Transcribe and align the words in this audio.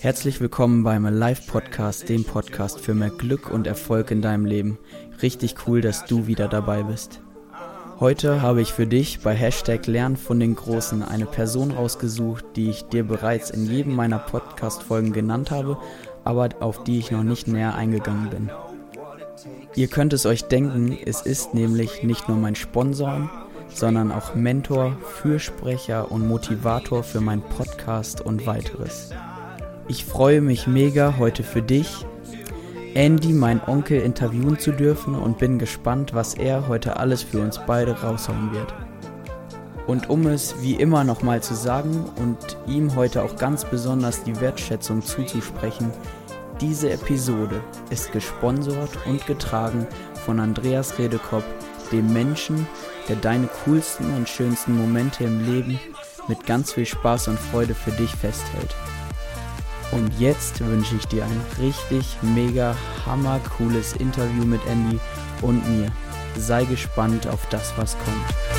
Herzlich 0.00 0.40
willkommen 0.40 0.84
beim 0.84 1.06
Alive 1.06 1.42
Podcast, 1.50 2.10
dem 2.10 2.24
Podcast 2.24 2.78
für 2.80 2.92
mehr 2.92 3.08
Glück 3.08 3.50
und 3.50 3.66
Erfolg 3.66 4.10
in 4.10 4.20
deinem 4.20 4.44
Leben. 4.44 4.78
Richtig 5.22 5.54
cool, 5.66 5.80
dass 5.80 6.04
du 6.04 6.26
wieder 6.26 6.46
dabei 6.48 6.82
bist. 6.82 7.22
Heute 8.00 8.42
habe 8.42 8.60
ich 8.60 8.74
für 8.74 8.86
dich 8.86 9.20
bei 9.20 9.34
Hashtag 9.34 9.86
Lernen 9.86 10.18
von 10.18 10.38
den 10.40 10.56
Großen 10.56 11.02
eine 11.02 11.24
Person 11.24 11.70
rausgesucht, 11.70 12.44
die 12.56 12.68
ich 12.68 12.82
dir 12.84 13.04
bereits 13.04 13.48
in 13.48 13.64
jedem 13.64 13.94
meiner 13.94 14.18
Podcast-Folgen 14.18 15.14
genannt 15.14 15.50
habe, 15.50 15.78
aber 16.22 16.50
auf 16.60 16.84
die 16.84 16.98
ich 16.98 17.10
noch 17.10 17.22
nicht 17.22 17.48
näher 17.48 17.74
eingegangen 17.74 18.28
bin. 18.28 18.50
Ihr 19.74 19.88
könnt 19.88 20.12
es 20.12 20.26
euch 20.26 20.44
denken, 20.44 20.98
es 21.02 21.22
ist 21.22 21.54
nämlich 21.54 22.02
nicht 22.02 22.28
nur 22.28 22.36
mein 22.36 22.56
Sponsor, 22.56 23.30
sondern 23.74 24.12
auch 24.12 24.34
Mentor, 24.34 24.96
Fürsprecher 25.20 26.10
und 26.10 26.26
Motivator 26.26 27.02
für 27.02 27.20
meinen 27.20 27.42
Podcast 27.42 28.20
und 28.20 28.46
weiteres. 28.46 29.10
Ich 29.88 30.04
freue 30.04 30.40
mich 30.40 30.66
mega 30.66 31.16
heute 31.18 31.42
für 31.42 31.60
dich, 31.62 32.06
Andy, 32.94 33.32
mein 33.32 33.60
Onkel, 33.66 34.00
interviewen 34.00 34.56
zu 34.56 34.70
dürfen 34.70 35.16
und 35.16 35.38
bin 35.38 35.58
gespannt, 35.58 36.14
was 36.14 36.34
er 36.34 36.68
heute 36.68 36.96
alles 36.96 37.24
für 37.24 37.40
uns 37.40 37.60
beide 37.66 38.00
raushauen 38.00 38.52
wird. 38.52 38.72
Und 39.88 40.08
um 40.08 40.26
es 40.28 40.54
wie 40.62 40.74
immer 40.74 41.02
nochmal 41.02 41.42
zu 41.42 41.54
sagen 41.54 42.04
und 42.16 42.56
ihm 42.68 42.94
heute 42.94 43.24
auch 43.24 43.36
ganz 43.36 43.64
besonders 43.64 44.22
die 44.22 44.40
Wertschätzung 44.40 45.02
zuzusprechen, 45.02 45.90
diese 46.60 46.90
Episode 46.90 47.60
ist 47.90 48.12
gesponsert 48.12 48.90
und 49.06 49.26
getragen 49.26 49.88
von 50.24 50.38
Andreas 50.38 50.96
Redekopp, 50.96 51.42
dem 51.90 52.12
Menschen, 52.12 52.66
der 53.08 53.16
deine 53.16 53.48
coolsten 53.64 54.14
und 54.14 54.28
schönsten 54.28 54.76
Momente 54.76 55.24
im 55.24 55.44
Leben 55.44 55.78
mit 56.28 56.46
ganz 56.46 56.72
viel 56.72 56.86
Spaß 56.86 57.28
und 57.28 57.38
Freude 57.38 57.74
für 57.74 57.92
dich 57.92 58.10
festhält. 58.10 58.74
Und 59.92 60.18
jetzt 60.18 60.60
wünsche 60.64 60.96
ich 60.96 61.06
dir 61.06 61.24
ein 61.24 61.40
richtig 61.60 62.16
mega 62.22 62.74
hammer 63.06 63.40
cooles 63.56 63.92
Interview 63.94 64.44
mit 64.44 64.60
Andy 64.66 64.98
und 65.42 65.68
mir. 65.68 65.92
Sei 66.36 66.64
gespannt 66.64 67.26
auf 67.26 67.46
das, 67.50 67.72
was 67.76 67.96
kommt. 67.98 68.53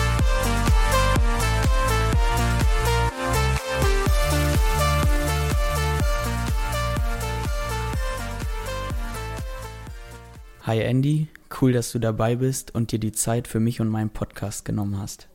Hi 10.68 10.80
Andy, 10.80 11.28
cool, 11.62 11.74
dass 11.74 11.92
du 11.92 12.00
dabei 12.00 12.38
bist 12.38 12.74
und 12.74 12.92
dir 12.92 12.98
die 12.98 13.12
Zeit 13.12 13.48
für 13.48 13.60
mich 13.60 13.82
und 13.82 13.88
meinen 13.88 14.10
Podcast 14.10 14.66
genommen 14.66 14.98
hast. 14.98 15.28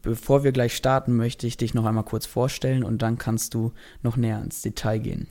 Bevor 0.00 0.44
wir 0.44 0.52
gleich 0.52 0.74
starten, 0.74 1.14
möchte 1.14 1.46
ich 1.46 1.58
dich 1.58 1.74
noch 1.74 1.84
einmal 1.84 2.04
kurz 2.04 2.24
vorstellen 2.24 2.82
und 2.82 3.02
dann 3.02 3.18
kannst 3.18 3.52
du 3.52 3.74
noch 4.02 4.16
näher 4.16 4.40
ins 4.42 4.62
Detail 4.62 4.96
gehen. 4.96 5.28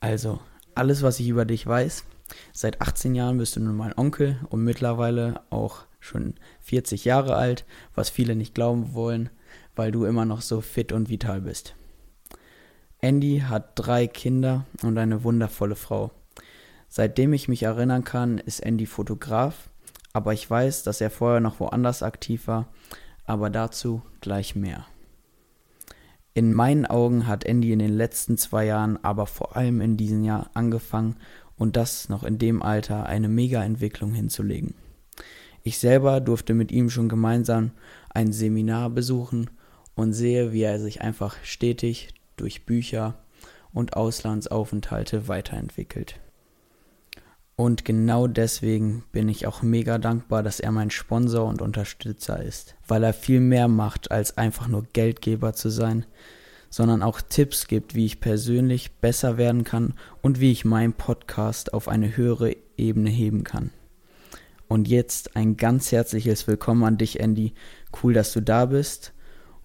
Also, 0.00 0.40
alles, 0.74 1.02
was 1.02 1.20
ich 1.20 1.28
über 1.28 1.44
dich 1.44 1.66
weiß, 1.66 2.04
seit 2.54 2.80
18 2.80 3.14
Jahren 3.14 3.36
bist 3.36 3.56
du 3.56 3.60
nun 3.60 3.76
mein 3.76 3.92
Onkel 3.98 4.40
und 4.48 4.64
mittlerweile 4.64 5.42
auch 5.50 5.84
schon 5.98 6.36
40 6.62 7.04
Jahre 7.04 7.36
alt, 7.36 7.66
was 7.94 8.08
viele 8.08 8.34
nicht 8.34 8.54
glauben 8.54 8.94
wollen, 8.94 9.28
weil 9.76 9.92
du 9.92 10.06
immer 10.06 10.24
noch 10.24 10.40
so 10.40 10.62
fit 10.62 10.90
und 10.90 11.10
vital 11.10 11.42
bist. 11.42 11.74
Andy 13.02 13.44
hat 13.46 13.72
drei 13.74 14.06
Kinder 14.06 14.64
und 14.82 14.96
eine 14.96 15.22
wundervolle 15.22 15.76
Frau. 15.76 16.12
Seitdem 16.92 17.32
ich 17.32 17.46
mich 17.46 17.62
erinnern 17.62 18.02
kann, 18.02 18.38
ist 18.38 18.60
Andy 18.60 18.84
Fotograf, 18.84 19.70
aber 20.12 20.32
ich 20.32 20.50
weiß, 20.50 20.82
dass 20.82 21.00
er 21.00 21.08
vorher 21.08 21.38
noch 21.38 21.60
woanders 21.60 22.02
aktiv 22.02 22.48
war, 22.48 22.66
aber 23.24 23.48
dazu 23.48 24.02
gleich 24.20 24.56
mehr. 24.56 24.86
In 26.34 26.52
meinen 26.52 26.86
Augen 26.86 27.28
hat 27.28 27.44
Andy 27.44 27.72
in 27.72 27.78
den 27.78 27.96
letzten 27.96 28.36
zwei 28.36 28.66
Jahren, 28.66 29.02
aber 29.04 29.26
vor 29.26 29.56
allem 29.56 29.80
in 29.80 29.96
diesem 29.96 30.24
Jahr 30.24 30.50
angefangen 30.54 31.16
und 31.56 31.76
das 31.76 32.08
noch 32.08 32.24
in 32.24 32.38
dem 32.38 32.60
Alter 32.60 33.06
eine 33.06 33.28
Mega-Entwicklung 33.28 34.12
hinzulegen. 34.12 34.74
Ich 35.62 35.78
selber 35.78 36.20
durfte 36.20 36.54
mit 36.54 36.72
ihm 36.72 36.90
schon 36.90 37.08
gemeinsam 37.08 37.70
ein 38.08 38.32
Seminar 38.32 38.90
besuchen 38.90 39.50
und 39.94 40.12
sehe, 40.12 40.52
wie 40.52 40.62
er 40.62 40.80
sich 40.80 41.02
einfach 41.02 41.36
stetig 41.44 42.14
durch 42.36 42.66
Bücher 42.66 43.14
und 43.72 43.94
Auslandsaufenthalte 43.96 45.28
weiterentwickelt. 45.28 46.18
Und 47.60 47.84
genau 47.84 48.26
deswegen 48.26 49.04
bin 49.12 49.28
ich 49.28 49.46
auch 49.46 49.60
mega 49.60 49.98
dankbar, 49.98 50.42
dass 50.42 50.60
er 50.60 50.72
mein 50.72 50.90
Sponsor 50.90 51.46
und 51.46 51.60
Unterstützer 51.60 52.42
ist, 52.42 52.74
weil 52.88 53.04
er 53.04 53.12
viel 53.12 53.40
mehr 53.40 53.68
macht, 53.68 54.10
als 54.10 54.38
einfach 54.38 54.66
nur 54.66 54.86
Geldgeber 54.94 55.52
zu 55.52 55.68
sein, 55.68 56.06
sondern 56.70 57.02
auch 57.02 57.20
Tipps 57.20 57.66
gibt, 57.66 57.94
wie 57.94 58.06
ich 58.06 58.22
persönlich 58.22 58.92
besser 58.92 59.36
werden 59.36 59.64
kann 59.64 59.92
und 60.22 60.40
wie 60.40 60.52
ich 60.52 60.64
meinen 60.64 60.94
Podcast 60.94 61.74
auf 61.74 61.86
eine 61.86 62.16
höhere 62.16 62.56
Ebene 62.78 63.10
heben 63.10 63.44
kann. 63.44 63.68
Und 64.66 64.88
jetzt 64.88 65.36
ein 65.36 65.58
ganz 65.58 65.92
herzliches 65.92 66.46
Willkommen 66.46 66.82
an 66.84 66.96
dich, 66.96 67.20
Andy. 67.20 67.52
Cool, 68.02 68.14
dass 68.14 68.32
du 68.32 68.40
da 68.40 68.64
bist. 68.64 69.12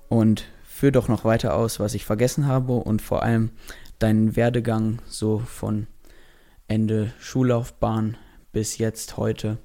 Und 0.09 0.43
führ 0.67 0.91
doch 0.91 1.07
noch 1.07 1.23
weiter 1.23 1.55
aus, 1.55 1.79
was 1.79 1.93
ich 1.93 2.03
vergessen 2.03 2.45
habe 2.45 2.73
und 2.73 3.01
vor 3.01 3.23
allem 3.23 3.51
deinen 3.99 4.35
Werdegang 4.35 4.99
so 5.07 5.39
von 5.39 5.87
Ende 6.67 7.13
Schullaufbahn 7.19 8.17
bis 8.51 8.77
jetzt 8.77 9.17
heute. 9.17 9.59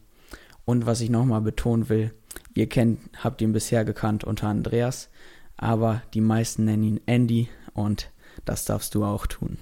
Und 0.64 0.84
was 0.86 1.00
ich 1.00 1.08
nochmal 1.08 1.40
betonen 1.40 1.88
will, 1.88 2.12
ihr 2.54 2.68
kennt, 2.68 3.00
habt 3.16 3.40
ihn 3.40 3.52
bisher 3.52 3.84
gekannt 3.84 4.24
unter 4.24 4.48
Andreas, 4.48 5.08
aber 5.56 6.02
die 6.12 6.20
meisten 6.20 6.64
nennen 6.64 6.82
ihn 6.82 7.00
Andy 7.06 7.48
und 7.72 8.10
das 8.44 8.66
darfst 8.66 8.94
du 8.94 9.04
auch 9.04 9.26
tun. 9.26 9.56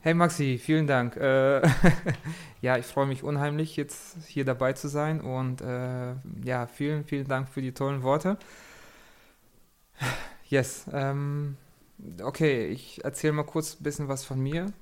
Hey 0.00 0.14
Maxi, 0.14 0.58
vielen 0.58 0.86
Dank. 0.86 1.16
Äh, 1.16 1.62
ja, 2.60 2.76
ich 2.76 2.86
freue 2.86 3.06
mich 3.06 3.22
unheimlich, 3.22 3.76
jetzt 3.76 4.16
hier 4.26 4.44
dabei 4.44 4.72
zu 4.72 4.88
sein 4.88 5.20
und 5.20 5.60
äh, 5.60 6.14
ja, 6.44 6.66
vielen, 6.66 7.04
vielen 7.04 7.28
Dank 7.28 7.48
für 7.48 7.62
die 7.62 7.72
tollen 7.72 8.02
Worte. 8.02 8.38
Yes, 10.50 10.86
ähm, 10.94 11.58
okay, 12.22 12.68
ich 12.68 13.04
erzähle 13.04 13.34
mal 13.34 13.42
kurz 13.42 13.78
ein 13.78 13.82
bisschen 13.82 14.08
was 14.08 14.24
von 14.24 14.40
mir 14.40 14.72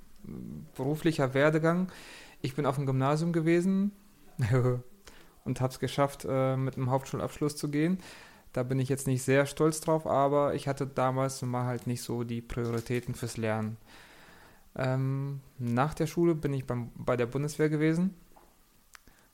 beruflicher 0.75 1.35
Werdegang. 1.35 1.91
Ich 2.43 2.55
bin 2.55 2.67
auf 2.67 2.77
dem 2.77 2.87
Gymnasium 2.87 3.33
gewesen 3.33 3.93
und 5.45 5.61
habe 5.61 5.73
es 5.73 5.79
geschafft, 5.79 6.27
äh, 6.29 6.57
mit 6.57 6.77
einem 6.77 6.91
Hauptschulabschluss 6.91 7.57
zu 7.57 7.71
gehen. 7.71 7.99
Da 8.53 8.63
bin 8.63 8.79
ich 8.79 8.89
jetzt 8.89 9.07
nicht 9.07 9.23
sehr 9.23 9.45
stolz 9.47 9.81
drauf, 9.81 10.07
aber 10.07 10.55
ich 10.55 10.67
hatte 10.67 10.87
damals 10.87 11.43
mal 11.43 11.67
halt 11.67 11.87
nicht 11.87 12.03
so 12.03 12.25
die 12.25 12.41
Prioritäten 12.41 13.15
fürs 13.15 13.37
Lernen. 13.37 13.77
Ähm, 14.75 15.41
nach 15.59 15.95
der 15.95 16.07
Schule 16.07 16.35
bin 16.35 16.53
ich 16.53 16.67
beim, 16.67 16.91
bei 16.95 17.17
der 17.17 17.27
Bundeswehr 17.27 17.69
gewesen, 17.69 18.15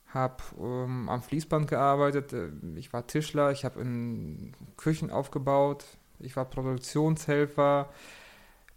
habe 0.09 0.43
ähm, 0.61 1.09
am 1.09 1.23
Fließband 1.23 1.69
gearbeitet, 1.69 2.33
äh, 2.33 2.51
ich 2.77 2.93
war 2.93 3.07
Tischler, 3.07 3.51
ich 3.51 3.65
habe 3.65 3.81
in 3.81 4.53
Küchen 4.77 5.11
aufgebaut, 5.11 5.85
ich 6.19 6.37
war 6.37 6.45
Produktionshelfer, 6.45 7.91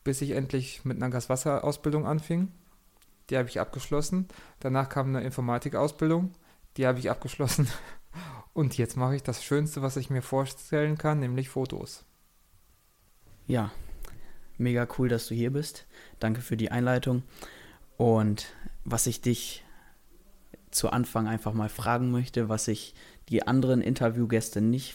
bis 0.05 0.21
ich 0.21 0.31
endlich 0.31 0.85
mit 0.85 0.95
einer 0.95 1.09
Gaswasserausbildung 1.09 2.05
anfing. 2.05 2.51
Die 3.29 3.37
habe 3.37 3.49
ich 3.49 3.59
abgeschlossen. 3.59 4.27
Danach 4.61 4.87
kam 4.87 5.09
eine 5.09 5.25
Informatikausbildung. 5.25 6.31
Die 6.77 6.87
habe 6.87 6.99
ich 6.99 7.09
abgeschlossen. 7.09 7.67
Und 8.53 8.77
jetzt 8.77 8.95
mache 8.95 9.15
ich 9.17 9.23
das 9.23 9.43
Schönste, 9.43 9.81
was 9.81 9.97
ich 9.97 10.09
mir 10.09 10.21
vorstellen 10.21 10.97
kann, 10.97 11.19
nämlich 11.19 11.49
Fotos. 11.49 12.05
Ja, 13.47 13.71
mega 14.57 14.87
cool, 14.97 15.09
dass 15.09 15.27
du 15.27 15.35
hier 15.35 15.51
bist. 15.51 15.87
Danke 16.19 16.39
für 16.39 16.55
die 16.55 16.71
Einleitung. 16.71 17.23
Und 17.97 18.53
was 18.85 19.07
ich 19.07 19.21
dich 19.21 19.65
zu 20.69 20.91
Anfang 20.91 21.27
einfach 21.27 21.53
mal 21.53 21.69
fragen 21.69 22.11
möchte, 22.11 22.47
was 22.47 22.67
ich 22.67 22.93
die 23.29 23.47
anderen 23.47 23.81
Interviewgäste 23.81 24.61
nicht 24.61 24.93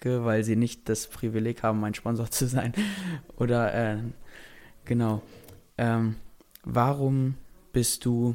frage, 0.00 0.24
weil 0.24 0.44
sie 0.44 0.56
nicht 0.56 0.88
das 0.88 1.06
Privileg 1.06 1.62
haben, 1.62 1.80
mein 1.80 1.94
Sponsor 1.94 2.30
zu 2.30 2.46
sein. 2.46 2.72
Oder 3.36 3.74
äh, 3.74 3.98
genau. 4.84 5.22
Ähm, 5.78 6.16
warum 6.64 7.36
bist 7.72 8.04
du 8.04 8.34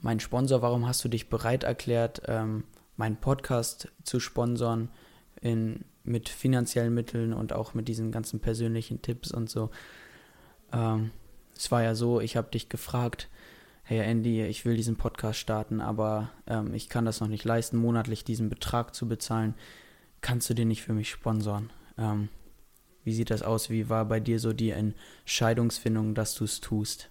mein 0.00 0.20
Sponsor? 0.20 0.62
Warum 0.62 0.86
hast 0.86 1.04
du 1.04 1.08
dich 1.08 1.28
bereit 1.28 1.64
erklärt, 1.64 2.22
ähm, 2.26 2.64
meinen 2.96 3.16
Podcast 3.16 3.88
zu 4.04 4.20
sponsern 4.20 4.90
in, 5.40 5.84
mit 6.04 6.28
finanziellen 6.28 6.94
Mitteln 6.94 7.32
und 7.32 7.52
auch 7.52 7.74
mit 7.74 7.88
diesen 7.88 8.12
ganzen 8.12 8.40
persönlichen 8.40 9.02
Tipps 9.02 9.32
und 9.32 9.50
so? 9.50 9.70
Ähm, 10.72 11.10
es 11.56 11.70
war 11.70 11.82
ja 11.82 11.94
so, 11.94 12.20
ich 12.20 12.36
habe 12.36 12.50
dich 12.50 12.68
gefragt, 12.68 13.28
hey 13.82 14.00
Andy, 14.00 14.42
ich 14.42 14.64
will 14.64 14.76
diesen 14.76 14.96
Podcast 14.96 15.38
starten, 15.38 15.80
aber 15.80 16.30
ähm, 16.46 16.72
ich 16.74 16.88
kann 16.88 17.04
das 17.04 17.20
noch 17.20 17.28
nicht 17.28 17.44
leisten, 17.44 17.76
monatlich 17.76 18.24
diesen 18.24 18.48
Betrag 18.48 18.94
zu 18.94 19.08
bezahlen 19.08 19.54
kannst 20.20 20.50
du 20.50 20.54
den 20.54 20.68
nicht 20.68 20.82
für 20.82 20.92
mich 20.92 21.10
sponsoren? 21.10 21.70
Ähm, 21.98 22.28
wie 23.04 23.14
sieht 23.14 23.30
das 23.30 23.42
aus? 23.42 23.70
Wie 23.70 23.88
war 23.88 24.04
bei 24.04 24.20
dir 24.20 24.38
so 24.38 24.52
die 24.52 24.70
Entscheidungsfindung, 24.70 26.14
dass 26.14 26.34
du 26.34 26.44
es 26.44 26.60
tust? 26.60 27.10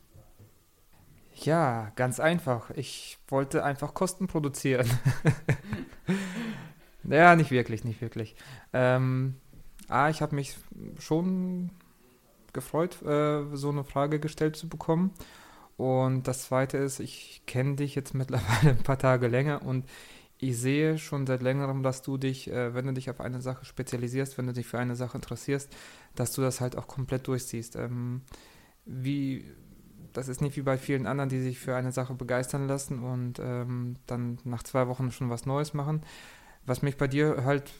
Ja, 1.36 1.92
ganz 1.96 2.20
einfach. 2.20 2.70
Ich 2.72 3.18
wollte 3.28 3.64
einfach 3.64 3.94
Kosten 3.94 4.28
produzieren. 4.28 4.90
Ja, 7.04 7.36
nicht 7.36 7.52
wirklich, 7.52 7.84
nicht 7.84 8.02
wirklich. 8.02 8.36
Ähm, 8.74 9.36
ah, 9.88 10.10
ich 10.10 10.22
habe 10.22 10.36
mich 10.36 10.56
schon 11.00 11.72
gefreut, 12.54 13.02
äh, 13.04 13.46
so 13.56 13.70
eine 13.70 13.84
Frage 13.84 14.20
gestellt 14.20 14.56
zu 14.56 14.70
bekommen. 14.70 15.12
Und 15.78 16.28
das 16.28 16.44
Zweite 16.44 16.78
ist, 16.78 17.00
ich 17.00 17.42
kenne 17.48 17.78
dich 17.78 17.96
jetzt 17.96 18.14
mittlerweile 18.14 18.72
ein 18.72 18.84
paar 18.84 19.00
Tage 19.00 19.28
länger 19.28 19.64
und 19.64 19.86
ich 20.42 20.58
sehe 20.58 20.98
schon 20.98 21.28
seit 21.28 21.42
längerem, 21.42 21.84
dass 21.84 22.02
du 22.02 22.18
dich, 22.18 22.50
äh, 22.50 22.74
wenn 22.74 22.86
du 22.86 22.94
dich 22.94 23.10
auf 23.10 23.20
eine 23.20 23.42
Sache 23.42 23.66
spezialisierst, 23.66 24.38
wenn 24.38 24.48
du 24.48 24.54
dich 24.54 24.68
für 24.68 24.80
eine 24.80 24.96
Sache 24.96 25.18
interessierst, 25.18 25.70
dass 26.16 26.32
du 26.32 26.42
das 26.42 26.62
halt 26.62 26.78
auch 26.78 26.88
komplett 26.88 27.28
durchziehst. 27.28 27.76
Ähm, 27.76 28.22
wie, 28.86 29.44
das 30.14 30.30
ist 30.30 30.42
nicht 30.42 30.56
wie 30.56 30.62
bei 30.62 30.78
vielen 30.78 31.08
anderen, 31.08 31.30
die 31.30 31.42
sich 31.42 31.60
für 31.60 31.76
eine 31.76 31.92
Sache 31.92 32.14
begeistern 32.14 32.68
lassen 32.68 33.04
und 33.04 33.40
ähm, 33.40 33.98
dann 34.08 34.40
nach 34.46 34.64
zwei 34.64 34.88
Wochen 34.88 35.12
schon 35.12 35.30
was 35.30 35.46
Neues 35.46 35.74
machen. 35.74 36.04
Was 36.66 36.82
mich 36.82 36.96
bei 36.96 37.08
dir 37.08 37.44
halt, 37.44 37.74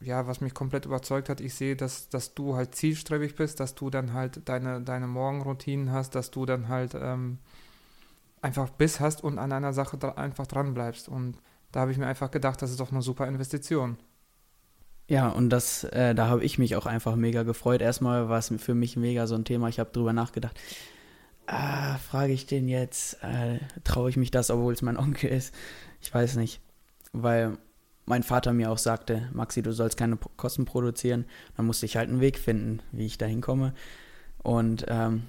ja, 0.00 0.28
was 0.28 0.40
mich 0.40 0.54
komplett 0.54 0.86
überzeugt 0.86 1.28
hat, 1.28 1.40
ich 1.40 1.54
sehe, 1.54 1.74
dass, 1.74 2.08
dass 2.08 2.34
du 2.34 2.54
halt 2.54 2.76
zielstrebig 2.76 3.34
bist, 3.34 3.58
dass 3.58 3.74
du 3.74 3.90
dann 3.90 4.12
halt 4.12 4.48
deine, 4.48 4.80
deine 4.80 5.08
Morgenroutinen 5.08 5.90
hast, 5.90 6.14
dass 6.14 6.30
du 6.30 6.46
dann 6.46 6.68
halt 6.68 6.94
ähm, 6.94 7.38
einfach 8.42 8.70
Biss 8.70 9.00
hast 9.00 9.24
und 9.24 9.40
an 9.40 9.50
einer 9.50 9.72
Sache 9.72 9.98
dra 9.98 10.10
einfach 10.10 10.46
dran 10.46 10.72
bleibst 10.72 11.08
und 11.08 11.36
da 11.76 11.82
habe 11.82 11.92
ich 11.92 11.98
mir 11.98 12.06
einfach 12.06 12.30
gedacht, 12.30 12.62
das 12.62 12.70
ist 12.70 12.80
doch 12.80 12.90
eine 12.90 13.02
super 13.02 13.28
Investition. 13.28 13.98
Ja, 15.08 15.28
und 15.28 15.50
das, 15.50 15.84
äh, 15.84 16.14
da 16.14 16.26
habe 16.26 16.42
ich 16.42 16.56
mich 16.56 16.74
auch 16.74 16.86
einfach 16.86 17.16
mega 17.16 17.42
gefreut. 17.42 17.82
Erstmal 17.82 18.30
war 18.30 18.38
es 18.38 18.50
für 18.56 18.72
mich 18.72 18.96
mega 18.96 19.26
so 19.26 19.34
ein 19.34 19.44
Thema. 19.44 19.68
Ich 19.68 19.78
habe 19.78 19.90
drüber 19.92 20.14
nachgedacht. 20.14 20.58
Ah, 21.44 21.98
frage 21.98 22.32
ich 22.32 22.46
den 22.46 22.66
jetzt? 22.66 23.22
Äh, 23.22 23.58
Traue 23.84 24.08
ich 24.08 24.16
mich 24.16 24.30
das, 24.30 24.50
obwohl 24.50 24.72
es 24.72 24.80
mein 24.80 24.96
Onkel 24.96 25.28
ist? 25.28 25.54
Ich 26.00 26.14
weiß 26.14 26.36
nicht. 26.36 26.62
Weil 27.12 27.58
mein 28.06 28.22
Vater 28.22 28.54
mir 28.54 28.70
auch 28.70 28.78
sagte, 28.78 29.28
Maxi, 29.34 29.60
du 29.60 29.72
sollst 29.72 29.98
keine 29.98 30.16
Kosten 30.16 30.64
produzieren. 30.64 31.26
Dann 31.58 31.66
musste 31.66 31.84
ich 31.84 31.98
halt 31.98 32.08
einen 32.08 32.22
Weg 32.22 32.38
finden, 32.38 32.80
wie 32.90 33.04
ich 33.04 33.18
da 33.18 33.26
hinkomme. 33.26 33.74
Und 34.42 34.86
ähm, 34.88 35.24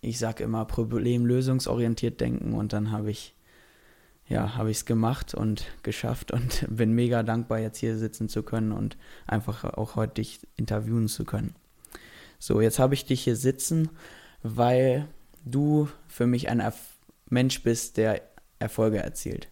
ich 0.00 0.18
sage 0.18 0.42
immer, 0.42 0.64
problemlösungsorientiert 0.64 2.20
denken. 2.20 2.54
Und 2.54 2.72
dann 2.72 2.90
habe 2.90 3.12
ich 3.12 3.36
ja, 4.28 4.56
habe 4.56 4.70
ich 4.70 4.78
es 4.78 4.84
gemacht 4.84 5.34
und 5.34 5.66
geschafft 5.82 6.30
und 6.32 6.66
bin 6.76 6.92
mega 6.92 7.22
dankbar, 7.22 7.58
jetzt 7.58 7.78
hier 7.78 7.96
sitzen 7.96 8.28
zu 8.28 8.42
können 8.42 8.72
und 8.72 8.96
einfach 9.26 9.64
auch 9.64 9.96
heute 9.96 10.14
dich 10.14 10.40
interviewen 10.56 11.08
zu 11.08 11.24
können. 11.24 11.54
So, 12.38 12.60
jetzt 12.60 12.78
habe 12.78 12.94
ich 12.94 13.04
dich 13.04 13.22
hier 13.22 13.36
sitzen, 13.36 13.88
weil 14.42 15.08
du 15.44 15.88
für 16.06 16.26
mich 16.26 16.48
ein 16.48 16.60
Erf 16.60 16.96
Mensch 17.30 17.62
bist, 17.62 17.98
der 17.98 18.22
Erfolge 18.58 18.98
erzielt, 18.98 19.48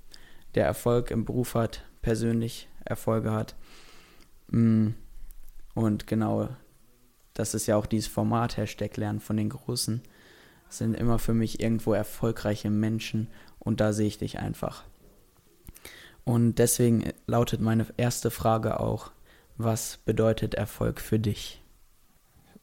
der 0.54 0.64
Erfolg 0.64 1.10
im 1.10 1.26
Beruf 1.26 1.54
hat, 1.54 1.82
persönlich 2.00 2.68
Erfolge 2.86 3.32
hat. 3.32 3.54
Mm, 4.48 4.90
und 5.74 6.06
genau, 6.06 6.48
das 7.34 7.52
ist 7.52 7.66
ja 7.66 7.76
auch 7.76 7.84
dieses 7.84 8.08
Format, 8.08 8.56
Hashtag 8.56 8.96
Lernen 8.96 9.20
von 9.20 9.36
den 9.36 9.50
Großen, 9.50 10.00
sind 10.70 10.94
immer 10.94 11.18
für 11.18 11.34
mich 11.34 11.60
irgendwo 11.60 11.92
erfolgreiche 11.92 12.70
Menschen 12.70 13.28
und 13.66 13.80
da 13.80 13.92
sehe 13.92 14.06
ich 14.06 14.16
dich 14.16 14.38
einfach. 14.38 14.84
Und 16.22 16.54
deswegen 16.60 17.12
lautet 17.26 17.60
meine 17.60 17.84
erste 17.96 18.30
Frage 18.30 18.78
auch, 18.78 19.10
was 19.58 19.98
bedeutet 19.98 20.54
Erfolg 20.54 21.00
für 21.00 21.18
dich? 21.18 21.62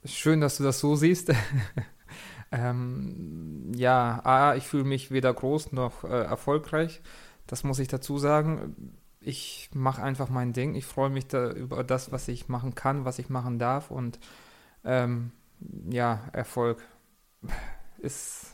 Schön, 0.05 0.39
dass 0.39 0.57
du 0.57 0.63
das 0.63 0.79
so 0.79 0.95
siehst. 0.95 1.33
ähm, 2.51 3.69
ja, 3.75 4.21
A, 4.23 4.55
ich 4.55 4.65
fühle 4.65 4.85
mich 4.85 5.11
weder 5.11 5.33
groß 5.33 5.73
noch 5.73 6.05
äh, 6.05 6.23
erfolgreich. 6.23 7.01
Das 7.47 7.65
muss 7.65 7.79
ich 7.79 7.89
dazu 7.89 8.17
sagen. 8.17 8.95
Ich 9.19 9.71
mache 9.73 10.01
einfach 10.01 10.29
mein 10.29 10.53
Ding. 10.53 10.73
Ich 10.75 10.85
freue 10.85 11.09
mich 11.09 11.27
da 11.27 11.51
über 11.51 11.83
das, 11.83 12.13
was 12.13 12.29
ich 12.29 12.47
machen 12.47 12.75
kann, 12.75 13.03
was 13.03 13.19
ich 13.19 13.29
machen 13.29 13.59
darf. 13.59 13.91
Und 13.91 14.19
ähm, 14.85 15.31
ja, 15.89 16.21
Erfolg 16.31 16.81
ist 17.97 18.52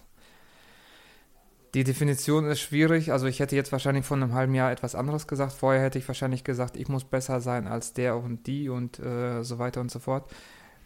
die 1.74 1.84
Definition 1.84 2.46
ist 2.46 2.60
schwierig. 2.60 3.12
Also 3.12 3.28
ich 3.28 3.40
hätte 3.40 3.56
jetzt 3.56 3.72
wahrscheinlich 3.72 4.06
vor 4.06 4.18
einem 4.18 4.34
halben 4.34 4.56
Jahr 4.56 4.72
etwas 4.72 4.96
anderes 4.96 5.28
gesagt. 5.28 5.54
Vorher 5.54 5.82
hätte 5.82 6.00
ich 6.00 6.08
wahrscheinlich 6.08 6.44
gesagt, 6.44 6.78
ich 6.78 6.88
muss 6.88 7.04
besser 7.04 7.42
sein 7.42 7.68
als 7.68 7.94
der 7.94 8.18
und 8.18 8.48
die 8.48 8.70
und 8.70 9.00
äh, 9.00 9.44
so 9.44 9.60
weiter 9.60 9.82
und 9.82 9.92
so 9.92 10.00
fort. 10.00 10.32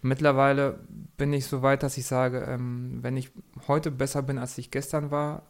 Mittlerweile 0.02 0.80
bin 1.16 1.32
ich 1.32 1.46
so 1.48 1.62
weit, 1.62 1.84
dass 1.84 1.98
ich 1.98 2.06
sage, 2.06 2.40
ähm, 2.42 3.00
wenn 3.02 3.16
ich 3.16 3.32
heute 3.68 3.90
besser 3.90 4.22
bin, 4.22 4.38
als 4.38 4.58
ich 4.58 4.70
gestern 4.70 5.12
war, 5.12 5.44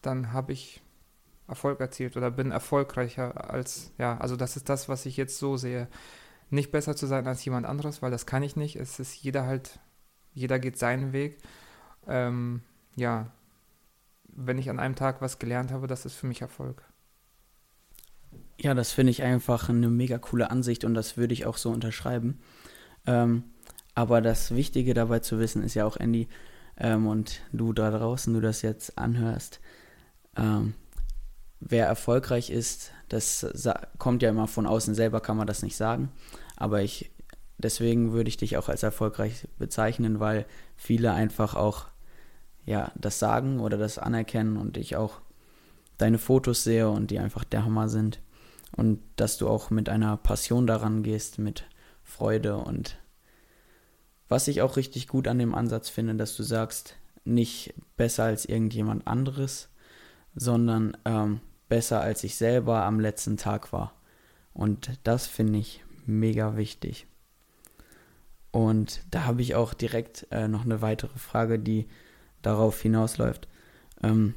dann 0.00 0.32
habe 0.32 0.52
ich 0.52 0.82
Erfolg 1.46 1.80
erzielt 1.80 2.16
oder 2.16 2.30
bin 2.30 2.50
erfolgreicher 2.50 3.50
als, 3.50 3.92
ja, 3.98 4.16
also 4.18 4.36
das 4.36 4.56
ist 4.56 4.68
das, 4.68 4.88
was 4.88 5.06
ich 5.06 5.16
jetzt 5.16 5.38
so 5.38 5.56
sehe. 5.56 5.88
Nicht 6.50 6.72
besser 6.72 6.96
zu 6.96 7.06
sein 7.06 7.26
als 7.26 7.44
jemand 7.44 7.66
anderes, 7.66 8.00
weil 8.00 8.10
das 8.10 8.24
kann 8.24 8.42
ich 8.42 8.56
nicht. 8.56 8.76
Es 8.76 8.98
ist 8.98 9.14
jeder 9.14 9.44
halt, 9.44 9.78
jeder 10.32 10.58
geht 10.58 10.78
seinen 10.78 11.12
Weg. 11.12 11.38
Ähm, 12.06 12.62
ja, 12.96 13.30
wenn 14.38 14.58
ich 14.58 14.70
an 14.70 14.78
einem 14.78 14.94
Tag 14.94 15.20
was 15.20 15.38
gelernt 15.38 15.72
habe, 15.72 15.86
das 15.86 16.04
ist 16.04 16.14
für 16.14 16.26
mich 16.26 16.40
Erfolg. 16.40 16.84
Ja, 18.60 18.74
das 18.74 18.92
finde 18.92 19.10
ich 19.10 19.22
einfach 19.22 19.68
eine 19.68 19.88
mega 19.88 20.18
coole 20.18 20.50
Ansicht 20.50 20.84
und 20.84 20.94
das 20.94 21.16
würde 21.16 21.34
ich 21.34 21.46
auch 21.46 21.56
so 21.56 21.70
unterschreiben. 21.70 22.40
Ähm, 23.06 23.44
aber 23.94 24.20
das 24.20 24.54
Wichtige 24.54 24.94
dabei 24.94 25.20
zu 25.20 25.38
wissen 25.38 25.62
ist 25.62 25.74
ja 25.74 25.84
auch, 25.84 25.96
Andy, 25.96 26.28
ähm, 26.76 27.06
und 27.06 27.40
du 27.52 27.72
da 27.72 27.90
draußen, 27.90 28.32
du 28.32 28.40
das 28.40 28.62
jetzt 28.62 28.98
anhörst, 28.98 29.60
ähm, 30.36 30.74
wer 31.60 31.86
erfolgreich 31.86 32.50
ist, 32.50 32.92
das 33.08 33.46
kommt 33.98 34.22
ja 34.22 34.30
immer 34.30 34.46
von 34.46 34.66
außen 34.66 34.94
selber, 34.94 35.20
kann 35.20 35.36
man 35.36 35.46
das 35.46 35.62
nicht 35.62 35.76
sagen. 35.76 36.12
Aber 36.56 36.82
ich, 36.82 37.10
deswegen 37.56 38.12
würde 38.12 38.28
ich 38.28 38.36
dich 38.36 38.56
auch 38.56 38.68
als 38.68 38.82
erfolgreich 38.82 39.48
bezeichnen, 39.58 40.20
weil 40.20 40.46
viele 40.76 41.12
einfach 41.12 41.54
auch 41.54 41.86
ja, 42.68 42.92
das 42.96 43.18
sagen 43.18 43.60
oder 43.60 43.78
das 43.78 43.96
anerkennen 43.96 44.58
und 44.58 44.76
ich 44.76 44.94
auch 44.94 45.22
deine 45.96 46.18
Fotos 46.18 46.64
sehe 46.64 46.90
und 46.90 47.10
die 47.10 47.18
einfach 47.18 47.44
der 47.44 47.64
Hammer 47.64 47.88
sind. 47.88 48.20
Und 48.76 49.00
dass 49.16 49.38
du 49.38 49.48
auch 49.48 49.70
mit 49.70 49.88
einer 49.88 50.18
Passion 50.18 50.66
daran 50.66 51.02
gehst, 51.02 51.38
mit 51.38 51.64
Freude 52.04 52.58
und 52.58 52.98
was 54.28 54.48
ich 54.48 54.60
auch 54.60 54.76
richtig 54.76 55.08
gut 55.08 55.26
an 55.26 55.38
dem 55.38 55.54
Ansatz 55.54 55.88
finde, 55.88 56.14
dass 56.14 56.36
du 56.36 56.42
sagst, 56.42 56.96
nicht 57.24 57.72
besser 57.96 58.24
als 58.24 58.44
irgendjemand 58.44 59.06
anderes, 59.06 59.70
sondern 60.34 60.94
ähm, 61.06 61.40
besser 61.70 62.02
als 62.02 62.22
ich 62.22 62.36
selber 62.36 62.84
am 62.84 63.00
letzten 63.00 63.38
Tag 63.38 63.72
war. 63.72 63.94
Und 64.52 64.90
das 65.04 65.26
finde 65.26 65.58
ich 65.58 65.82
mega 66.04 66.58
wichtig. 66.58 67.06
Und 68.50 69.00
da 69.10 69.24
habe 69.24 69.40
ich 69.40 69.54
auch 69.54 69.72
direkt 69.72 70.26
äh, 70.30 70.48
noch 70.48 70.66
eine 70.66 70.82
weitere 70.82 71.18
Frage, 71.18 71.58
die 71.58 71.88
darauf 72.42 72.80
hinausläuft. 72.80 73.48
Ähm, 74.02 74.34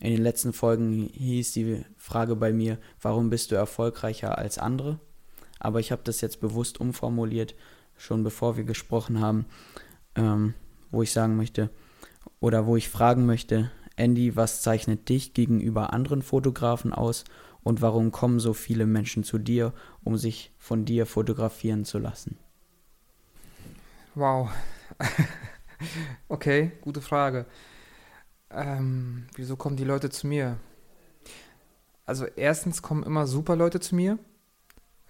in 0.00 0.10
den 0.10 0.22
letzten 0.22 0.52
Folgen 0.52 1.10
hieß 1.12 1.52
die 1.52 1.84
Frage 1.96 2.34
bei 2.34 2.52
mir, 2.52 2.78
warum 3.00 3.30
bist 3.30 3.50
du 3.50 3.54
erfolgreicher 3.54 4.36
als 4.36 4.58
andere? 4.58 4.98
Aber 5.60 5.78
ich 5.78 5.92
habe 5.92 6.02
das 6.04 6.20
jetzt 6.20 6.40
bewusst 6.40 6.80
umformuliert, 6.80 7.54
schon 7.96 8.24
bevor 8.24 8.56
wir 8.56 8.64
gesprochen 8.64 9.20
haben, 9.20 9.46
ähm, 10.16 10.54
wo 10.90 11.02
ich 11.02 11.12
sagen 11.12 11.36
möchte, 11.36 11.70
oder 12.40 12.66
wo 12.66 12.76
ich 12.76 12.88
fragen 12.88 13.26
möchte, 13.26 13.70
Andy, 13.94 14.34
was 14.34 14.62
zeichnet 14.62 15.08
dich 15.08 15.34
gegenüber 15.34 15.92
anderen 15.92 16.22
Fotografen 16.22 16.92
aus 16.92 17.24
und 17.62 17.80
warum 17.80 18.10
kommen 18.10 18.40
so 18.40 18.54
viele 18.54 18.86
Menschen 18.86 19.22
zu 19.22 19.38
dir, 19.38 19.72
um 20.02 20.16
sich 20.16 20.52
von 20.58 20.84
dir 20.84 21.06
fotografieren 21.06 21.84
zu 21.84 21.98
lassen? 21.98 22.38
Wow. 24.14 24.50
Okay, 26.28 26.72
gute 26.80 27.00
Frage. 27.00 27.46
Ähm, 28.50 29.26
wieso 29.34 29.56
kommen 29.56 29.76
die 29.76 29.84
Leute 29.84 30.10
zu 30.10 30.26
mir? 30.26 30.58
Also 32.04 32.26
erstens 32.36 32.82
kommen 32.82 33.02
immer 33.02 33.26
super 33.26 33.56
Leute 33.56 33.80
zu 33.80 33.94
mir. 33.94 34.18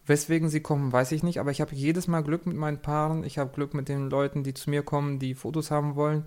Weswegen 0.04 0.48
sie 0.48 0.60
kommen, 0.60 0.92
weiß 0.92 1.12
ich 1.12 1.22
nicht, 1.22 1.38
aber 1.38 1.52
ich 1.52 1.60
habe 1.60 1.74
jedes 1.74 2.08
Mal 2.08 2.22
Glück 2.22 2.44
mit 2.46 2.56
meinen 2.56 2.82
Paaren. 2.82 3.22
Ich 3.24 3.38
habe 3.38 3.52
Glück 3.52 3.72
mit 3.72 3.88
den 3.88 4.10
Leuten, 4.10 4.42
die 4.42 4.54
zu 4.54 4.68
mir 4.68 4.82
kommen, 4.82 5.18
die 5.18 5.34
Fotos 5.34 5.70
haben 5.70 5.94
wollen. 5.94 6.24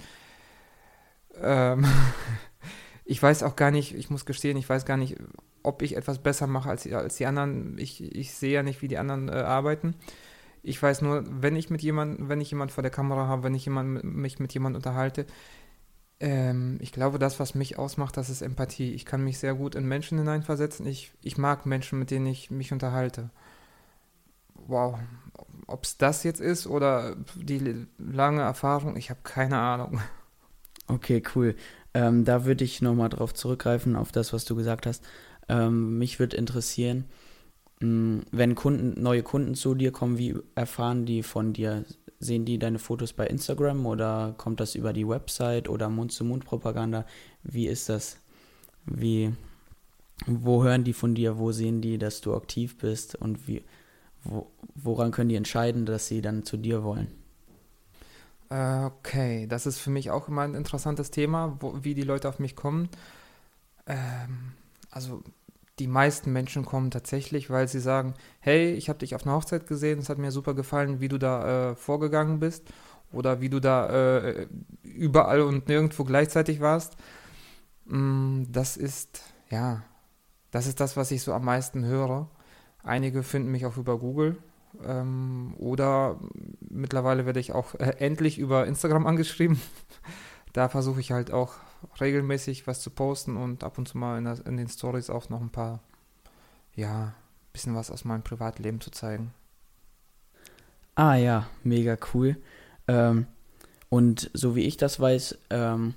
Ähm 1.42 1.86
ich 3.06 3.22
weiß 3.22 3.44
auch 3.44 3.56
gar 3.56 3.72
nicht, 3.72 3.94
ich 3.94 4.10
muss 4.10 4.26
gestehen, 4.26 4.58
ich 4.58 4.70
weiß 4.70 4.86
gar 4.86 4.98
nicht, 4.98 5.18
ob 5.62 5.82
ich 5.82 5.98
etwas 5.98 6.20
besser 6.20 6.48
mache 6.48 6.70
als, 6.70 6.92
als 6.92 7.18
die 7.18 7.26
anderen. 7.26 7.78
Ich, 7.78 8.02
ich 8.02 8.34
sehe 8.34 8.54
ja 8.54 8.64
nicht, 8.64 8.82
wie 8.82 8.88
die 8.88 8.98
anderen 8.98 9.28
äh, 9.28 9.34
arbeiten. 9.34 9.96
Ich 10.66 10.82
weiß 10.82 11.02
nur, 11.02 11.24
wenn 11.28 11.56
ich 11.56 11.70
mit 11.70 11.82
jemandem, 11.82 12.28
wenn 12.28 12.42
ich 12.42 12.50
jemand 12.50 12.72
vor 12.72 12.82
der 12.82 12.92
Kamera 12.92 13.28
habe, 13.28 13.44
wenn 13.44 13.54
ich 13.54 13.66
jemand, 13.66 14.04
mich 14.04 14.40
mit 14.40 14.54
jemandem 14.54 14.78
unterhalte, 14.78 15.26
ähm, 16.20 16.78
ich 16.82 16.92
glaube, 16.92 17.20
das, 17.20 17.40
was 17.40 17.56
mich 17.56 17.78
ausmacht, 17.78 18.18
das 18.18 18.30
ist 18.30 18.42
Empathie. 18.42 18.94
Ich 18.94 19.06
kann 19.06 19.24
mich 19.24 19.38
sehr 19.38 19.54
gut 19.54 19.76
in 19.76 19.88
Menschen 19.88 20.18
hineinversetzen. 20.18 20.88
Ich, 20.88 21.12
ich 21.22 21.38
mag 21.38 21.66
Menschen, 21.66 22.00
mit 22.00 22.10
denen 22.12 22.26
ich 22.26 22.52
mich 22.52 22.72
unterhalte. 22.72 23.30
Wow. 24.56 24.98
Ob 25.68 25.84
es 25.84 25.98
das 25.98 26.24
jetzt 26.24 26.42
ist 26.42 26.68
oder 26.68 27.16
die 27.36 27.86
lange 27.98 28.42
Erfahrung, 28.42 28.96
ich 28.98 29.10
habe 29.10 29.20
keine 29.24 29.58
Ahnung. 29.58 30.02
Okay, 30.88 31.22
cool. 31.36 31.56
Ähm, 31.94 32.26
da 32.26 32.46
würde 32.46 32.64
ich 32.64 32.82
nochmal 32.82 33.10
drauf 33.10 33.34
zurückgreifen, 33.34 33.96
auf 33.96 34.12
das, 34.12 34.34
was 34.34 34.46
du 34.46 34.56
gesagt 34.56 34.86
hast. 34.86 35.04
Ähm, 35.48 35.98
mich 35.98 36.20
würde 36.20 36.38
interessieren, 36.38 37.06
Wenn 37.80 38.56
Kunden, 38.56 39.02
neue 39.02 39.24
Kunden 39.24 39.56
zu 39.56 39.76
dir 39.76 39.92
kommen, 39.92 40.18
wie 40.18 40.36
erfahren 40.56 41.06
die 41.06 41.24
von 41.24 41.54
dir? 41.54 41.86
Sehen 42.20 42.46
die 42.46 42.58
deine 42.58 42.80
Fotos 42.80 43.12
bei 43.14 43.28
Instagram 43.28 43.86
oder 43.86 44.34
kommt 44.38 44.60
das 44.62 44.76
über 44.76 44.94
die 44.94 45.08
Website 45.08 45.68
oder 45.68 45.90
Mund-zu-Mund-Propaganda? 45.90 47.06
Wie 47.44 47.68
ist 47.68 47.90
das? 47.90 48.18
Wie, 48.86 49.34
wo 50.26 50.64
hören 50.64 50.86
die 50.86 50.94
von 50.94 51.14
dir? 51.16 51.38
Wo 51.38 51.52
sehen 51.52 51.82
die, 51.82 51.98
dass 51.98 52.22
du 52.22 52.34
aktiv 52.34 52.78
bist? 52.78 53.16
Und 53.16 53.48
wie, 53.48 53.64
wo, 54.24 54.50
woran 54.76 55.12
können 55.12 55.30
die 55.30 55.36
entscheiden, 55.36 55.86
dass 55.86 56.08
sie 56.08 56.22
dann 56.22 56.46
zu 56.46 56.58
dir 56.58 56.84
wollen? 56.84 57.08
Äh, 58.50 58.86
Okay, 58.86 59.48
das 59.48 59.66
ist 59.66 59.80
für 59.80 59.90
mich 59.90 60.12
auch 60.12 60.28
immer 60.28 60.42
ein 60.44 60.56
interessantes 60.56 61.12
Thema, 61.12 61.58
wo, 61.60 61.84
wie 61.84 61.94
die 61.96 62.04
Leute 62.04 62.30
auf 62.30 62.40
mich 62.40 62.56
kommen. 62.56 62.90
Ähm, 63.88 64.54
also 64.92 65.24
die 65.80 65.88
meisten 65.88 66.32
Menschen 66.32 66.66
kommen 66.66 66.90
tatsächlich, 66.92 67.50
weil 67.50 67.68
sie 67.68 67.80
sagen, 67.80 68.14
hey, 68.40 68.74
ich 68.74 68.88
habe 68.88 69.00
dich 69.00 69.14
auf 69.16 69.26
einer 69.26 69.36
Hochzeit 69.36 69.68
gesehen, 69.68 70.00
es 70.00 70.10
hat 70.10 70.18
mir 70.18 70.32
super 70.32 70.54
gefallen, 70.54 71.02
wie 71.02 71.10
du 71.10 71.18
da 71.18 71.72
äh, 71.72 71.76
vorgegangen 71.76 72.40
bist 72.40 72.64
oder 73.12 73.42
wie 73.42 73.50
du 73.50 73.60
da 73.60 73.90
äh, 73.90 74.48
überall 74.84 75.42
und 75.42 75.68
nirgendwo 75.68 76.04
gleichzeitig 76.04 76.62
warst. 76.62 76.96
Mm, 77.86 78.44
das 78.50 78.78
ist, 78.78 79.22
ja, 79.50 79.84
das 80.52 80.68
ist 80.68 80.80
das, 80.80 80.96
was 80.96 81.12
ich 81.12 81.22
so 81.22 81.34
am 81.34 81.46
meisten 81.46 81.84
höre. 81.86 82.30
Einige 82.84 83.24
finden 83.24 83.52
mich 83.52 83.66
auch 83.66 83.78
über 83.78 84.00
Google 84.00 84.38
ähm, 84.86 85.56
oder 85.58 86.20
mittlerweile 86.70 87.26
werde 87.26 87.40
ich 87.40 87.54
auch 87.54 87.76
äh, 87.76 87.96
endlich 88.00 88.38
über 88.38 88.66
Instagram 88.66 89.08
angeschrieben. 89.08 89.62
Da 90.54 90.70
versuche 90.70 91.02
ich 91.02 91.12
halt 91.12 91.32
auch 91.32 91.56
regelmäßig 92.00 92.68
was 92.68 92.82
zu 92.82 92.90
posten 92.90 93.38
und 93.38 93.64
ab 93.64 93.78
und 93.78 93.88
zu 93.88 93.98
mal 93.98 94.18
in, 94.18 94.26
der, 94.26 94.46
in 94.46 94.58
den 94.58 94.68
Stories 94.68 95.10
auch 95.10 95.30
noch 95.30 95.42
ein 95.42 95.52
paar, 95.52 95.80
ja, 96.76 97.14
bisschen 97.54 97.76
was 97.76 97.92
aus 97.92 98.04
meinem 98.04 98.24
Privatleben 98.24 98.82
zu 98.82 98.92
zeigen. 98.92 99.34
Ah 100.96 101.16
ja, 101.16 101.48
mega 101.64 101.98
cool. 102.14 102.38
Ähm, 102.88 103.28
und 103.90 104.30
so 104.34 104.56
wie 104.56 104.64
ich 104.64 104.78
das 104.78 105.00
weiß, 105.00 105.38
ähm, 105.50 105.94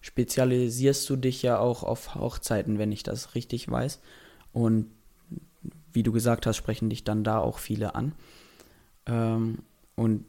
spezialisierst 0.00 1.08
du 1.10 1.16
dich 1.16 1.42
ja 1.42 1.58
auch 1.58 1.82
auf 1.82 2.14
Hochzeiten, 2.14 2.78
wenn 2.78 2.92
ich 2.92 3.02
das 3.02 3.34
richtig 3.34 3.68
weiß. 3.70 4.00
Und 4.52 4.90
wie 5.92 6.02
du 6.02 6.12
gesagt 6.12 6.46
hast, 6.46 6.56
sprechen 6.56 6.90
dich 6.90 7.04
dann 7.04 7.24
da 7.24 7.38
auch 7.38 7.58
viele 7.58 7.94
an. 7.94 8.12
Ähm, 9.06 9.58
und 9.96 10.24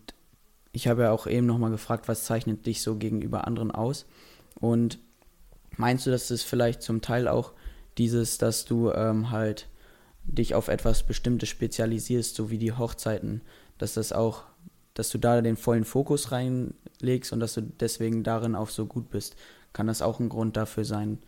ich 0.71 0.87
habe 0.87 1.03
ja 1.03 1.11
auch 1.11 1.27
eben 1.27 1.45
nochmal 1.45 1.71
gefragt, 1.71 2.07
was 2.07 2.25
zeichnet 2.25 2.65
dich 2.65 2.81
so 2.81 2.95
gegenüber 2.95 3.45
anderen 3.45 3.71
aus? 3.71 4.05
Und 4.59 4.99
meinst 5.77 6.05
du, 6.05 6.11
dass 6.11 6.27
das 6.27 6.43
vielleicht 6.43 6.81
zum 6.81 7.01
Teil 7.01 7.27
auch 7.27 7.53
dieses, 7.97 8.37
dass 8.37 8.65
du 8.65 8.91
ähm, 8.91 9.31
halt 9.31 9.67
dich 10.23 10.55
auf 10.55 10.67
etwas 10.67 11.03
Bestimmtes 11.03 11.49
spezialisierst, 11.49 12.35
so 12.35 12.49
wie 12.49 12.57
die 12.57 12.73
Hochzeiten, 12.73 13.41
dass 13.77 13.93
das 13.93 14.11
auch, 14.11 14.43
dass 14.93 15.09
du 15.09 15.17
da 15.17 15.41
den 15.41 15.57
vollen 15.57 15.85
Fokus 15.85 16.31
reinlegst 16.31 17.31
und 17.31 17.39
dass 17.39 17.53
du 17.53 17.61
deswegen 17.61 18.23
darin 18.23 18.55
auch 18.55 18.69
so 18.69 18.85
gut 18.85 19.09
bist? 19.09 19.35
Kann 19.73 19.87
das 19.87 20.01
auch 20.01 20.19
ein 20.19 20.29
Grund 20.29 20.57
dafür 20.57 20.85
sein, 20.85 21.19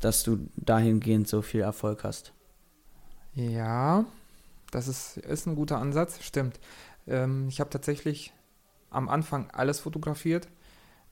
dass 0.00 0.22
du 0.22 0.48
dahingehend 0.56 1.28
so 1.28 1.42
viel 1.42 1.60
Erfolg 1.60 2.04
hast? 2.04 2.32
Ja, 3.34 4.04
das 4.70 4.88
ist, 4.88 5.18
ist 5.18 5.46
ein 5.46 5.54
guter 5.54 5.78
Ansatz, 5.78 6.22
stimmt. 6.22 6.58
Ähm, 7.06 7.48
ich 7.48 7.60
habe 7.60 7.70
tatsächlich 7.70 8.32
am 8.90 9.08
Anfang 9.08 9.50
alles 9.50 9.80
fotografiert. 9.80 10.48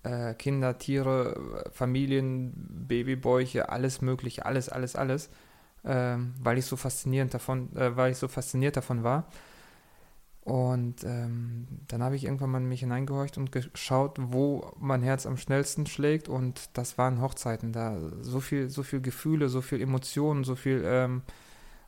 Äh, 0.06 0.34
Kinder, 0.34 0.78
Tiere, 0.78 1.64
Familien, 1.72 2.52
Babybäuche, 2.86 3.68
alles 3.70 4.02
mögliche, 4.02 4.46
alles, 4.46 4.68
alles, 4.68 4.94
alles. 4.94 5.30
Ähm, 5.84 6.34
weil 6.40 6.58
ich 6.58 6.66
so 6.66 6.76
faszinierend 6.76 7.34
davon, 7.34 7.75
äh, 7.76 7.96
weil 7.96 8.12
ich 8.12 8.18
so 8.18 8.28
fasziniert 8.28 8.76
davon 8.76 9.02
war. 9.02 9.28
Und 10.42 11.02
ähm, 11.02 11.66
dann 11.88 12.04
habe 12.04 12.14
ich 12.14 12.25
irgendwann 12.25 12.50
mal 12.50 12.58
in 12.58 12.68
mich 12.68 12.80
hineingehorcht 12.80 13.36
und 13.36 13.50
geschaut, 13.50 14.18
wo 14.20 14.72
mein 14.78 15.02
Herz 15.02 15.26
am 15.26 15.36
schnellsten 15.36 15.86
schlägt. 15.86 16.28
Und 16.28 16.70
das 16.75 16.98
waren 16.98 17.20
Hochzeiten. 17.20 17.72
Da 17.72 17.98
so 18.20 18.38
viel, 18.38 18.70
so 18.70 18.84
viel 18.84 19.00
Gefühle, 19.00 19.48
so 19.48 19.60
viel 19.60 19.80
Emotionen, 19.80 20.44
so 20.44 20.54
viel, 20.54 20.82
ähm, 20.84 21.22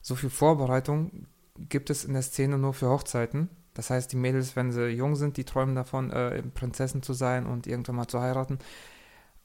so 0.02 0.16
viel 0.16 0.30
Vorbereitung 0.30 1.26
gibt 1.68 1.90
es 1.90 2.04
in 2.04 2.14
der 2.14 2.22
Szene 2.22 2.58
nur 2.58 2.75
für 2.75 2.88
Hochzeiten. 2.88 3.48
Das 3.78 3.90
heißt, 3.90 4.11
die 4.11 4.16
Mädels, 4.16 4.56
wenn 4.56 4.73
sie 4.73 4.88
jung 4.88 5.14
sind, 5.14 5.37
die 5.37 5.44
träumen 5.44 5.76
davon, 5.76 6.11
äh, 6.11 6.42
Prinzessin 6.42 7.00
zu 7.00 7.12
sein 7.12 7.47
und 7.47 7.68
irgendwann 7.68 7.94
mal 7.94 8.08
zu 8.08 8.20
heiraten. 8.20 8.58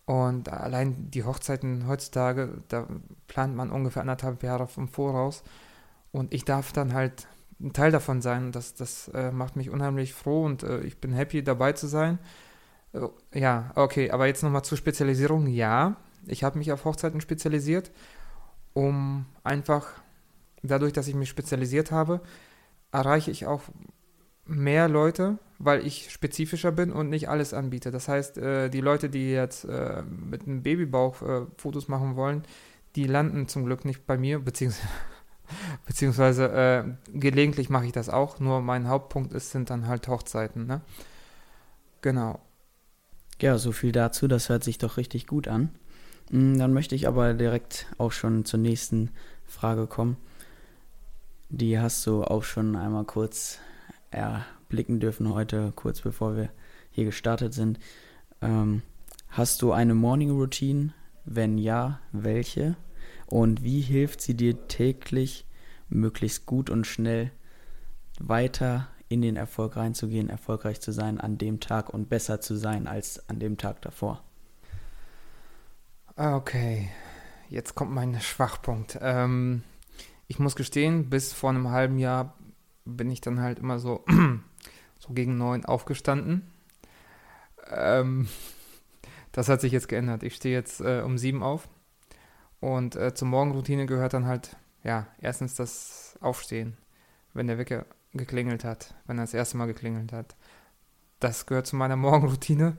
Und 0.05 0.51
allein 0.51 1.11
die 1.11 1.23
Hochzeiten 1.23 1.87
heutzutage, 1.87 2.49
da 2.67 2.87
plant 3.27 3.55
man 3.55 3.69
ungefähr 3.69 4.01
anderthalb 4.01 4.41
Jahre 4.41 4.67
im 4.75 4.87
Voraus. 4.87 5.43
Und 6.11 6.33
ich 6.33 6.45
darf 6.45 6.73
dann 6.73 6.95
halt 6.95 7.27
ein 7.61 7.73
Teil 7.73 7.91
davon 7.91 8.23
sein. 8.23 8.51
Das, 8.51 8.73
das 8.73 9.07
äh, 9.09 9.31
macht 9.31 9.55
mich 9.55 9.69
unheimlich 9.69 10.15
froh 10.15 10.45
und 10.45 10.63
äh, 10.63 10.79
ich 10.79 10.97
bin 10.97 11.13
happy 11.13 11.43
dabei 11.43 11.73
zu 11.73 11.85
sein. 11.85 12.17
Äh, 12.93 13.39
ja, 13.39 13.71
okay, 13.75 14.09
aber 14.09 14.25
jetzt 14.25 14.41
nochmal 14.41 14.63
zur 14.63 14.79
Spezialisierung. 14.79 15.45
Ja, 15.45 15.97
ich 16.25 16.43
habe 16.43 16.57
mich 16.57 16.71
auf 16.71 16.85
Hochzeiten 16.85 17.21
spezialisiert, 17.21 17.91
um 18.73 19.27
einfach 19.43 19.89
dadurch, 20.63 20.93
dass 20.93 21.07
ich 21.07 21.13
mich 21.13 21.29
spezialisiert 21.29 21.91
habe, 21.91 22.19
erreiche 22.91 23.29
ich 23.29 23.45
auch 23.45 23.61
mehr 24.45 24.89
Leute, 24.89 25.37
weil 25.59 25.85
ich 25.85 26.11
spezifischer 26.11 26.71
bin 26.71 26.91
und 26.91 27.09
nicht 27.09 27.29
alles 27.29 27.53
anbiete. 27.53 27.91
Das 27.91 28.07
heißt, 28.07 28.37
äh, 28.37 28.69
die 28.69 28.81
Leute, 28.81 29.09
die 29.09 29.31
jetzt 29.31 29.65
äh, 29.65 30.03
mit 30.03 30.43
einem 30.43 30.63
Babybauch 30.63 31.21
äh, 31.21 31.45
Fotos 31.57 31.87
machen 31.87 32.15
wollen, 32.15 32.43
die 32.95 33.05
landen 33.05 33.47
zum 33.47 33.65
Glück 33.65 33.85
nicht 33.85 34.05
bei 34.05 34.17
mir, 34.17 34.39
beziehungsweise, 34.43 34.87
beziehungsweise 35.85 36.97
gelegentlich 37.13 37.69
mache 37.69 37.85
ich 37.85 37.91
das 37.91 38.09
auch, 38.09 38.39
nur 38.39 38.61
mein 38.61 38.87
Hauptpunkt 38.87 39.33
ist, 39.33 39.51
sind 39.51 39.69
dann 39.69 39.87
halt 39.87 40.07
Hochzeiten. 40.07 40.65
Ne? 40.67 40.81
Genau. 42.01 42.41
Ja, 43.41 43.57
so 43.57 43.71
viel 43.71 43.91
dazu, 43.91 44.27
das 44.27 44.49
hört 44.49 44.63
sich 44.63 44.77
doch 44.77 44.97
richtig 44.97 45.27
gut 45.27 45.47
an. 45.47 45.69
Mm, 46.31 46.57
Dann 46.57 46.73
möchte 46.73 46.95
ich 46.95 47.07
aber 47.07 47.33
direkt 47.33 47.87
auch 47.97 48.11
schon 48.11 48.45
zur 48.45 48.59
nächsten 48.59 49.11
Frage 49.45 49.87
kommen. 49.87 50.17
Die 51.49 51.79
hast 51.79 52.05
du 52.07 52.23
auch 52.23 52.43
schon 52.43 52.75
einmal 52.75 53.05
kurz 53.05 53.59
erblicken 54.13 54.99
dürfen 54.99 55.33
heute, 55.33 55.73
kurz 55.75 56.01
bevor 56.01 56.35
wir 56.35 56.49
hier 56.91 57.05
gestartet 57.05 57.53
sind. 57.53 57.79
Ähm, 58.41 58.81
hast 59.29 59.61
du 59.61 59.71
eine 59.71 59.95
Morning 59.95 60.31
Routine? 60.31 60.93
Wenn 61.25 61.57
ja, 61.57 61.99
welche? 62.11 62.75
Und 63.27 63.63
wie 63.63 63.81
hilft 63.81 64.21
sie 64.21 64.35
dir 64.35 64.67
täglich, 64.67 65.45
möglichst 65.89 66.45
gut 66.45 66.69
und 66.69 66.85
schnell 66.85 67.31
weiter 68.19 68.87
in 69.09 69.21
den 69.21 69.35
Erfolg 69.35 69.75
reinzugehen, 69.75 70.29
erfolgreich 70.29 70.81
zu 70.81 70.91
sein 70.91 71.19
an 71.19 71.37
dem 71.37 71.59
Tag 71.59 71.89
und 71.89 72.09
besser 72.09 72.41
zu 72.41 72.55
sein 72.55 72.87
als 72.87 73.27
an 73.29 73.39
dem 73.39 73.57
Tag 73.57 73.81
davor? 73.81 74.23
Ah, 76.15 76.35
Okay, 76.35 76.89
jetzt 77.49 77.75
kommt 77.75 77.91
mein 77.91 78.19
Schwachpunkt. 78.19 78.97
Ähm, 79.01 79.63
ich 80.27 80.39
muss 80.39 80.55
gestehen, 80.55 81.09
bis 81.09 81.33
vor 81.33 81.49
einem 81.49 81.69
halben 81.69 81.99
Jahr 81.99 82.35
bin 82.85 83.09
ich 83.11 83.21
dann 83.21 83.39
halt 83.39 83.59
immer 83.59 83.79
so, 83.79 84.03
so 84.99 85.13
gegen 85.13 85.37
neun 85.37 85.65
aufgestanden. 85.65 86.51
Ähm, 87.69 88.27
das 89.31 89.49
hat 89.49 89.61
sich 89.61 89.71
jetzt 89.71 89.87
geändert. 89.87 90.23
Ich 90.23 90.35
stehe 90.35 90.55
jetzt 90.55 90.81
äh, 90.81 91.01
um 91.01 91.17
sieben 91.17 91.43
auf. 91.43 91.67
Und 92.59 92.95
äh, 92.95 93.13
zur 93.13 93.27
Morgenroutine 93.27 93.85
gehört 93.85 94.13
dann 94.13 94.25
halt, 94.25 94.55
ja, 94.83 95.07
erstens 95.19 95.55
das 95.55 96.17
Aufstehen, 96.21 96.77
wenn 97.33 97.47
der 97.47 97.57
Wecker 97.57 97.85
geklingelt 98.13 98.63
hat, 98.63 98.95
wenn 99.05 99.17
er 99.17 99.23
das 99.23 99.33
erste 99.33 99.57
Mal 99.57 99.65
geklingelt 99.65 100.13
hat. 100.13 100.35
Das 101.19 101.45
gehört 101.45 101.67
zu 101.67 101.75
meiner 101.75 101.95
Morgenroutine. 101.97 102.77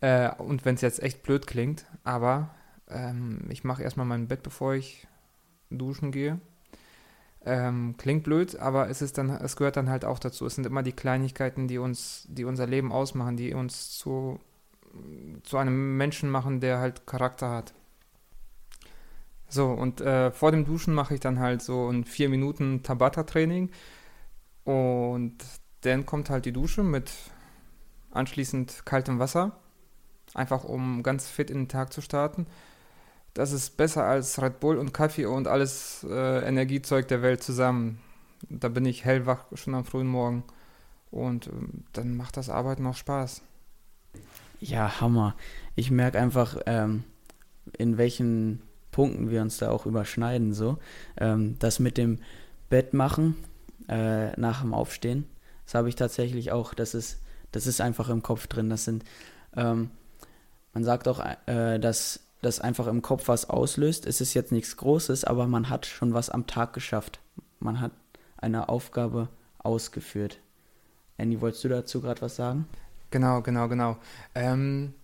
Äh, 0.00 0.34
und 0.36 0.64
wenn 0.64 0.74
es 0.74 0.82
jetzt 0.82 1.02
echt 1.02 1.22
blöd 1.22 1.46
klingt, 1.46 1.86
aber 2.02 2.54
ähm, 2.88 3.46
ich 3.48 3.64
mache 3.64 3.82
erstmal 3.82 4.06
mein 4.06 4.28
Bett, 4.28 4.42
bevor 4.42 4.74
ich 4.74 5.06
duschen 5.70 6.12
gehe. 6.12 6.40
Ähm, 7.46 7.96
klingt 7.98 8.24
blöd, 8.24 8.58
aber 8.58 8.88
es 8.88 9.02
ist 9.02 9.18
dann, 9.18 9.28
es 9.28 9.56
gehört 9.56 9.76
dann 9.76 9.90
halt 9.90 10.04
auch 10.04 10.18
dazu. 10.18 10.46
Es 10.46 10.54
sind 10.54 10.66
immer 10.66 10.82
die 10.82 10.92
Kleinigkeiten, 10.92 11.68
die 11.68 11.78
uns, 11.78 12.26
die 12.30 12.44
unser 12.44 12.66
Leben 12.66 12.90
ausmachen, 12.90 13.36
die 13.36 13.52
uns 13.52 13.98
zu, 13.98 14.40
zu 15.42 15.58
einem 15.58 15.98
Menschen 15.98 16.30
machen, 16.30 16.60
der 16.60 16.78
halt 16.78 17.06
Charakter 17.06 17.50
hat. 17.50 17.74
So, 19.48 19.66
und 19.66 20.00
äh, 20.00 20.30
vor 20.30 20.52
dem 20.52 20.64
Duschen 20.64 20.94
mache 20.94 21.14
ich 21.14 21.20
dann 21.20 21.38
halt 21.38 21.62
so 21.62 21.88
ein 21.90 22.04
4 22.04 22.28
Minuten 22.30 22.82
Tabata-Training. 22.82 23.70
Und 24.64 25.36
dann 25.82 26.06
kommt 26.06 26.30
halt 26.30 26.46
die 26.46 26.52
Dusche 26.52 26.82
mit 26.82 27.12
anschließend 28.10 28.86
kaltem 28.86 29.18
Wasser. 29.18 29.60
Einfach 30.32 30.64
um 30.64 31.02
ganz 31.02 31.28
fit 31.28 31.50
in 31.50 31.58
den 31.58 31.68
Tag 31.68 31.92
zu 31.92 32.00
starten. 32.00 32.46
Das 33.34 33.50
ist 33.50 33.76
besser 33.76 34.04
als 34.04 34.40
Red 34.40 34.60
Bull 34.60 34.78
und 34.78 34.94
Kaffee 34.94 35.26
und 35.26 35.48
alles 35.48 36.06
äh, 36.08 36.46
Energiezeug 36.46 37.08
der 37.08 37.20
Welt 37.20 37.42
zusammen. 37.42 37.98
Da 38.48 38.68
bin 38.68 38.86
ich 38.86 39.04
hellwach 39.04 39.46
schon 39.54 39.74
am 39.74 39.84
frühen 39.84 40.06
Morgen. 40.06 40.44
Und 41.10 41.48
ähm, 41.48 41.84
dann 41.92 42.16
macht 42.16 42.36
das 42.36 42.48
Arbeiten 42.48 42.86
auch 42.86 42.96
Spaß. 42.96 43.42
Ja, 44.60 45.00
Hammer. 45.00 45.34
Ich 45.74 45.90
merke 45.90 46.18
einfach, 46.18 46.58
ähm, 46.66 47.04
in 47.76 47.98
welchen 47.98 48.62
Punkten 48.92 49.30
wir 49.30 49.42
uns 49.42 49.58
da 49.58 49.70
auch 49.70 49.86
überschneiden. 49.86 50.54
So, 50.54 50.78
ähm, 51.16 51.56
das 51.58 51.80
mit 51.80 51.98
dem 51.98 52.20
Bett 52.68 52.94
machen 52.94 53.36
äh, 53.88 54.38
nach 54.38 54.62
dem 54.62 54.74
Aufstehen. 54.74 55.28
Das 55.64 55.74
habe 55.74 55.88
ich 55.88 55.96
tatsächlich 55.96 56.52
auch. 56.52 56.74
Das 56.74 56.94
ist, 56.94 57.20
das 57.50 57.66
ist 57.66 57.80
einfach 57.80 58.08
im 58.08 58.22
Kopf 58.22 58.46
drin. 58.46 58.70
Das 58.70 58.84
sind, 58.84 59.04
ähm, 59.56 59.90
man 60.72 60.84
sagt 60.84 61.08
auch, 61.08 61.24
äh, 61.46 61.78
dass 61.78 62.23
das 62.44 62.60
einfach 62.60 62.86
im 62.86 63.02
Kopf 63.02 63.28
was 63.28 63.48
auslöst. 63.48 64.06
Es 64.06 64.20
ist 64.20 64.34
jetzt 64.34 64.52
nichts 64.52 64.76
Großes, 64.76 65.24
aber 65.24 65.46
man 65.46 65.68
hat 65.68 65.86
schon 65.86 66.14
was 66.14 66.30
am 66.30 66.46
Tag 66.46 66.72
geschafft. 66.72 67.20
Man 67.60 67.80
hat 67.80 67.92
eine 68.36 68.68
Aufgabe 68.68 69.28
ausgeführt. 69.58 70.38
Andy, 71.16 71.40
wolltest 71.40 71.64
du 71.64 71.68
dazu 71.68 72.00
gerade 72.00 72.22
was 72.22 72.36
sagen? 72.36 72.66
Genau, 73.10 73.42
genau, 73.42 73.68
genau. 73.68 73.96
Ähm, 74.34 74.94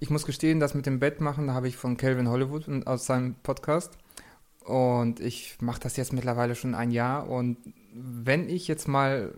ich 0.00 0.10
muss 0.10 0.26
gestehen, 0.26 0.60
das 0.60 0.74
mit 0.74 0.86
dem 0.86 0.98
Bett 0.98 1.20
machen, 1.20 1.46
da 1.46 1.54
habe 1.54 1.68
ich 1.68 1.76
von 1.76 1.96
Calvin 1.96 2.28
Hollywood 2.28 2.86
aus 2.86 3.06
seinem 3.06 3.34
Podcast. 3.34 3.96
Und 4.64 5.20
ich 5.20 5.58
mache 5.60 5.80
das 5.80 5.96
jetzt 5.96 6.12
mittlerweile 6.12 6.54
schon 6.54 6.74
ein 6.74 6.90
Jahr. 6.90 7.28
Und 7.28 7.56
wenn 7.94 8.48
ich 8.48 8.66
jetzt 8.68 8.88
mal, 8.88 9.32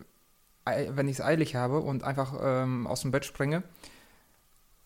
wenn 0.64 1.08
ich 1.08 1.18
es 1.18 1.24
eilig 1.24 1.54
habe 1.54 1.80
und 1.80 2.02
einfach 2.02 2.34
ähm, 2.40 2.86
aus 2.86 3.02
dem 3.02 3.10
Bett 3.10 3.24
springe, 3.24 3.62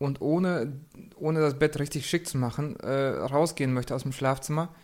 und 0.02 0.20
ohne, 0.20 0.80
ohne 1.16 1.40
das 1.40 1.58
Bett 1.58 1.78
richtig 1.78 2.06
schick 2.08 2.26
zu 2.26 2.38
machen, 2.38 2.76
äh, 2.80 3.08
rausgehen 3.08 3.72
möchte 3.72 3.94
aus 3.94 4.02
dem 4.02 4.12
Schlafzimmer, 4.12 4.74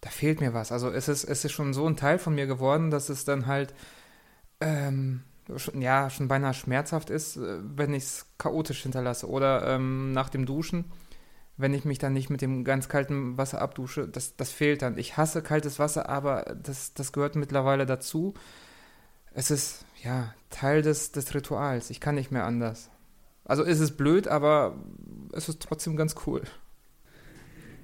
da 0.00 0.10
fehlt 0.10 0.40
mir 0.40 0.54
was. 0.54 0.72
Also 0.72 0.90
es 0.90 1.08
ist, 1.08 1.24
es 1.24 1.44
ist 1.44 1.52
schon 1.52 1.74
so 1.74 1.86
ein 1.86 1.96
Teil 1.96 2.18
von 2.18 2.34
mir 2.34 2.46
geworden, 2.46 2.90
dass 2.90 3.08
es 3.08 3.24
dann 3.24 3.46
halt 3.46 3.74
ähm, 4.60 5.22
schon, 5.56 5.80
ja, 5.82 6.10
schon 6.10 6.28
beinahe 6.28 6.54
schmerzhaft 6.54 7.10
ist, 7.10 7.36
äh, 7.36 7.58
wenn 7.62 7.94
ich 7.94 8.04
es 8.04 8.26
chaotisch 8.38 8.82
hinterlasse. 8.82 9.28
Oder 9.28 9.66
ähm, 9.66 10.12
nach 10.12 10.28
dem 10.28 10.46
Duschen, 10.46 10.90
wenn 11.56 11.74
ich 11.74 11.84
mich 11.84 11.98
dann 11.98 12.12
nicht 12.12 12.30
mit 12.30 12.42
dem 12.42 12.64
ganz 12.64 12.88
kalten 12.88 13.38
Wasser 13.38 13.60
abdusche, 13.60 14.08
das, 14.08 14.36
das 14.36 14.50
fehlt 14.50 14.82
dann. 14.82 14.98
Ich 14.98 15.16
hasse 15.16 15.42
kaltes 15.42 15.78
Wasser, 15.78 16.08
aber 16.08 16.56
das, 16.62 16.94
das 16.94 17.12
gehört 17.12 17.36
mittlerweile 17.36 17.86
dazu. 17.86 18.34
Es 19.32 19.50
ist, 19.50 19.84
ja, 20.02 20.34
Teil 20.50 20.82
des, 20.82 21.12
des 21.12 21.34
Rituals. 21.34 21.90
Ich 21.90 22.00
kann 22.00 22.14
nicht 22.14 22.30
mehr 22.30 22.44
anders. 22.44 22.90
Also 23.44 23.62
ist 23.62 23.80
es 23.80 23.96
blöd, 23.96 24.28
aber 24.28 24.76
es 25.32 25.48
ist 25.48 25.60
trotzdem 25.60 25.96
ganz 25.96 26.14
cool. 26.26 26.42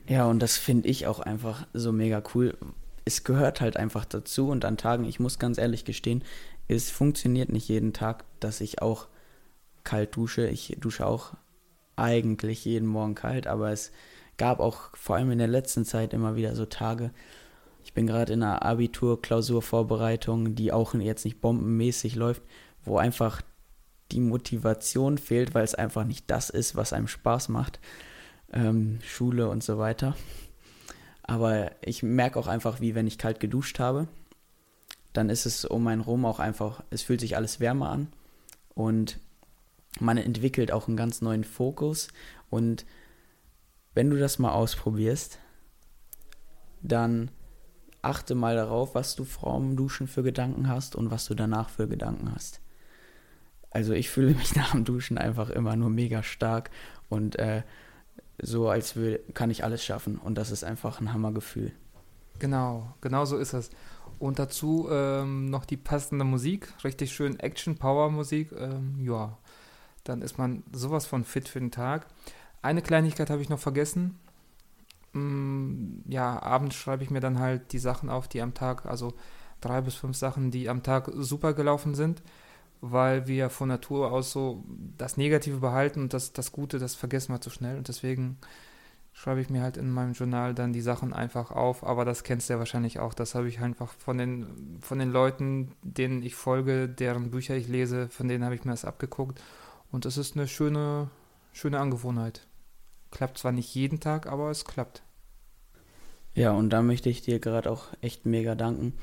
Ja, 0.09 0.27
und 0.27 0.41
das 0.41 0.57
finde 0.57 0.89
ich 0.89 1.07
auch 1.07 1.21
einfach 1.21 1.67
so 1.73 1.93
mega 1.93 2.23
cool. 2.35 2.57
Es 3.05 3.25
gehört 3.25 3.61
halt 3.61 3.77
einfach 3.77 4.05
dazu 4.05 4.49
und 4.49 4.65
an 4.65 4.77
Tagen, 4.77 5.05
ich 5.05 5.21
muss 5.21 5.39
ganz 5.39 5.59
ehrlich 5.59 5.85
gestehen, 5.85 6.25
es 6.69 6.91
funktioniert 6.91 7.51
nicht 7.51 7.69
jeden 7.69 7.93
Tag, 7.93 8.25
dass 8.41 8.61
ich 8.61 8.81
auch 8.81 9.09
kalt 9.85 10.15
dusche. 10.17 10.47
Ich 10.47 10.77
dusche 10.81 11.07
auch 11.07 11.35
eigentlich 11.97 12.65
jeden 12.65 12.89
Morgen 12.89 13.15
kalt, 13.15 13.47
aber 13.47 13.71
es 13.71 13.93
gab 14.37 14.61
auch 14.61 14.97
vor 14.97 15.17
allem 15.17 15.31
in 15.33 15.39
der 15.39 15.49
letzten 15.49 15.85
Zeit 15.85 16.15
immer 16.15 16.37
wieder 16.37 16.55
so 16.55 16.65
Tage. 16.67 17.11
Ich 17.85 17.93
bin 17.93 18.07
gerade 18.07 18.33
in 18.33 18.43
einer 18.43 18.63
Abitur-Klausurvorbereitung, 18.63 20.55
die 20.55 20.73
auch 20.73 20.95
jetzt 20.95 21.25
nicht 21.25 21.41
bombenmäßig 21.41 22.15
läuft, 22.15 22.43
wo 22.85 22.99
einfach 22.99 23.43
die 24.13 24.21
Motivation 24.21 25.19
fehlt, 25.19 25.55
weil 25.55 25.65
es 25.65 25.75
einfach 25.75 26.05
nicht 26.05 26.31
das 26.31 26.51
ist, 26.51 26.77
was 26.77 26.93
einem 26.93 27.09
Spaß 27.09 27.49
macht. 27.49 27.81
Ähm, 28.53 28.99
Schule 29.03 29.49
und 29.49 29.63
so 29.63 29.79
weiter. 29.79 30.17
Aber 31.23 31.71
ich 31.83 32.03
merke 32.03 32.39
auch 32.39 32.49
einfach, 32.49 32.81
wie 32.81 32.95
wenn 32.95 33.07
ich 33.07 33.19
kalt 33.19 33.39
geduscht 33.39 33.79
habe, 33.79 34.09
dann 35.13 35.31
ist 35.31 35.47
es 35.47 35.65
um 35.65 35.87
einen 35.87 36.01
rum 36.01 36.25
auch 36.25 36.41
einfach, 36.41 36.83
es 36.91 37.03
fühlt 37.03 37.21
sich 37.21 37.37
alles 37.37 37.61
wärmer 37.61 37.91
an 37.91 38.09
und 38.75 39.19
man 39.99 40.19
entwickelt 40.19 40.73
auch 40.73 40.89
einen 40.89 40.97
ganz 40.97 41.21
neuen 41.21 41.45
Fokus. 41.45 42.09
Und 42.49 42.87
wenn 43.95 44.11
du 44.11 44.19
das 44.19 44.39
mal 44.39 44.53
ausprobierst, 44.53 45.39
dann 46.83 47.31
achte 48.03 48.35
mal 48.35 48.55
darauf, 48.55 48.95
was 48.95 49.15
du 49.15 49.25
vor 49.25 49.59
dem 49.59 49.77
Duschen 49.77 50.07
für 50.07 50.23
Gedanken 50.23 50.69
hast 50.69 50.97
und 50.97 51.11
was 51.11 51.27
du 51.27 51.35
danach 51.35 51.69
für 51.69 51.89
Gedanken 51.89 52.33
hast. 52.35 52.61
Also 53.71 53.93
ich 53.93 54.11
fühle 54.11 54.35
mich 54.35 54.55
nach 54.57 54.73
dem 54.73 54.85
Duschen 54.85 55.19
einfach 55.19 55.51
immer 55.51 55.77
nur 55.77 55.91
mega 55.91 56.23
stark 56.23 56.71
und 57.09 57.39
äh, 57.39 57.63
so, 58.43 58.69
als 58.69 58.97
würde, 58.97 59.21
kann 59.35 59.51
ich 59.51 59.65
alles 59.65 59.85
schaffen. 59.85 60.17
Und 60.17 60.37
das 60.37 60.51
ist 60.51 60.65
einfach 60.65 61.01
ein 61.01 61.13
Hammergefühl. 61.13 61.73
Genau, 62.39 62.95
genau 63.01 63.25
so 63.25 63.37
ist 63.37 63.53
es. 63.53 63.71
Und 64.19 64.39
dazu 64.39 64.89
ähm, 64.91 65.51
noch 65.51 65.65
die 65.65 65.77
passende 65.77 66.25
Musik, 66.25 66.73
richtig 66.85 67.13
schön 67.13 67.39
Action-Power-Musik. 67.39 68.53
Ähm, 68.53 68.99
ja, 69.03 69.37
dann 70.05 70.23
ist 70.23 70.39
man 70.39 70.63
sowas 70.73 71.07
von 71.07 71.25
fit 71.25 71.49
für 71.49 71.61
den 71.61 71.71
Tag. 71.71 72.07
Eine 72.63 72.83
Kleinigkeit 72.83 73.31
habe 73.31 73.43
ich 73.43 73.49
noch 73.49 73.59
vergessen. 73.59 74.19
Mm, 75.13 76.01
ja, 76.09 76.43
abends 76.43 76.77
schreibe 76.77 77.03
ich 77.03 77.11
mir 77.11 77.21
dann 77.21 77.39
halt 77.39 77.73
die 77.73 77.79
Sachen 77.79 78.09
auf, 78.09 78.29
die 78.29 78.41
am 78.41 78.55
Tag, 78.55 78.87
also 78.87 79.15
drei 79.61 79.81
bis 79.83 79.95
fünf 79.95 80.17
Sachen, 80.17 80.51
die 80.51 80.69
am 80.69 80.83
Tag 80.83 81.11
super 81.15 81.53
gelaufen 81.53 81.95
sind 81.95 82.23
weil 82.81 83.27
wir 83.27 83.51
von 83.51 83.69
Natur 83.69 84.13
aus 84.13 84.33
so 84.33 84.65
das 84.97 85.17
Negative 85.17 85.59
behalten 85.59 86.03
und 86.03 86.15
das, 86.15 86.33
das 86.33 86.53
Gute, 86.53 86.79
das 86.79 86.95
vergessen 86.95 87.35
wir 87.35 87.41
zu 87.41 87.51
schnell. 87.51 87.77
Und 87.77 87.89
deswegen 87.89 88.39
schreibe 89.13 89.41
ich 89.41 89.51
mir 89.51 89.63
halt 89.63 89.77
in 89.77 89.91
meinem 89.91 90.13
Journal 90.13 90.55
dann 90.55 90.73
die 90.73 90.81
Sachen 90.81 91.13
einfach 91.13 91.51
auf. 91.51 91.85
Aber 91.85 92.05
das 92.05 92.25
kennst 92.25 92.49
du 92.49 92.55
ja 92.55 92.59
wahrscheinlich 92.59 92.99
auch. 92.99 93.13
Das 93.13 93.35
habe 93.35 93.49
ich 93.49 93.61
einfach 93.61 93.93
von 93.93 94.17
den, 94.17 94.79
von 94.81 94.99
den 94.99 95.11
Leuten, 95.11 95.73
denen 95.83 96.23
ich 96.23 96.35
folge, 96.35 96.89
deren 96.89 97.31
Bücher 97.31 97.57
ich 97.57 97.69
lese, 97.69 98.09
von 98.09 98.29
denen 98.29 98.45
habe 98.45 98.55
ich 98.55 98.65
mir 98.65 98.71
das 98.73 98.87
abgeguckt. 98.87 99.43
Und 99.93 100.07
es 100.07 100.17
ist 100.17 100.37
eine 100.37 100.49
schöne, 100.49 101.11
schöne 101.53 101.81
Angewohnheit. 101.81 102.47
Klappt 103.11 103.39
zwar 103.39 103.53
nicht 103.53 103.75
jeden 103.75 104.01
Tag, 104.01 104.27
aber 104.27 104.51
es 104.51 104.65
klappt. 104.65 105.03
Ja, 106.33 106.53
und 106.53 106.71
da 106.71 106.81
möchte 106.81 107.11
ich 107.11 107.23
dir 107.23 107.41
gerade 107.41 107.71
auch 107.71 107.89
echt 108.01 108.25
mega 108.25 108.55
danken 108.55 108.95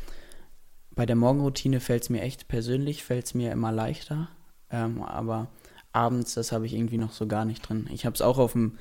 bei 0.98 1.06
der 1.06 1.16
Morgenroutine 1.16 1.80
fällt 1.80 2.04
es 2.04 2.10
mir 2.10 2.22
echt 2.22 2.48
persönlich, 2.48 3.04
fällt 3.04 3.28
es 3.28 3.34
mir 3.36 3.52
immer 3.52 3.72
leichter. 3.72 4.30
Ähm, 4.72 5.04
aber 5.04 5.48
abends, 5.94 6.34
das 6.34 6.52
habe 6.52 6.66
ich 6.66 6.74
irgendwie 6.74 6.98
noch 6.98 7.12
so 7.12 7.28
gar 7.28 7.46
nicht 7.46 7.70
drin. 7.70 7.88
Ich 7.94 8.06
habe 8.06 8.16
es 8.16 8.22
auch 8.22 8.40
auf 8.40 8.54
dem, 8.54 8.78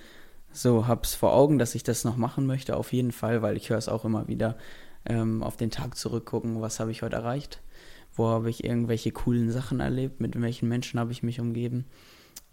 so 0.50 0.86
habe 0.86 1.02
es 1.04 1.14
vor 1.14 1.34
Augen, 1.34 1.58
dass 1.58 1.74
ich 1.74 1.82
das 1.82 2.04
noch 2.04 2.16
machen 2.16 2.46
möchte, 2.46 2.76
auf 2.78 2.94
jeden 2.94 3.12
Fall, 3.12 3.42
weil 3.42 3.58
ich 3.58 3.68
höre 3.68 3.76
es 3.76 3.90
auch 3.90 4.06
immer 4.06 4.28
wieder 4.28 4.56
ähm, 5.04 5.42
auf 5.42 5.58
den 5.58 5.70
Tag 5.70 5.98
zurückgucken, 5.98 6.62
was 6.62 6.80
habe 6.80 6.90
ich 6.90 7.02
heute 7.02 7.16
erreicht, 7.16 7.60
wo 8.14 8.28
habe 8.28 8.48
ich 8.48 8.64
irgendwelche 8.64 9.12
coolen 9.12 9.52
Sachen 9.52 9.80
erlebt, 9.80 10.18
mit 10.18 10.40
welchen 10.40 10.70
Menschen 10.70 10.98
habe 10.98 11.12
ich 11.12 11.22
mich 11.22 11.38
umgeben. 11.38 11.84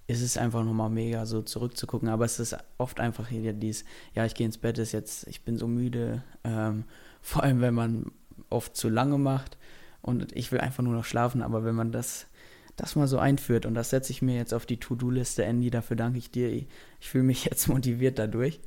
Es 0.08 0.22
ist 0.22 0.38
einfach 0.38 0.66
nochmal 0.66 0.90
mega, 0.90 1.26
so 1.26 1.42
zurückzugucken, 1.42 2.10
aber 2.10 2.26
es 2.26 2.38
ist 2.38 2.58
oft 2.78 3.00
einfach 3.00 3.30
hier 3.30 3.54
dies, 3.54 3.86
ja, 4.14 4.26
ich 4.26 4.36
gehe 4.36 4.46
ins 4.46 4.58
Bett, 4.58 4.78
ist 4.78 4.92
jetzt, 4.92 5.26
ich 5.28 5.46
bin 5.46 5.58
so 5.58 5.70
müde, 5.70 6.22
ähm, 6.44 6.84
vor 7.22 7.44
allem 7.44 7.62
wenn 7.62 7.74
man 7.74 8.12
oft 8.50 8.76
zu 8.76 8.90
lange 8.90 9.18
macht 9.18 9.58
und 10.02 10.36
ich 10.36 10.52
will 10.52 10.60
einfach 10.60 10.84
nur 10.84 10.94
noch 10.94 11.06
schlafen, 11.06 11.42
aber 11.42 11.64
wenn 11.64 11.76
man 11.76 11.92
das, 11.92 12.28
das 12.76 12.96
mal 12.96 13.08
so 13.08 13.20
einführt 13.20 13.66
und 13.66 13.74
das 13.74 13.90
setze 13.90 14.12
ich 14.12 14.22
mir 14.22 14.36
jetzt 14.36 14.54
auf 14.54 14.66
die 14.66 14.80
To-Do-Liste, 14.80 15.46
Andy, 15.46 15.70
dafür 15.70 15.96
danke 15.96 16.18
ich 16.18 16.30
dir. 16.30 16.50
Ich 16.52 16.68
fühle 17.00 17.24
mich 17.24 17.46
jetzt 17.50 17.68
motiviert 17.68 18.20
dadurch 18.20 18.60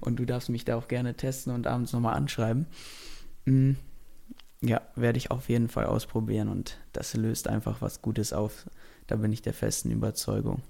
und 0.00 0.16
du 0.16 0.24
darfst 0.24 0.48
mich 0.48 0.64
da 0.64 0.76
auch 0.76 0.88
gerne 0.88 1.14
testen 1.14 1.54
und 1.54 1.66
abends 1.66 1.92
nochmal 1.92 2.16
anschreiben. 2.16 2.66
Mm, 3.44 3.72
ja, 4.62 4.82
werde 4.96 5.18
ich 5.18 5.30
auf 5.30 5.48
jeden 5.48 5.68
Fall 5.68 5.86
ausprobieren 5.86 6.48
und 6.48 6.78
das 6.92 7.14
löst 7.14 7.48
einfach 7.48 7.80
was 7.80 8.02
Gutes 8.02 8.32
auf. 8.32 8.66
Da 9.06 9.16
bin 9.16 9.32
ich 9.32 9.42
der 9.42 9.54
festen 9.54 9.90
Überzeugung. 9.90 10.62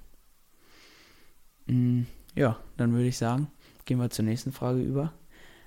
Mm, 1.67 2.03
ja, 2.35 2.59
dann 2.77 2.93
würde 2.93 3.09
ich 3.09 3.19
sagen, 3.19 3.49
gehen 3.85 3.99
wir 3.99 4.11
zur 4.11 4.25
nächsten 4.25 4.53
Frage 4.53 4.83
über. 4.83 5.13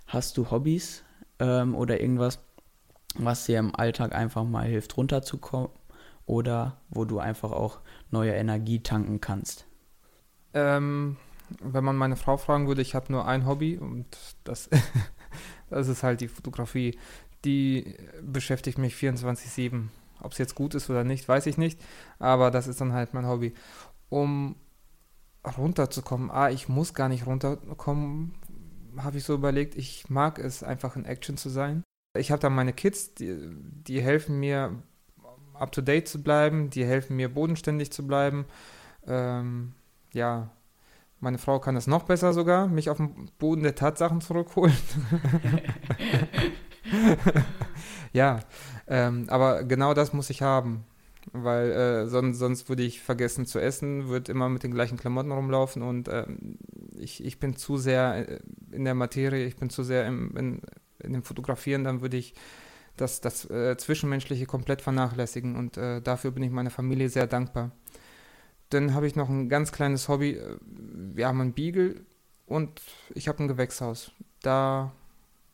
Hast 0.08 0.38
du 0.38 0.52
Hobbys 0.52 1.04
ähm, 1.40 1.76
oder 1.76 2.00
irgendwas, 2.00 2.40
was 3.16 3.46
dir 3.46 3.60
im 3.60 3.76
Alltag 3.76 4.14
einfach 4.14 4.44
mal 4.44 4.66
hilft, 4.66 4.98
runterzukommen 4.98 5.70
oder 6.26 6.78
wo 6.90 7.06
du 7.06 7.20
einfach 7.20 7.52
auch 7.52 7.80
neue 8.12 8.34
Energie 8.34 8.82
tanken 8.82 9.22
kannst? 9.22 9.66
Ähm, 10.54 11.18
wenn 11.62 11.84
man 11.84 11.96
meine 11.96 12.16
Frau 12.16 12.38
fragen 12.38 12.68
würde, 12.68 12.82
ich 12.82 12.96
habe 12.96 13.12
nur 13.12 13.28
ein 13.28 13.46
Hobby 13.46 13.78
und 13.78 14.06
das, 14.44 14.70
das 15.70 15.88
ist 15.88 16.04
halt 16.04 16.22
die 16.22 16.28
Fotografie. 16.28 16.98
Die 17.46 17.96
beschäftigt 18.22 18.78
mich 18.78 18.96
24-7. 18.96 19.88
Ob 20.22 20.32
es 20.32 20.38
jetzt 20.38 20.56
gut 20.56 20.74
ist 20.76 20.90
oder 20.90 21.04
nicht, 21.04 21.28
weiß 21.28 21.48
ich 21.48 21.58
nicht, 21.58 21.80
aber 22.18 22.50
das 22.50 22.68
ist 22.68 22.80
dann 22.80 22.94
halt 22.94 23.14
mein 23.14 23.28
Hobby. 23.28 23.54
Um 24.08 24.56
runterzukommen, 25.58 26.32
ah, 26.32 26.50
ich 26.50 26.70
muss 26.70 26.94
gar 26.94 27.10
nicht 27.10 27.26
runterkommen, 27.26 28.34
habe 28.98 29.18
ich 29.18 29.26
so 29.26 29.34
überlegt, 29.34 29.76
ich 29.76 30.10
mag 30.10 30.40
es 30.40 30.64
einfach 30.64 30.96
in 30.96 31.04
Action 31.04 31.36
zu 31.36 31.50
sein. 31.50 31.84
Ich 32.16 32.32
habe 32.32 32.40
da 32.40 32.50
meine 32.50 32.74
Kids, 32.74 33.16
die, 33.16 33.36
die 33.88 34.02
helfen 34.02 34.40
mir, 34.40 34.84
up-to-date 35.54 36.08
zu 36.08 36.22
bleiben, 36.22 36.70
die 36.70 36.86
helfen 36.86 37.16
mir, 37.16 37.34
bodenständig 37.34 37.92
zu 37.92 38.06
bleiben. 38.06 38.46
Ähm, 39.08 39.74
ja, 40.14 40.52
meine 41.20 41.40
Frau 41.40 41.60
kann 41.60 41.76
das 41.76 41.88
noch 41.88 42.04
besser 42.04 42.34
sogar, 42.34 42.68
mich 42.68 42.90
auf 42.90 42.98
den 42.98 43.32
Boden 43.40 43.64
der 43.64 43.76
Tatsachen 43.76 44.22
zurückholen. 44.22 44.76
ja, 48.14 48.42
ähm, 48.88 49.26
aber 49.30 49.64
genau 49.64 49.96
das 49.96 50.14
muss 50.14 50.30
ich 50.30 50.44
haben, 50.44 50.84
weil 51.32 51.72
äh, 51.72 52.08
sonst, 52.08 52.38
sonst 52.38 52.70
würde 52.70 52.84
ich 52.84 53.02
vergessen 53.02 53.48
zu 53.48 53.60
essen, 53.60 54.10
würde 54.10 54.32
immer 54.32 54.50
mit 54.50 54.64
den 54.64 54.74
gleichen 54.74 54.98
Klamotten 54.98 55.32
rumlaufen 55.32 55.82
und 55.82 56.10
ähm, 56.10 56.60
ich, 56.96 57.24
ich 57.24 57.40
bin 57.40 57.56
zu 57.56 57.78
sehr 57.78 58.30
äh, 58.30 58.40
in 58.72 58.84
der 58.84 58.94
Materie, 58.94 59.46
ich 59.46 59.56
bin 59.56 59.70
zu 59.70 59.82
sehr 59.82 60.06
im, 60.06 60.36
in, 60.38 60.62
in 61.04 61.14
dem 61.14 61.24
Fotografieren, 61.24 61.84
dann 61.84 62.02
würde 62.02 62.18
ich 62.18 62.34
das, 62.98 63.22
das 63.22 63.50
äh, 63.50 63.76
Zwischenmenschliche 63.78 64.46
komplett 64.46 64.82
vernachlässigen 64.82 65.56
und 65.56 65.78
äh, 65.78 66.02
dafür 66.02 66.32
bin 66.32 66.44
ich 66.44 66.52
meiner 66.52 66.70
Familie 66.70 67.10
sehr 67.10 67.28
dankbar. 67.28 67.72
Dann 68.70 68.94
habe 68.94 69.08
ich 69.08 69.16
noch 69.16 69.30
ein 69.30 69.50
ganz 69.50 69.72
kleines 69.72 70.08
Hobby. 70.10 70.32
Äh, 70.32 70.58
wir 70.62 71.28
haben 71.28 71.42
einen 71.42 71.54
Beagle 71.54 72.02
und 72.46 72.82
ich 73.14 73.28
habe 73.28 73.44
ein 73.44 73.48
Gewächshaus. 73.48 74.12
Da, 74.42 74.94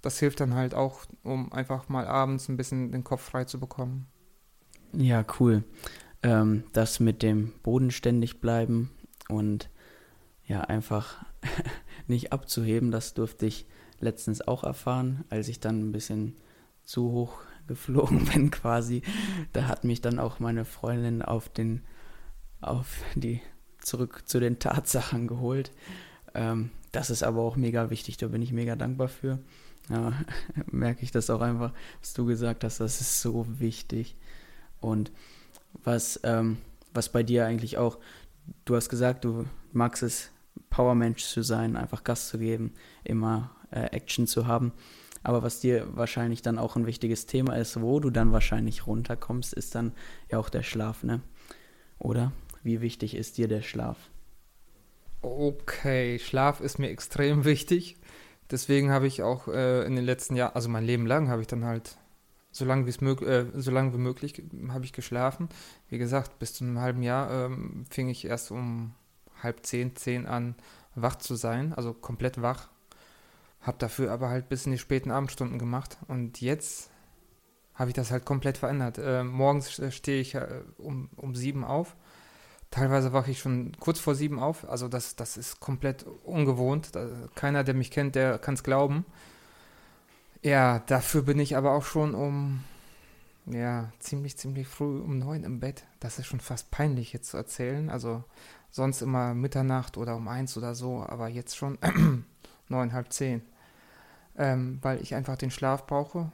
das 0.01 0.19
hilft 0.19 0.39
dann 0.39 0.53
halt 0.53 0.73
auch, 0.73 1.05
um 1.23 1.51
einfach 1.53 1.89
mal 1.89 2.07
abends 2.07 2.49
ein 2.49 2.57
bisschen 2.57 2.91
den 2.91 3.03
Kopf 3.03 3.21
frei 3.21 3.45
zu 3.45 3.59
bekommen. 3.59 4.07
Ja, 4.93 5.23
cool. 5.39 5.63
Ähm, 6.23 6.63
das 6.73 6.99
mit 6.99 7.23
dem 7.23 7.53
bodenständig 7.63 8.41
bleiben 8.41 8.91
und 9.29 9.69
ja, 10.45 10.61
einfach 10.61 11.23
nicht 12.07 12.33
abzuheben, 12.33 12.91
das 12.91 13.13
durfte 13.13 13.45
ich 13.45 13.67
letztens 14.01 14.41
auch 14.41 14.63
erfahren, 14.63 15.23
als 15.29 15.47
ich 15.47 15.59
dann 15.59 15.79
ein 15.79 15.91
bisschen 15.91 16.35
zu 16.83 17.11
hoch 17.11 17.39
geflogen 17.67 18.25
bin 18.33 18.51
quasi. 18.51 19.01
Da 19.53 19.67
hat 19.67 19.83
mich 19.83 20.01
dann 20.01 20.19
auch 20.19 20.39
meine 20.39 20.65
Freundin 20.65 21.21
auf 21.21 21.49
den, 21.49 21.83
auf 22.61 23.03
die, 23.15 23.41
zurück 23.79 24.23
zu 24.25 24.39
den 24.39 24.59
Tatsachen 24.59 25.27
geholt. 25.27 25.71
Ähm, 26.33 26.71
das 26.91 27.09
ist 27.09 27.23
aber 27.23 27.41
auch 27.41 27.55
mega 27.55 27.89
wichtig, 27.89 28.17
da 28.17 28.27
bin 28.27 28.41
ich 28.41 28.51
mega 28.51 28.75
dankbar 28.75 29.07
für. 29.07 29.39
Ja, 29.89 30.13
merke 30.71 31.03
ich 31.03 31.11
das 31.11 31.29
auch 31.29 31.41
einfach, 31.41 31.73
was 32.01 32.13
du 32.13 32.25
gesagt 32.25 32.63
hast, 32.63 32.79
das 32.79 33.01
ist 33.01 33.21
so 33.21 33.45
wichtig. 33.59 34.15
Und 34.79 35.11
was, 35.83 36.19
ähm, 36.23 36.57
was 36.93 37.11
bei 37.11 37.23
dir 37.23 37.45
eigentlich 37.45 37.77
auch, 37.77 37.99
du 38.65 38.75
hast 38.75 38.89
gesagt, 38.89 39.25
du 39.25 39.45
magst 39.71 40.03
es, 40.03 40.31
Powermensch 40.69 41.23
zu 41.23 41.41
sein, 41.41 41.75
einfach 41.75 42.03
Gas 42.03 42.29
zu 42.29 42.37
geben, 42.37 42.73
immer 43.03 43.51
äh, 43.71 43.85
Action 43.91 44.27
zu 44.27 44.47
haben. 44.47 44.73
Aber 45.23 45.43
was 45.43 45.59
dir 45.59 45.85
wahrscheinlich 45.95 46.41
dann 46.41 46.57
auch 46.57 46.75
ein 46.75 46.85
wichtiges 46.85 47.25
Thema 47.25 47.55
ist, 47.55 47.81
wo 47.81 47.99
du 47.99 48.09
dann 48.09 48.31
wahrscheinlich 48.31 48.87
runterkommst, 48.87 49.53
ist 49.53 49.75
dann 49.75 49.93
ja 50.31 50.39
auch 50.39 50.49
der 50.49 50.63
Schlaf, 50.63 51.03
ne? 51.03 51.21
Oder? 51.97 52.31
Wie 52.63 52.81
wichtig 52.81 53.15
ist 53.15 53.37
dir 53.37 53.47
der 53.47 53.61
Schlaf? 53.61 53.97
Okay, 55.21 56.19
Schlaf 56.19 56.61
ist 56.61 56.79
mir 56.79 56.89
extrem 56.89 57.43
wichtig. 57.45 57.97
Deswegen 58.51 58.91
habe 58.91 59.07
ich 59.07 59.21
auch 59.21 59.47
äh, 59.47 59.85
in 59.85 59.95
den 59.95 60.05
letzten 60.05 60.35
Jahren, 60.35 60.55
also 60.55 60.69
mein 60.69 60.85
Leben 60.85 61.05
lang, 61.05 61.29
habe 61.29 61.41
ich 61.41 61.47
dann 61.47 61.65
halt 61.65 61.97
so 62.51 62.65
lange 62.65 62.87
wie, 62.87 63.05
mög 63.05 63.21
äh, 63.21 63.45
so 63.53 63.71
lange 63.71 63.93
wie 63.93 63.99
möglich 63.99 64.41
habe 64.69 64.85
ich 64.85 64.93
geschlafen. 64.93 65.49
Wie 65.89 65.97
gesagt, 65.97 66.39
bis 66.39 66.53
zu 66.53 66.63
einem 66.63 66.79
halben 66.79 67.03
Jahr 67.03 67.45
ähm, 67.45 67.85
fing 67.89 68.09
ich 68.09 68.25
erst 68.25 68.51
um 68.51 68.95
halb 69.43 69.65
zehn, 69.65 69.95
zehn 69.95 70.25
an, 70.25 70.55
wach 70.95 71.17
zu 71.17 71.35
sein, 71.35 71.73
also 71.73 71.93
komplett 71.93 72.41
wach. 72.41 72.69
Hab 73.61 73.79
dafür 73.79 74.11
aber 74.11 74.29
halt 74.29 74.49
bis 74.49 74.65
in 74.65 74.71
die 74.71 74.77
späten 74.77 75.11
Abendstunden 75.11 75.59
gemacht. 75.59 75.97
Und 76.07 76.41
jetzt 76.41 76.89
habe 77.75 77.89
ich 77.89 77.95
das 77.95 78.11
halt 78.11 78.25
komplett 78.25 78.57
verändert. 78.57 78.97
Äh, 78.97 79.23
morgens 79.23 79.81
stehe 79.93 80.21
ich 80.21 80.35
äh, 80.35 80.61
um, 80.77 81.09
um 81.15 81.35
sieben 81.35 81.63
auf. 81.63 81.95
Teilweise 82.71 83.13
wache 83.13 83.31
ich 83.31 83.39
schon 83.39 83.71
kurz 83.79 83.99
vor 83.99 84.15
sieben 84.15 84.39
auf. 84.39 84.69
Also 84.69 84.87
das, 84.87 85.15
das 85.15 85.37
ist 85.37 85.59
komplett 85.59 86.05
ungewohnt. 86.23 86.95
Da, 86.95 87.07
keiner, 87.35 87.63
der 87.63 87.73
mich 87.73 87.89
kennt, 87.89 88.15
der 88.15 88.37
kann 88.37 88.53
es 88.53 88.63
glauben. 88.63 89.05
Ja, 90.41 90.79
dafür 90.79 91.23
bin 91.23 91.39
ich 91.39 91.57
aber 91.57 91.71
auch 91.71 91.83
schon 91.83 92.15
um, 92.15 92.63
ja, 93.45 93.91
ziemlich, 93.99 94.37
ziemlich 94.37 94.67
früh 94.67 94.99
um 94.99 95.17
neun 95.17 95.43
im 95.43 95.59
Bett. 95.59 95.85
Das 95.99 96.19
ist 96.19 96.27
schon 96.27 96.39
fast 96.39 96.71
peinlich 96.71 97.11
jetzt 97.11 97.29
zu 97.31 97.37
erzählen. 97.37 97.89
Also 97.89 98.23
sonst 98.69 99.01
immer 99.01 99.33
Mitternacht 99.33 99.97
oder 99.97 100.15
um 100.15 100.27
eins 100.27 100.55
oder 100.55 100.75
so, 100.75 101.03
aber 101.07 101.27
jetzt 101.27 101.57
schon 101.57 101.77
neun, 102.69 102.93
halb 102.93 103.11
zehn. 103.11 103.41
Ähm, 104.37 104.79
weil 104.81 105.01
ich 105.01 105.15
einfach 105.15 105.35
den 105.35 105.51
Schlaf 105.51 105.85
brauche. 105.85 106.31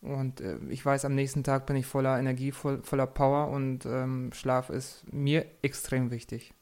Und 0.00 0.40
äh, 0.40 0.58
ich 0.68 0.84
weiß, 0.84 1.04
am 1.04 1.14
nächsten 1.14 1.44
Tag 1.44 1.66
bin 1.66 1.76
ich 1.76 1.86
voller 1.86 2.18
Energie, 2.18 2.52
voll, 2.52 2.82
voller 2.82 3.06
Power 3.06 3.48
und 3.48 3.86
ähm, 3.86 4.30
Schlaf 4.34 4.68
ist 4.68 5.04
mir 5.10 5.46
extrem 5.62 6.10
wichtig. 6.10 6.52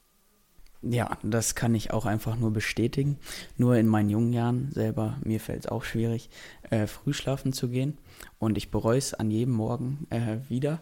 Ja, 0.83 1.17
das 1.23 1.55
kann 1.55 1.77
ich 1.77 1.93
auch 1.93 2.07
einfach 2.07 2.37
nur 2.37 2.53
bestätigen. 2.53 3.19
Nur 3.57 3.77
in 3.77 3.87
meinen 3.87 4.11
jungen 4.11 4.33
Jahren 4.33 4.71
selber, 4.73 5.17
mir 5.25 5.39
fällt 5.39 5.61
es 5.61 5.71
auch 5.71 5.85
schwierig, 5.85 6.29
äh, 6.71 6.89
früh 6.89 7.13
schlafen 7.13 7.53
zu 7.53 7.69
gehen. 7.69 7.99
Und 8.39 8.59
ich 8.59 8.73
bereue 8.73 8.99
es 8.99 9.15
an 9.15 9.31
jedem 9.31 9.55
Morgen 9.55 10.07
äh, 10.11 10.39
wieder. 10.49 10.81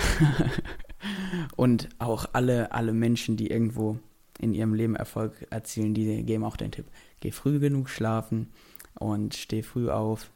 und 1.56 1.90
auch 2.00 2.26
alle, 2.34 2.72
alle 2.72 2.94
Menschen, 2.94 3.38
die 3.38 3.52
irgendwo 3.52 4.00
in 4.40 4.54
ihrem 4.54 4.74
Leben 4.74 4.96
Erfolg 4.96 5.48
erzielen, 5.50 5.94
die 5.94 6.24
geben 6.24 6.44
auch 6.44 6.58
den 6.58 6.72
Tipp, 6.72 6.86
geh 7.20 7.32
früh 7.32 7.60
genug 7.60 7.90
schlafen 7.90 8.50
und 8.96 9.36
steh 9.36 9.64
früh 9.64 9.90
auf. 9.90 10.30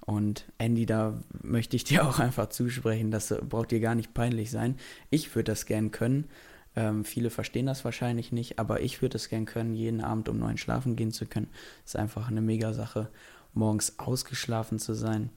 Und 0.00 0.44
Andy, 0.58 0.84
da 0.84 1.18
möchte 1.42 1.76
ich 1.76 1.84
dir 1.84 2.04
auch 2.08 2.18
einfach 2.18 2.48
zusprechen, 2.48 3.10
das 3.10 3.34
braucht 3.48 3.70
dir 3.70 3.80
gar 3.80 3.94
nicht 3.94 4.14
peinlich 4.14 4.50
sein. 4.50 4.76
Ich 5.10 5.34
würde 5.34 5.52
das 5.52 5.66
gern 5.66 5.90
können 5.90 6.28
ähm, 6.76 7.04
viele 7.04 7.30
verstehen 7.30 7.66
das 7.66 7.84
wahrscheinlich 7.84 8.32
nicht, 8.32 8.58
aber 8.58 8.80
ich 8.80 9.00
würde 9.00 9.16
es 9.16 9.28
gern 9.28 9.44
können, 9.44 9.74
jeden 9.74 10.00
Abend 10.00 10.28
um 10.28 10.38
neun 10.38 10.58
schlafen 10.58 10.96
gehen 10.96 11.12
zu 11.12 11.26
können. 11.26 11.48
Ist 11.84 11.96
einfach 11.96 12.28
eine 12.28 12.40
mega 12.40 12.72
Sache, 12.72 13.08
morgens 13.52 13.98
ausgeschlafen 13.98 14.78
zu 14.78 14.94
sein. 14.94 15.30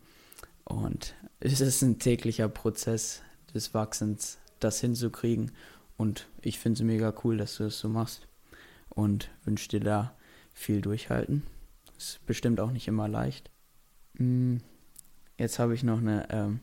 Und 0.63 1.13
es 1.39 1.61
ist 1.61 1.81
ein 1.81 1.99
täglicher 1.99 2.49
Prozess 2.49 3.21
des 3.53 3.73
Wachsens, 3.73 4.37
das 4.59 4.81
hinzukriegen. 4.81 5.51
Und 5.97 6.27
ich 6.41 6.59
finde 6.59 6.77
es 6.77 6.83
mega 6.83 7.13
cool, 7.23 7.37
dass 7.37 7.57
du 7.57 7.63
das 7.63 7.79
so 7.79 7.89
machst. 7.89 8.27
Und 8.89 9.29
wünsche 9.43 9.69
dir 9.69 9.79
da 9.79 10.15
viel 10.53 10.81
Durchhalten. 10.81 11.43
Ist 11.97 12.25
bestimmt 12.25 12.59
auch 12.59 12.71
nicht 12.71 12.87
immer 12.87 13.07
leicht. 13.07 13.49
Hm, 14.17 14.61
jetzt 15.37 15.59
habe 15.59 15.73
ich 15.73 15.83
noch 15.83 15.99
eine 15.99 16.27
ähm, 16.31 16.59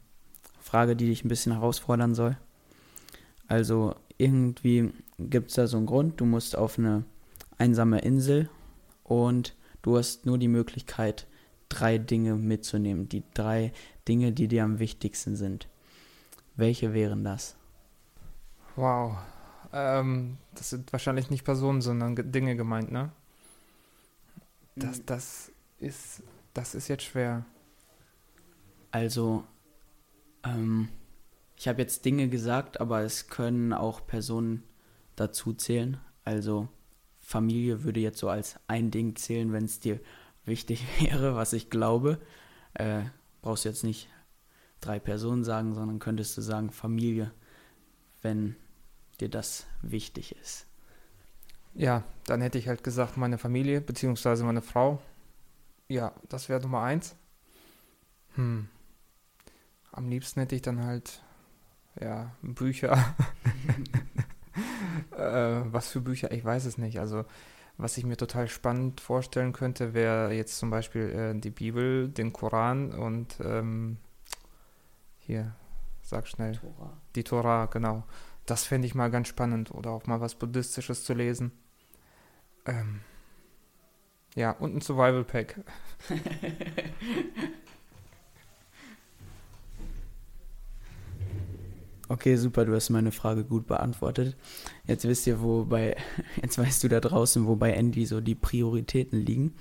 Frage, 0.61 0.97
die 0.97 1.07
dich 1.07 1.25
ein 1.25 1.29
bisschen 1.29 1.53
herausfordern 1.53 2.15
soll. 2.15 2.37
Also 3.47 3.95
irgendwie 4.17 4.93
gibt 5.19 5.51
es 5.51 5.57
da 5.57 5.67
so 5.67 5.77
einen 5.77 5.87
Grund, 5.87 6.21
du 6.21 6.25
musst 6.25 6.57
auf 6.57 6.79
eine 6.79 7.05
einsame 7.59 8.01
Insel 8.01 8.49
und 9.03 9.55
du 9.83 9.97
hast 9.97 10.27
nur 10.27 10.39
die 10.39 10.49
Möglichkeit, 10.49 11.27
drei 11.69 11.99
Dinge 11.99 12.35
mitzunehmen. 12.37 13.09
Die 13.09 13.23
drei 13.35 13.73
Dinge, 14.09 14.33
die 14.33 14.49
dir 14.49 14.65
am 14.65 14.79
wichtigsten 14.79 15.37
sind. 15.37 15.69
Welche 16.57 16.95
wären 16.95 17.25
das? 17.25 17.57
Wow. 18.77 19.19
Ähm, 19.73 20.39
das 20.55 20.71
sind 20.71 20.93
wahrscheinlich 20.93 21.31
nicht 21.31 21.45
Personen, 21.45 21.81
sondern 21.81 22.15
Dinge 22.33 22.57
gemeint, 22.57 22.93
ne? 22.93 23.11
Das, 24.77 24.99
hm. 24.99 25.07
das 25.07 25.53
ist, 25.79 26.23
das 26.53 26.75
ist 26.75 26.89
jetzt 26.89 27.05
schwer. 27.05 27.45
Also, 28.91 29.45
ähm, 30.45 30.89
ich 31.57 31.69
habe 31.69 31.83
jetzt 31.83 32.05
Dinge 32.05 32.29
gesagt, 32.29 32.81
aber 32.81 33.03
es 33.03 33.29
können 33.29 33.73
auch 33.73 34.07
Personen 34.07 34.63
dazu 35.17 35.53
zählen. 35.53 35.99
Also 36.25 36.69
Familie 37.21 37.85
würde 37.85 38.01
jetzt 38.01 38.19
so 38.19 38.29
als 38.29 38.59
ein 38.67 38.91
Ding 38.91 39.17
zählen, 39.17 39.53
wenn 39.53 39.65
es 39.65 39.81
dir 39.81 40.01
wichtig 40.45 40.85
wäre, 41.01 41.35
was 41.35 41.53
ich 41.53 41.71
glaube. 41.71 42.21
Äh, 42.75 43.03
brauchst 43.43 43.65
du 43.65 43.69
jetzt 43.69 43.85
nicht 43.85 44.09
drei 44.81 44.99
Personen 44.99 45.45
sagen, 45.45 45.75
sondern 45.75 45.99
könntest 45.99 46.37
du 46.37 46.43
sagen 46.43 46.71
Familie, 46.71 47.33
wenn 48.23 48.57
dir 49.17 49.29
das 49.29 49.67
wichtig 49.83 50.37
ist. 50.37 50.67
Ja, 51.75 52.05
dann 52.27 52.41
hätte 52.41 52.59
ich 52.59 52.69
halt 52.69 52.85
gesagt 52.85 53.17
meine 53.17 53.39
Familie 53.39 53.81
beziehungsweise 53.81 54.45
meine 54.45 54.63
Frau. 54.63 55.01
Ja, 55.89 56.13
das 56.29 56.49
wäre 56.49 56.61
Nummer 56.61 56.83
eins. 56.83 57.17
Hm. 58.37 58.69
Am 59.93 60.09
liebsten 60.09 60.41
hätte 60.41 60.55
ich 60.55 60.63
dann 60.63 60.85
halt 60.85 61.23
ja, 62.01 62.33
Bücher. 62.43 62.93
äh, 65.17 65.63
was 65.67 65.89
für 65.89 66.01
Bücher? 66.01 66.33
Ich 66.33 66.45
weiß 66.45 66.65
es 66.65 66.79
nicht. 66.79 66.99
Also, 66.99 67.25
was 67.77 67.99
ich 67.99 68.05
mir 68.05 68.17
total 68.17 68.49
spannend 68.49 69.01
vorstellen 69.01 69.53
könnte, 69.53 69.95
wäre 69.95 70.33
jetzt 70.33 70.59
zum 70.59 70.71
Beispiel 70.71 71.11
äh, 71.11 71.39
die 71.39 71.51
Bibel, 71.51 72.09
den 72.09 72.33
Koran 72.33 72.93
und 72.93 73.39
ähm, 73.41 73.99
hier, 75.19 75.55
sag 76.03 76.29
schnell. 76.29 76.57
Tora. 76.57 76.93
Die 77.15 77.25
Tora, 77.25 77.67
genau. 77.67 78.05
Das 78.47 78.65
fände 78.65 78.87
ich 78.87 78.95
mal 78.95 79.11
ganz 79.11 79.29
spannend. 79.29 79.71
Oder 79.71 79.91
auch 79.91 80.07
mal 80.07 80.21
was 80.21 80.35
Buddhistisches 80.35 81.05
zu 81.05 81.15
lesen. 81.15 81.53
Ähm, 82.67 83.01
ja, 84.35 84.51
und 84.53 84.75
ein 84.75 84.81
Survival 84.81 85.25
Pack. 85.25 85.61
Okay, 92.07 92.37
super, 92.37 92.67
du 92.67 92.75
hast 92.75 92.91
meine 92.91 93.13
Frage 93.13 93.45
gut 93.45 93.67
beantwortet. 93.67 94.37
Jetzt 94.87 95.09
wisst 95.09 95.27
ihr, 95.27 95.41
wo 95.41 95.65
bei, 95.65 95.97
jetzt 96.43 96.59
weißt 96.59 96.85
du 96.85 96.89
da 96.89 97.01
draußen, 97.01 97.47
wo 97.47 97.57
bei 97.57 97.73
Andy 97.73 98.05
so 98.05 98.21
die 98.21 98.35
Prioritäten 98.35 99.21
liegen. 99.21 99.55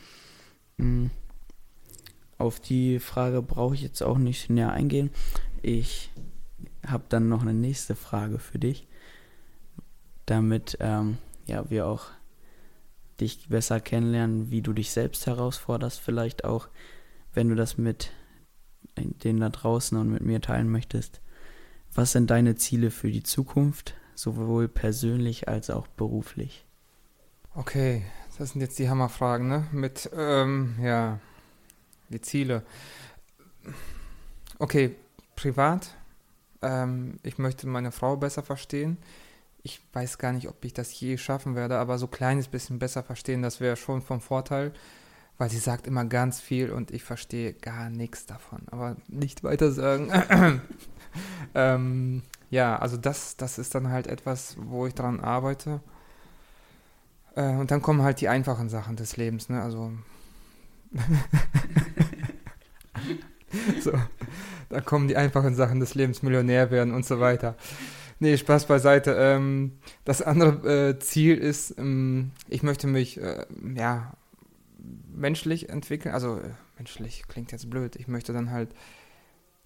Hm. 0.78 1.10
Auf 2.38 2.60
die 2.60 3.00
Frage 3.00 3.42
brauche 3.42 3.76
ich 3.76 3.82
jetzt 3.82 4.04
auch 4.04 4.18
nicht 4.18 4.50
näher 4.50 4.72
eingehen. 4.72 5.12
Ich 5.62 6.12
habe 6.86 7.04
dann 7.10 7.30
noch 7.30 7.42
eine 7.42 7.54
nächste 7.54 7.96
Frage 7.96 8.40
für 8.40 8.60
dich, 8.60 8.88
damit 10.26 10.78
ähm, 10.80 11.18
ja, 11.46 11.70
wir 11.70 11.88
auch 11.88 12.08
dich 13.20 13.48
besser 13.50 13.80
kennenlernen, 13.80 14.50
wie 14.50 14.62
du 14.62 14.74
dich 14.74 14.92
selbst 14.92 15.28
herausforderst, 15.28 16.00
vielleicht 16.00 16.46
auch, 16.46 16.68
wenn 17.34 17.50
du 17.50 17.56
das 17.56 17.78
mit 17.78 18.12
den 18.98 19.40
da 19.40 19.50
draußen 19.50 19.98
und 19.98 20.12
mit 20.12 20.24
mir 20.24 20.42
teilen 20.42 20.70
möchtest. 20.70 21.22
Was 21.94 22.12
sind 22.12 22.30
deine 22.30 22.56
Ziele 22.56 22.92
für 22.92 23.12
die 23.12 23.24
Zukunft, 23.24 23.96
sowohl 24.16 24.68
persönlich 24.68 25.48
als 25.48 25.70
auch 25.70 25.88
beruflich? 25.88 26.66
Okay, 27.56 28.04
das 28.38 28.52
sind 28.52 28.62
jetzt 28.62 28.80
die 28.80 28.90
Hammerfragen, 28.90 29.48
ne? 29.48 29.68
Mit, 29.72 30.10
ähm, 30.16 30.76
ja, 30.82 31.20
die 32.10 32.22
Ziele. 32.22 32.64
Okay, 34.60 34.96
privat. 35.36 35.96
Ähm, 36.64 37.18
ich 37.24 37.38
möchte 37.38 37.68
meine 37.68 37.92
Frau 37.92 38.18
besser 38.18 38.42
verstehen. 38.44 38.98
Ich 39.64 39.82
weiß 39.94 40.18
gar 40.18 40.34
nicht, 40.34 40.48
ob 40.48 40.64
ich 40.66 40.74
das 40.74 41.00
je 41.00 41.18
schaffen 41.18 41.56
werde, 41.56 41.78
aber 41.78 41.98
so 41.98 42.08
ein 42.08 42.12
kleines 42.12 42.48
bisschen 42.48 42.80
besser 42.80 43.04
verstehen, 43.04 43.42
das 43.42 43.60
wäre 43.62 43.76
schon 43.76 44.02
vom 44.02 44.20
Vorteil, 44.20 44.74
weil 45.38 45.50
sie 45.50 45.60
sagt 45.60 45.88
immer 45.88 46.06
ganz 46.06 46.42
viel 46.42 46.72
und 46.72 46.92
ich 46.92 47.04
verstehe 47.04 47.54
gar 47.54 47.90
nichts 47.90 48.26
davon. 48.26 48.64
Aber 48.72 48.98
nicht 49.08 49.44
weiter 49.44 49.72
sagen. 49.72 50.12
ähm, 51.56 52.24
ja, 52.50 52.78
also 52.78 52.98
das, 52.98 53.38
das 53.38 53.58
ist 53.58 53.74
dann 53.76 53.90
halt 53.90 54.08
etwas, 54.08 54.56
wo 54.60 54.86
ich 54.86 54.94
dran 54.96 55.20
arbeite. 55.22 55.82
Äh, 57.36 57.56
und 57.56 57.72
dann 57.72 57.82
kommen 57.82 58.04
halt 58.04 58.22
die 58.22 58.30
einfachen 58.30 58.70
Sachen 58.70 58.96
des 58.96 59.18
Lebens, 59.18 59.50
ne? 59.50 59.62
Also. 59.62 59.92
so, 63.82 63.92
da 64.70 64.82
kommen 64.82 65.08
die 65.08 65.18
einfachen 65.18 65.56
Sachen 65.56 65.80
des 65.80 65.96
Lebens, 65.96 66.24
Millionär 66.24 66.72
werden 66.72 66.94
und 66.94 67.06
so 67.06 67.20
weiter. 67.20 67.56
Nee, 68.20 68.38
Spaß 68.38 68.68
beiseite. 68.68 69.16
Ähm, 69.18 69.74
das 70.06 70.22
andere 70.22 70.90
äh, 70.90 71.00
Ziel 71.00 71.38
ist, 71.38 71.78
ähm, 71.78 72.32
ich 72.48 72.64
möchte 72.64 72.88
mich, 72.88 73.20
äh, 73.20 73.46
ja, 73.76 74.14
menschlich 75.14 75.70
entwickeln. 75.70 76.14
Also, 76.14 76.38
äh, 76.38 76.52
menschlich 76.78 77.28
klingt 77.28 77.52
jetzt 77.52 77.70
blöd. 77.70 77.96
Ich 77.96 78.08
möchte 78.08 78.34
dann 78.34 78.52
halt 78.52 78.70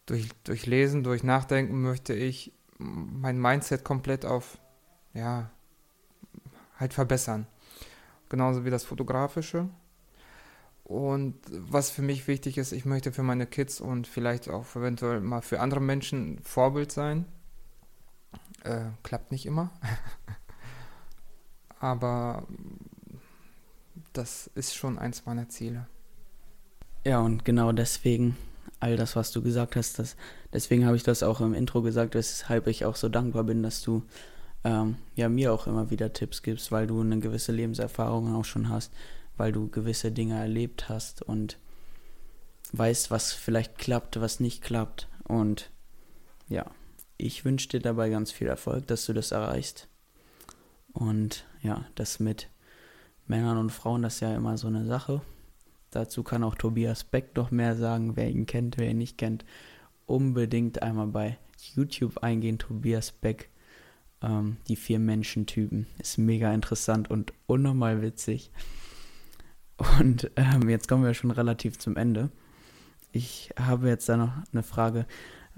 durch, 0.06 0.30
durch 0.44 0.66
Lesen, 0.66 1.04
durch 1.04 1.24
Nachdenken, 1.24 1.82
möchte 1.82 2.14
ich 2.14 2.54
mein 2.78 3.40
Mindset 3.40 3.84
komplett 3.84 4.26
auf, 4.26 4.58
ja, 5.14 5.50
halt 6.80 6.94
verbessern 6.94 7.48
genauso 8.30 8.66
wie 8.66 8.70
das 8.70 8.84
Fotografische. 8.84 9.70
Und 10.88 11.36
was 11.50 11.90
für 11.90 12.02
mich 12.02 12.30
wichtig 12.30 12.58
ist, 12.58 12.72
ich 12.72 12.86
möchte 12.86 13.12
für 13.12 13.22
meine 13.22 13.46
Kids 13.46 13.82
und 13.82 14.08
vielleicht 14.08 14.50
auch 14.50 14.74
eventuell 14.74 15.20
mal 15.20 15.42
für 15.42 15.60
andere 15.60 15.82
Menschen 15.82 16.40
Vorbild 16.44 16.94
sein. 16.94 17.26
Äh, 18.64 18.86
klappt 19.04 19.34
nicht 19.34 19.46
immer. 19.46 19.70
Aber 21.82 22.48
das 24.14 24.50
ist 24.56 24.76
schon 24.76 24.98
eins 24.98 25.26
meiner 25.26 25.50
Ziele. 25.50 25.88
Ja, 27.06 27.20
und 27.20 27.44
genau 27.44 27.74
deswegen, 27.74 28.38
all 28.80 28.96
das, 28.96 29.18
was 29.18 29.34
du 29.34 29.42
gesagt 29.42 29.76
hast, 29.76 30.00
das, 30.00 30.16
deswegen 30.54 30.86
habe 30.86 30.96
ich 30.96 31.04
das 31.04 31.22
auch 31.22 31.42
im 31.42 31.54
Intro 31.54 31.82
gesagt, 31.82 32.16
weshalb 32.16 32.66
ich 32.68 32.86
auch 32.86 32.96
so 32.96 33.10
dankbar 33.10 33.44
bin, 33.44 33.62
dass 33.62 33.82
du 33.82 34.04
ähm, 34.64 34.96
ja 35.18 35.28
mir 35.28 35.52
auch 35.52 35.68
immer 35.68 35.90
wieder 35.90 36.14
Tipps 36.14 36.44
gibst, 36.44 36.72
weil 36.72 36.88
du 36.88 37.02
eine 37.02 37.20
gewisse 37.20 37.52
Lebenserfahrung 37.52 38.34
auch 38.34 38.46
schon 38.46 38.70
hast, 38.70 38.94
weil 39.38 39.52
du 39.52 39.70
gewisse 39.70 40.12
Dinge 40.12 40.40
erlebt 40.40 40.90
hast 40.90 41.22
und 41.22 41.58
weißt, 42.74 43.12
was 43.12 43.34
vielleicht 43.34 43.78
klappt, 43.78 44.20
was 44.20 44.40
nicht 44.40 44.62
klappt. 44.62 45.08
Und 45.24 45.72
ja, 46.50 46.66
ich 47.18 47.46
wünsche 47.46 47.70
dir 47.70 47.80
dabei 47.80 48.10
ganz 48.10 48.32
viel 48.32 48.48
Erfolg, 48.48 48.88
dass 48.88 49.06
du 49.06 49.14
das 49.14 49.32
erreichst. 49.32 49.88
Und 50.94 51.46
ja, 51.62 51.86
das 51.96 52.20
mit 52.20 52.50
Männern 53.28 53.58
und 53.58 53.72
Frauen, 53.72 54.02
das 54.02 54.16
ist 54.16 54.20
ja 54.22 54.36
immer 54.36 54.58
so 54.58 54.68
eine 54.68 54.86
Sache. 54.86 55.22
Dazu 55.92 56.24
kann 56.24 56.44
auch 56.44 56.56
Tobias 56.56 57.04
Beck 57.04 57.36
noch 57.36 57.52
mehr 57.52 57.76
sagen, 57.76 58.16
wer 58.16 58.30
ihn 58.30 58.46
kennt, 58.46 58.78
wer 58.78 58.90
ihn 58.90 58.98
nicht 58.98 59.18
kennt. 59.18 59.46
Unbedingt 60.06 60.82
einmal 60.82 61.08
bei 61.08 61.38
YouTube 61.76 62.24
eingehen, 62.24 62.60
Tobias 62.60 63.12
Beck 63.12 63.50
ähm, 64.22 64.58
die 64.68 64.76
vier 64.76 65.00
Menschentypen. 65.00 65.88
Ist 66.00 66.18
mega 66.18 66.54
interessant 66.54 67.10
und 67.10 67.34
unnormal 67.46 68.02
witzig. 68.02 68.52
Und 69.78 70.32
ähm, 70.36 70.70
jetzt 70.70 70.88
kommen 70.88 71.04
wir 71.04 71.14
schon 71.14 71.32
relativ 71.32 71.78
zum 71.78 71.96
Ende. 71.98 72.30
Ich 73.12 73.52
habe 73.60 73.88
jetzt 73.88 74.10
da 74.10 74.18
noch 74.18 74.32
eine 74.52 74.64
Frage. 74.64 75.06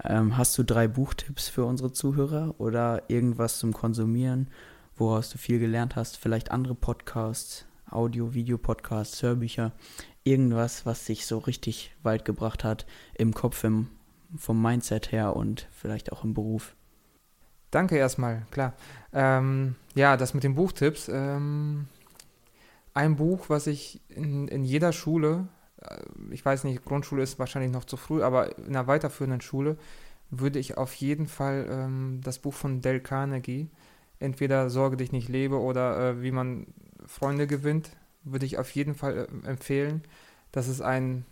Ähm, 0.04 0.36
hast 0.36 0.56
du 0.56 0.62
drei 0.62 0.88
Buchtipps 0.88 1.48
für 1.48 1.64
unsere 1.64 1.92
Zuhörer 1.92 2.54
oder 2.58 3.02
irgendwas 3.08 3.58
zum 3.58 3.72
Konsumieren, 3.72 4.48
woraus 4.96 5.30
du 5.30 5.38
viel 5.38 5.58
gelernt 5.58 5.96
hast? 5.96 6.16
Vielleicht 6.16 6.50
andere 6.50 6.74
Podcasts, 6.74 7.66
Audio, 7.90 8.32
Video-Podcasts, 8.32 9.22
Hörbücher, 9.22 9.72
irgendwas, 10.24 10.86
was 10.86 11.04
dich 11.04 11.26
so 11.26 11.38
richtig 11.38 11.94
weit 12.02 12.24
gebracht 12.24 12.64
hat 12.64 12.86
im 13.14 13.34
Kopf, 13.34 13.64
im, 13.64 13.88
vom 14.36 14.60
Mindset 14.60 15.12
her 15.12 15.36
und 15.36 15.68
vielleicht 15.72 16.12
auch 16.12 16.24
im 16.24 16.34
Beruf? 16.34 16.74
Danke 17.70 17.96
erstmal, 17.96 18.46
klar. 18.50 18.74
Ähm, 19.12 19.76
ja, 19.94 20.16
das 20.16 20.34
mit 20.34 20.44
den 20.44 20.54
Buchtipps. 20.54 21.08
Ähm, 21.08 21.88
ein 22.94 23.16
Buch, 23.16 23.48
was 23.48 23.66
ich 23.66 24.00
in, 24.08 24.48
in 24.48 24.64
jeder 24.64 24.92
Schule, 24.92 25.48
äh, 25.80 25.98
ich 26.30 26.44
weiß 26.44 26.64
nicht, 26.64 26.84
Grundschule 26.84 27.22
ist 27.22 27.38
wahrscheinlich 27.38 27.72
noch 27.72 27.84
zu 27.84 27.96
früh, 27.96 28.22
aber 28.22 28.58
in 28.58 28.68
einer 28.68 28.86
weiterführenden 28.86 29.40
Schule 29.40 29.76
würde 30.30 30.58
ich 30.58 30.76
auf 30.76 30.94
jeden 30.94 31.26
Fall 31.26 31.66
ähm, 31.70 32.20
das 32.22 32.38
Buch 32.38 32.54
von 32.54 32.80
Dale 32.80 33.00
Carnegie, 33.00 33.68
entweder 34.18 34.70
Sorge 34.70 34.96
dich 34.96 35.12
nicht 35.12 35.28
lebe 35.28 35.58
oder 35.58 36.10
äh, 36.10 36.22
wie 36.22 36.30
man 36.30 36.66
Freunde 37.06 37.46
gewinnt, 37.46 37.96
würde 38.22 38.46
ich 38.46 38.58
auf 38.58 38.70
jeden 38.72 38.94
Fall 38.94 39.28
äh, 39.44 39.46
empfehlen. 39.48 40.02
Das 40.52 40.68
ist 40.68 40.80
ein, 40.80 41.24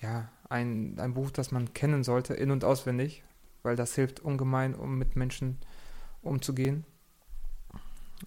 ja, 0.00 0.28
ein, 0.48 0.98
ein 0.98 1.14
Buch, 1.14 1.30
das 1.30 1.50
man 1.50 1.74
kennen 1.74 2.04
sollte, 2.04 2.34
in- 2.34 2.50
und 2.50 2.64
auswendig, 2.64 3.24
weil 3.62 3.76
das 3.76 3.94
hilft 3.94 4.20
ungemein, 4.20 4.74
um 4.74 4.96
mit 4.96 5.16
Menschen 5.16 5.58
zu 5.60 5.66
umzugehen. 6.26 6.84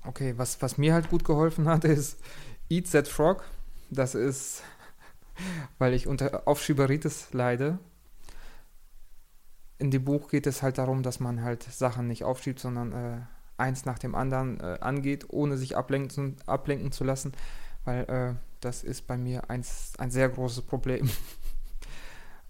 Okay, 0.05 0.33
was, 0.37 0.61
was 0.61 0.77
mir 0.77 0.93
halt 0.93 1.09
gut 1.09 1.23
geholfen 1.23 1.67
hat, 1.67 1.83
ist 1.85 2.19
Eat 2.69 2.91
That 2.91 3.07
Frog. 3.07 3.43
Das 3.89 4.13
ist, 4.15 4.63
weil 5.79 5.93
ich 5.93 6.07
unter 6.07 6.47
Aufschieberitis 6.47 7.33
leide. 7.33 7.79
In 9.79 9.91
dem 9.91 10.05
Buch 10.05 10.29
geht 10.29 10.45
es 10.45 10.61
halt 10.61 10.77
darum, 10.77 11.03
dass 11.03 11.19
man 11.19 11.41
halt 11.41 11.63
Sachen 11.63 12.07
nicht 12.07 12.23
aufschiebt, 12.23 12.59
sondern 12.59 12.91
äh, 12.91 13.21
eins 13.57 13.85
nach 13.85 13.97
dem 13.97 14.13
anderen 14.13 14.59
äh, 14.59 14.77
angeht, 14.81 15.25
ohne 15.29 15.57
sich 15.57 15.77
ablenken, 15.77 16.35
ablenken 16.45 16.91
zu 16.91 17.03
lassen, 17.03 17.33
weil 17.85 18.03
äh, 18.05 18.35
das 18.61 18.83
ist 18.83 19.07
bei 19.07 19.17
mir 19.17 19.49
eins, 19.49 19.93
ein 19.97 20.11
sehr 20.11 20.29
großes 20.29 20.63
Problem. 20.63 21.09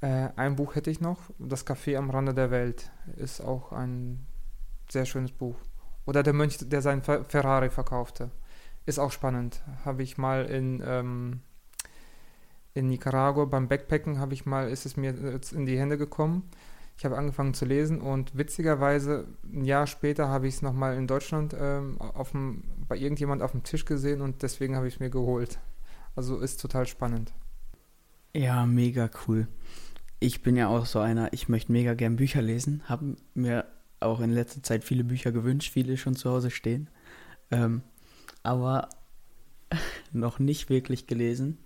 Äh, 0.01 0.29
ein 0.37 0.55
Buch 0.55 0.75
hätte 0.75 0.89
ich 0.89 1.01
noch, 1.01 1.17
Das 1.39 1.67
Café 1.67 1.97
am 1.97 2.09
Rande 2.09 2.33
der 2.33 2.51
Welt, 2.51 2.89
ist 3.17 3.41
auch 3.41 3.73
ein 3.73 4.25
sehr 4.89 5.05
schönes 5.05 5.33
Buch. 5.33 5.57
Oder 6.05 6.23
der 6.23 6.31
Mönch, 6.31 6.57
der 6.61 6.81
seinen 6.81 7.01
Ferrari 7.01 7.69
verkaufte. 7.69 8.31
Ist 8.89 8.97
auch 8.97 9.11
spannend. 9.11 9.61
Habe 9.85 10.01
ich 10.01 10.17
mal 10.17 10.45
in, 10.45 10.81
ähm, 10.83 11.41
in 12.73 12.87
Nicaragua 12.87 13.45
beim 13.45 13.67
Backpacken, 13.67 14.17
habe 14.17 14.33
ich 14.33 14.47
mal, 14.47 14.67
ist 14.67 14.87
es 14.87 14.97
mir 14.97 15.13
in 15.53 15.67
die 15.67 15.77
Hände 15.77 15.99
gekommen. 15.99 16.49
Ich 16.97 17.05
habe 17.05 17.15
angefangen 17.15 17.53
zu 17.53 17.65
lesen 17.65 18.01
und 18.01 18.35
witzigerweise 18.35 19.27
ein 19.43 19.63
Jahr 19.63 19.85
später 19.85 20.29
habe 20.29 20.47
ich 20.47 20.55
es 20.55 20.61
nochmal 20.63 20.97
in 20.97 21.05
Deutschland 21.05 21.55
ähm, 21.55 22.01
auf 22.01 22.31
dem, 22.31 22.63
bei 22.87 22.97
irgendjemand 22.97 23.43
auf 23.43 23.51
dem 23.51 23.61
Tisch 23.61 23.85
gesehen 23.85 24.21
und 24.21 24.41
deswegen 24.41 24.75
habe 24.75 24.87
ich 24.87 24.95
es 24.95 24.99
mir 24.99 25.11
geholt. 25.11 25.59
Also 26.15 26.39
ist 26.39 26.59
total 26.59 26.87
spannend. 26.87 27.31
Ja, 28.35 28.65
mega 28.65 29.07
cool. 29.27 29.47
Ich 30.19 30.41
bin 30.41 30.55
ja 30.55 30.67
auch 30.67 30.87
so 30.87 30.97
einer, 30.97 31.31
ich 31.31 31.47
möchte 31.47 31.71
mega 31.71 31.93
gern 31.93 32.15
Bücher 32.15 32.41
lesen, 32.41 32.81
habe 32.89 33.17
mir 33.35 33.65
auch 33.99 34.19
in 34.19 34.31
letzter 34.31 34.63
Zeit 34.63 34.83
viele 34.83 35.03
Bücher 35.03 35.31
gewünscht, 35.31 35.73
viele 35.73 35.95
schon 35.95 36.15
zu 36.15 36.31
Hause 36.31 36.49
stehen. 36.49 36.89
Ähm, 37.51 37.83
aber 38.43 38.89
noch 40.11 40.39
nicht 40.39 40.69
wirklich 40.69 41.07
gelesen. 41.07 41.57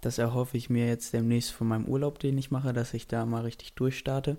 Das 0.00 0.18
erhoffe 0.18 0.56
ich 0.56 0.70
mir 0.70 0.86
jetzt 0.86 1.12
demnächst 1.12 1.50
von 1.50 1.66
meinem 1.66 1.86
Urlaub, 1.86 2.18
den 2.18 2.38
ich 2.38 2.50
mache, 2.50 2.72
dass 2.72 2.94
ich 2.94 3.08
da 3.08 3.26
mal 3.26 3.42
richtig 3.42 3.74
durchstarte. 3.74 4.36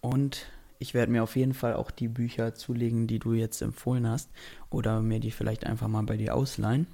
Und 0.00 0.46
ich 0.80 0.94
werde 0.94 1.12
mir 1.12 1.22
auf 1.22 1.36
jeden 1.36 1.54
Fall 1.54 1.74
auch 1.74 1.90
die 1.90 2.08
Bücher 2.08 2.54
zulegen, 2.54 3.06
die 3.06 3.18
du 3.18 3.32
jetzt 3.32 3.62
empfohlen 3.62 4.08
hast. 4.08 4.30
Oder 4.70 5.00
mir 5.00 5.20
die 5.20 5.30
vielleicht 5.30 5.64
einfach 5.66 5.88
mal 5.88 6.02
bei 6.02 6.16
dir 6.16 6.34
ausleihen. 6.34 6.86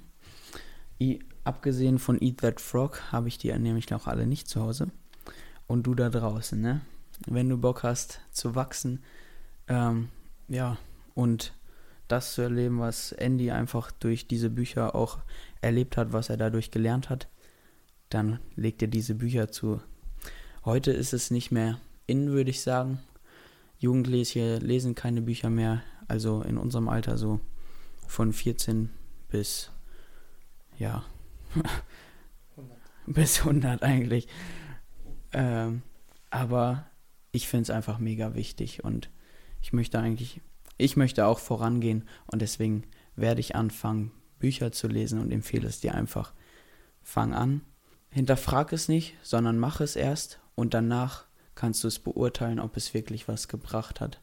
I, 1.01 1.19
abgesehen 1.43 1.99
von 1.99 2.21
Eat 2.21 2.39
That 2.39 2.61
Frog 2.61 3.11
habe 3.11 3.27
ich 3.27 3.37
die 3.37 3.51
nämlich 3.53 3.89
noch 3.89 4.07
alle 4.07 4.27
nicht 4.27 4.47
zu 4.47 4.61
Hause. 4.61 4.89
Und 5.67 5.83
du 5.83 5.95
da 5.95 6.09
draußen, 6.09 6.59
ne? 6.59 6.81
Wenn 7.27 7.49
du 7.49 7.57
Bock 7.57 7.83
hast 7.83 8.19
zu 8.31 8.55
wachsen, 8.55 9.01
ähm, 9.67 10.09
ja, 10.47 10.77
und 11.13 11.53
das 12.07 12.33
zu 12.33 12.41
erleben, 12.41 12.79
was 12.79 13.11
Andy 13.11 13.51
einfach 13.51 13.91
durch 13.91 14.27
diese 14.27 14.49
Bücher 14.49 14.95
auch 14.95 15.19
erlebt 15.61 15.97
hat, 15.97 16.13
was 16.13 16.29
er 16.29 16.37
dadurch 16.37 16.71
gelernt 16.71 17.09
hat, 17.09 17.27
dann 18.09 18.39
legt 18.55 18.81
er 18.81 18.87
diese 18.87 19.15
Bücher 19.15 19.49
zu. 19.49 19.81
Heute 20.63 20.91
ist 20.91 21.13
es 21.13 21.31
nicht 21.31 21.51
mehr 21.51 21.79
in, 22.07 22.31
würde 22.31 22.49
ich 22.49 22.61
sagen. 22.61 22.99
Jugendliche 23.77 24.57
lesen 24.57 24.95
keine 24.95 25.21
Bücher 25.21 25.49
mehr, 25.49 25.83
also 26.07 26.41
in 26.41 26.57
unserem 26.57 26.87
Alter 26.87 27.17
so 27.17 27.39
von 28.07 28.33
14 28.33 28.89
bis, 29.29 29.71
ja, 30.77 31.03
100. 32.55 32.77
bis 33.07 33.39
100 33.39 33.83
eigentlich. 33.83 34.27
Ähm, 35.33 35.81
Aber 36.29 36.85
ich 37.31 37.47
finde 37.47 37.63
es 37.63 37.69
einfach 37.69 37.99
mega 37.99 38.33
wichtig 38.35 38.83
und 38.83 39.09
ich 39.61 39.73
möchte 39.73 39.99
eigentlich, 39.99 40.41
ich 40.77 40.97
möchte 40.97 41.25
auch 41.25 41.39
vorangehen 41.39 42.07
und 42.27 42.41
deswegen 42.41 42.83
werde 43.15 43.39
ich 43.39 43.55
anfangen, 43.55 44.11
Bücher 44.39 44.71
zu 44.71 44.87
lesen 44.87 45.19
und 45.19 45.31
empfehle 45.31 45.67
es 45.67 45.79
dir 45.79 45.95
einfach. 45.95 46.33
Fang 47.01 47.33
an, 47.33 47.61
hinterfrag 48.09 48.73
es 48.73 48.87
nicht, 48.87 49.15
sondern 49.21 49.57
mach 49.57 49.79
es 49.79 49.95
erst 49.95 50.39
und 50.55 50.73
danach 50.73 51.25
kannst 51.53 51.83
du 51.83 51.87
es 51.87 51.99
beurteilen, 51.99 52.59
ob 52.59 52.75
es 52.77 52.93
wirklich 52.93 53.27
was 53.27 53.47
gebracht 53.47 54.01
hat. 54.01 54.19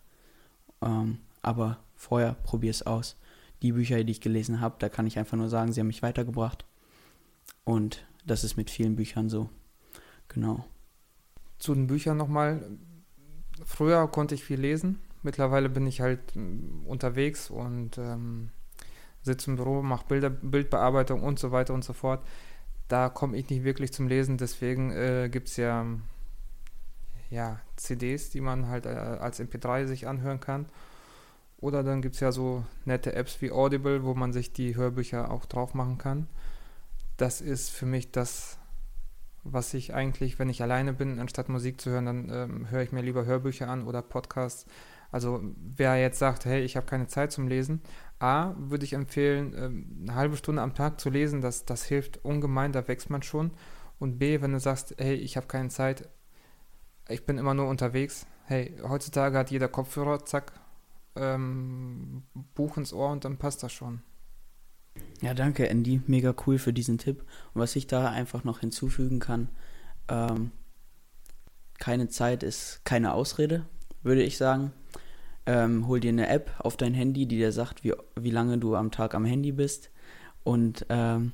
Ähm, 0.83 1.19
aber 1.41 1.79
vorher 1.95 2.35
probier 2.35 2.71
es 2.71 2.83
aus. 2.83 3.17
Die 3.63 3.73
Bücher, 3.73 4.03
die 4.05 4.13
ich 4.13 4.21
gelesen 4.21 4.61
habe, 4.61 4.77
da 4.79 4.89
kann 4.89 5.07
ich 5.07 5.19
einfach 5.19 5.37
nur 5.37 5.49
sagen, 5.49 5.73
sie 5.73 5.81
haben 5.81 5.87
mich 5.87 6.03
weitergebracht. 6.03 6.65
Und 7.65 8.05
das 8.27 8.45
ist 8.45 8.57
mit 8.57 8.71
vielen 8.71 8.97
Büchern 8.97 9.29
so. 9.29 9.49
Genau. 10.29 10.65
Zu 11.59 11.75
den 11.75 11.87
Büchern 11.87 12.17
nochmal. 12.17 12.63
Früher 13.65 14.09
konnte 14.09 14.35
ich 14.35 14.45
viel 14.45 14.61
lesen. 14.61 14.99
Mittlerweile 15.23 15.69
bin 15.69 15.87
ich 15.87 16.01
halt 16.01 16.35
mm, 16.35 16.87
unterwegs 16.87 17.51
und 17.51 17.99
ähm, 17.99 18.51
sitze 19.23 19.51
im 19.51 19.57
Büro, 19.57 19.83
mache 19.83 20.07
Bilder, 20.07 20.31
Bildbearbeitung 20.31 21.23
und 21.23 21.39
so 21.39 21.53
weiter 21.53 21.75
und 21.75 21.85
so 21.85 21.93
fort. 21.93 22.25
Da 22.89 23.09
komme 23.09 23.37
ich 23.37 23.49
nicht 23.49 23.65
wirklich 23.65 23.93
zum 23.93 24.09
Lesen, 24.09 24.37
deswegen 24.37 24.91
äh, 24.91 25.29
gibt 25.31 25.49
es 25.49 25.57
ja, 25.57 25.87
ja 27.31 27.61
CDs, 27.77 28.31
die 28.31 28.41
man 28.41 28.69
halt 28.69 28.87
äh, 28.87 28.91
als 28.91 29.41
MP3 29.41 29.87
sich 29.87 30.07
anhören 30.07 30.41
kann. 30.41 30.67
Oder 31.59 31.85
dann 31.85 32.03
gibt 32.03 32.17
es 32.17 32.21
ja 32.21 32.33
so 32.33 32.65
nette 32.85 33.15
Apps 33.15 33.41
wie 33.41 33.53
Audible, 33.53 34.03
wo 34.03 34.15
man 34.15 34.33
sich 34.33 34.53
die 34.53 34.75
Hörbücher 34.75 35.31
auch 35.31 35.47
drauf 35.47 35.75
machen 35.75 35.97
kann. 35.97 36.27
Das 37.17 37.41
ist 37.41 37.71
für 37.71 37.87
mich 37.87 38.11
das, 38.11 38.59
was 39.45 39.73
ich 39.73 39.95
eigentlich, 39.95 40.41
wenn 40.41 40.49
ich 40.49 40.61
alleine 40.61 40.93
bin, 40.93 41.21
anstatt 41.21 41.49
Musik 41.49 41.81
zu 41.81 41.91
hören, 41.91 42.07
dann 42.07 42.31
ähm, 42.31 42.71
höre 42.71 42.83
ich 42.83 42.91
mir 42.91 43.03
lieber 43.03 43.25
Hörbücher 43.25 43.69
an 43.69 43.87
oder 43.87 44.03
Podcasts. 44.03 44.67
Also 45.13 45.41
wer 45.77 45.97
jetzt 46.01 46.19
sagt, 46.19 46.47
hey, 46.47 46.63
ich 46.63 46.77
habe 46.77 46.87
keine 46.87 47.07
Zeit 47.07 47.31
zum 47.31 47.47
Lesen, 47.47 47.83
A, 48.19 48.55
würde 48.57 48.85
ich 48.85 48.95
empfehlen, 48.95 49.55
ähm, 49.57 49.99
eine 50.03 50.15
halbe 50.15 50.37
Stunde 50.37 50.63
am 50.63 50.75
Tag 50.75 51.01
zu 51.01 51.11
lesen, 51.11 51.41
das, 51.41 51.65
das 51.67 51.85
hilft 51.85 52.25
ungemein, 52.25 52.73
da 52.73 52.89
wächst 52.89 53.11
man 53.11 53.23
schon. 53.23 53.53
Und 53.99 54.19
B, 54.19 54.41
wenn 54.41 54.53
du 54.53 54.59
sagst, 54.59 54.95
hey, 54.99 55.15
ich 55.15 55.37
habe 55.37 55.47
keine 55.47 55.69
Zeit, 55.69 56.09
ich 57.09 57.27
bin 57.27 57.39
immer 57.39 57.55
nur 57.55 57.69
unterwegs, 57.69 58.27
hey, 58.47 58.75
heutzutage 58.83 59.37
hat 59.39 59.51
jeder 59.51 59.69
Kopfhörer, 59.69 60.25
zack, 60.25 60.53
ähm, 61.15 62.23
Buch 62.55 62.77
ins 62.77 62.93
Ohr 62.93 63.11
und 63.11 63.25
dann 63.25 63.37
passt 63.37 63.63
das 63.63 63.73
schon. 63.73 64.03
Ja, 65.21 65.35
danke, 65.35 65.69
Andy. 65.69 66.03
Mega 66.07 66.35
cool 66.47 66.59
für 66.59 66.73
diesen 66.73 66.99
Tipp. 66.99 67.21
Und 67.55 67.61
was 67.61 67.77
ich 67.77 67.87
da 67.87 68.11
einfach 68.11 68.45
noch 68.45 68.61
hinzufügen 68.61 69.21
kann, 69.21 69.49
ähm, 70.09 70.53
keine 71.79 72.09
Zeit 72.09 72.43
ist 72.43 72.85
keine 72.85 73.13
Ausrede, 73.13 73.67
würde 74.03 74.23
ich 74.23 74.37
sagen. 74.37 74.73
Ähm, 75.45 75.89
hol 75.89 75.99
dir 75.99 76.11
eine 76.11 76.29
App 76.29 76.55
auf 76.59 76.77
dein 76.77 76.95
Handy, 76.95 77.27
die 77.27 77.37
dir 77.37 77.53
sagt, 77.53 77.83
wie, 77.83 77.95
wie 78.15 78.31
lange 78.31 78.59
du 78.59 78.77
am 78.77 78.91
Tag 78.91 79.15
am 79.15 79.25
Handy 79.25 79.53
bist. 79.53 79.91
Und 80.45 80.87
ähm, 80.89 81.33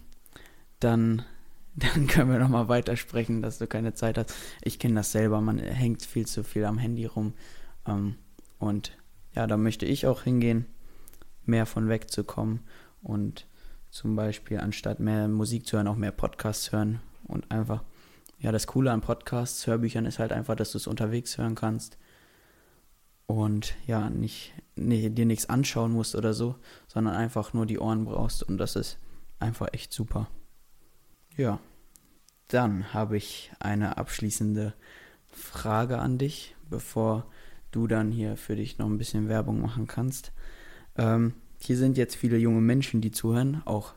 dann, 0.81 1.25
dann 1.75 2.07
können 2.07 2.31
wir 2.31 2.39
nochmal 2.39 2.69
weitersprechen, 2.69 3.43
dass 3.43 3.59
du 3.59 3.67
keine 3.67 3.95
Zeit 3.95 4.19
hast. 4.19 4.35
Ich 4.63 4.79
kenne 4.79 4.95
das 4.95 5.13
selber, 5.13 5.41
man 5.41 5.59
hängt 5.59 6.03
viel 6.03 6.27
zu 6.27 6.43
viel 6.43 6.65
am 6.65 6.79
Handy 6.79 7.07
rum. 7.07 7.35
Ähm, 7.87 8.17
und 8.59 8.97
ja, 9.35 9.47
da 9.47 9.57
möchte 9.57 9.87
ich 9.87 10.07
auch 10.07 10.23
hingehen, 10.23 10.67
mehr 11.45 11.67
von 11.67 11.89
wegzukommen 11.89 12.61
und 13.03 13.47
zum 13.91 14.17
Beispiel 14.17 14.59
anstatt 14.59 15.01
mehr 15.01 15.29
Musik 15.29 15.67
zu 15.67 15.77
hören, 15.77 15.89
auch 15.89 15.97
mehr 15.97 16.13
Podcasts 16.13 16.73
hören 16.73 17.01
und 17.25 17.51
einfach, 17.51 17.85
ja, 18.39 18.53
das 18.53 18.67
Coole 18.67 18.91
an 18.91 19.01
Podcasts, 19.01 19.67
Hörbüchern 19.67 20.07
ist 20.07 20.19
halt 20.19 20.33
einfach, 20.33 20.57
dass 20.57 20.73
du 20.73 20.79
es 20.79 20.87
unterwegs 20.87 21.39
hören 21.39 21.55
kannst 21.55 21.99
und 23.29 23.75
ja, 23.87 24.09
nicht, 24.09 24.55
nee, 24.75 25.11
dir 25.11 25.27
nichts 25.27 25.51
anschauen 25.51 25.93
musst 25.93 26.17
oder 26.17 26.33
so, 26.33 26.57
sondern 26.89 27.15
einfach 27.15 27.53
nur 27.53 27.67
die 27.67 27.79
Ohren 27.79 28.07
brauchst 28.07 28.43
und 28.43 28.57
das 28.57 28.75
ist 28.75 28.99
einfach 29.39 29.69
echt 29.73 29.93
super. 29.93 30.29
Ja, 31.37 31.61
dann 32.49 32.95
habe 32.95 33.19
ich 33.19 33.53
eine 33.61 33.99
abschließende 33.99 34.73
Frage 35.27 35.99
an 35.99 36.17
dich, 36.17 36.57
bevor 36.71 37.31
du 37.71 37.87
dann 37.87 38.11
hier 38.11 38.39
für 38.39 38.57
dich 38.57 38.79
noch 38.79 38.87
ein 38.87 38.97
bisschen 38.97 39.29
Werbung 39.29 39.61
machen 39.61 39.87
kannst. 39.87 40.33
Ähm, 40.97 41.35
hier 41.59 41.77
sind 41.77 41.99
jetzt 41.99 42.17
viele 42.17 42.39
junge 42.39 42.63
Menschen, 42.63 43.03
die 43.03 43.11
zuhören, 43.11 43.61
auch, 43.67 43.93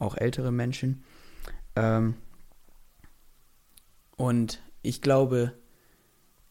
auch 0.00 0.16
ältere 0.16 0.50
Menschen. 0.50 1.04
Ähm, 1.76 2.14
und 4.16 4.60
ich 4.82 5.02
glaube, 5.02 5.52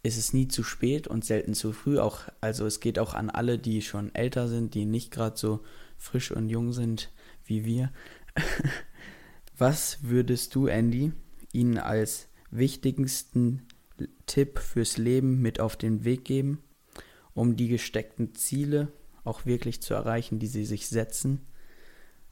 es 0.04 0.18
ist 0.18 0.34
nie 0.34 0.48
zu 0.48 0.64
spät 0.64 1.08
und 1.08 1.24
selten 1.24 1.54
zu 1.54 1.74
früh. 1.74 2.00
Auch, 2.00 2.22
also 2.42 2.66
es 2.66 2.80
geht 2.80 2.98
auch 2.98 3.14
an 3.14 3.30
alle, 3.30 3.60
die 3.60 3.82
schon 3.82 4.14
älter 4.16 4.48
sind, 4.48 4.74
die 4.74 4.86
nicht 4.86 5.12
gerade 5.12 5.38
so 5.38 5.62
frisch 5.98 6.32
und 6.32 6.50
jung 6.50 6.74
sind 6.74 7.12
wie 7.46 7.66
wir. 7.66 7.92
Was 9.58 10.00
würdest 10.02 10.56
du, 10.56 10.68
Andy, 10.68 11.12
ihnen 11.54 11.78
als 11.78 12.30
wichtigsten 12.50 13.68
Tipp 14.26 14.60
fürs 14.60 14.98
Leben 14.98 15.42
mit 15.42 15.60
auf 15.60 15.76
den 15.76 16.04
Weg 16.04 16.26
geben, 16.26 16.64
um 17.34 17.56
die 17.56 17.68
gesteckten 17.68 18.34
Ziele 18.34 18.92
auch 19.24 19.46
wirklich 19.46 19.82
zu 19.82 19.94
erreichen, 19.94 20.40
die 20.40 20.48
sie 20.48 20.66
sich 20.66 20.88
setzen? 20.88 21.46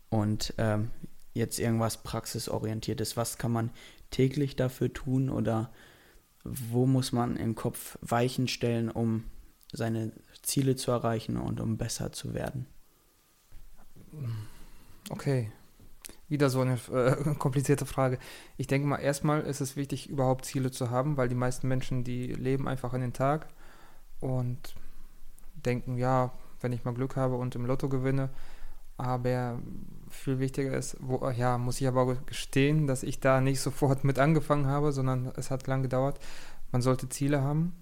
Und 0.10 0.55
ähm, 0.58 0.89
jetzt 1.36 1.60
irgendwas 1.60 2.01
praxisorientiertes, 2.01 3.15
was 3.15 3.38
kann 3.38 3.51
man 3.51 3.69
täglich 4.10 4.55
dafür 4.55 4.91
tun 4.91 5.29
oder 5.29 5.71
wo 6.43 6.86
muss 6.86 7.12
man 7.12 7.36
im 7.36 7.56
Kopf 7.56 7.97
Weichen 8.02 8.47
stellen, 8.47 8.89
um 8.89 9.25
seine 9.71 10.12
Ziele 10.41 10.75
zu 10.75 10.91
erreichen 10.91 11.38
und 11.38 11.60
um 11.60 11.78
besser 11.78 12.12
zu 12.12 12.34
werden? 12.34 12.65
Okay, 15.10 15.52
wieder 16.28 16.49
so 16.49 16.62
eine 16.62 16.80
äh, 16.91 17.36
komplizierte 17.39 17.86
Frage. 17.86 18.19
Ich 18.58 18.67
denke 18.67 18.88
mal, 18.88 18.97
erstmal 18.97 19.41
ist 19.41 19.62
es 19.62 19.75
wichtig, 19.75 20.10
überhaupt 20.10 20.45
Ziele 20.45 20.71
zu 20.71 20.89
haben, 20.89 21.17
weil 21.17 21.28
die 21.28 21.36
meisten 21.36 21.67
Menschen, 21.67 22.04
die 22.04 22.28
leben 22.28 22.67
einfach 22.67 22.93
an 22.93 23.02
den 23.02 23.13
Tag 23.13 23.47
und 24.19 24.75
denken, 25.54 25.97
ja, 25.97 26.32
wenn 26.62 26.71
ich 26.71 26.84
mal 26.84 26.93
Glück 26.93 27.15
habe 27.15 27.36
und 27.36 27.56
im 27.56 27.65
Lotto 27.65 27.89
gewinne, 27.89 28.30
aber 29.00 29.60
viel 30.10 30.40
wichtiger 30.40 30.76
ist, 30.76 30.98
wo, 31.00 31.30
ja, 31.30 31.58
muss 31.58 31.80
ich 31.80 31.88
aber 31.88 32.16
gestehen, 32.16 32.88
dass 32.88 33.04
ich 33.04 33.20
da 33.20 33.42
nicht 33.42 33.62
sofort 33.62 34.04
mit 34.04 34.20
angefangen 34.20 34.68
habe, 34.68 34.92
sondern 34.92 35.32
es 35.36 35.52
hat 35.52 35.68
lang 35.68 35.84
gedauert. 35.84 36.20
Man 36.72 36.82
sollte 36.82 37.10
Ziele 37.10 37.42
haben 37.42 37.74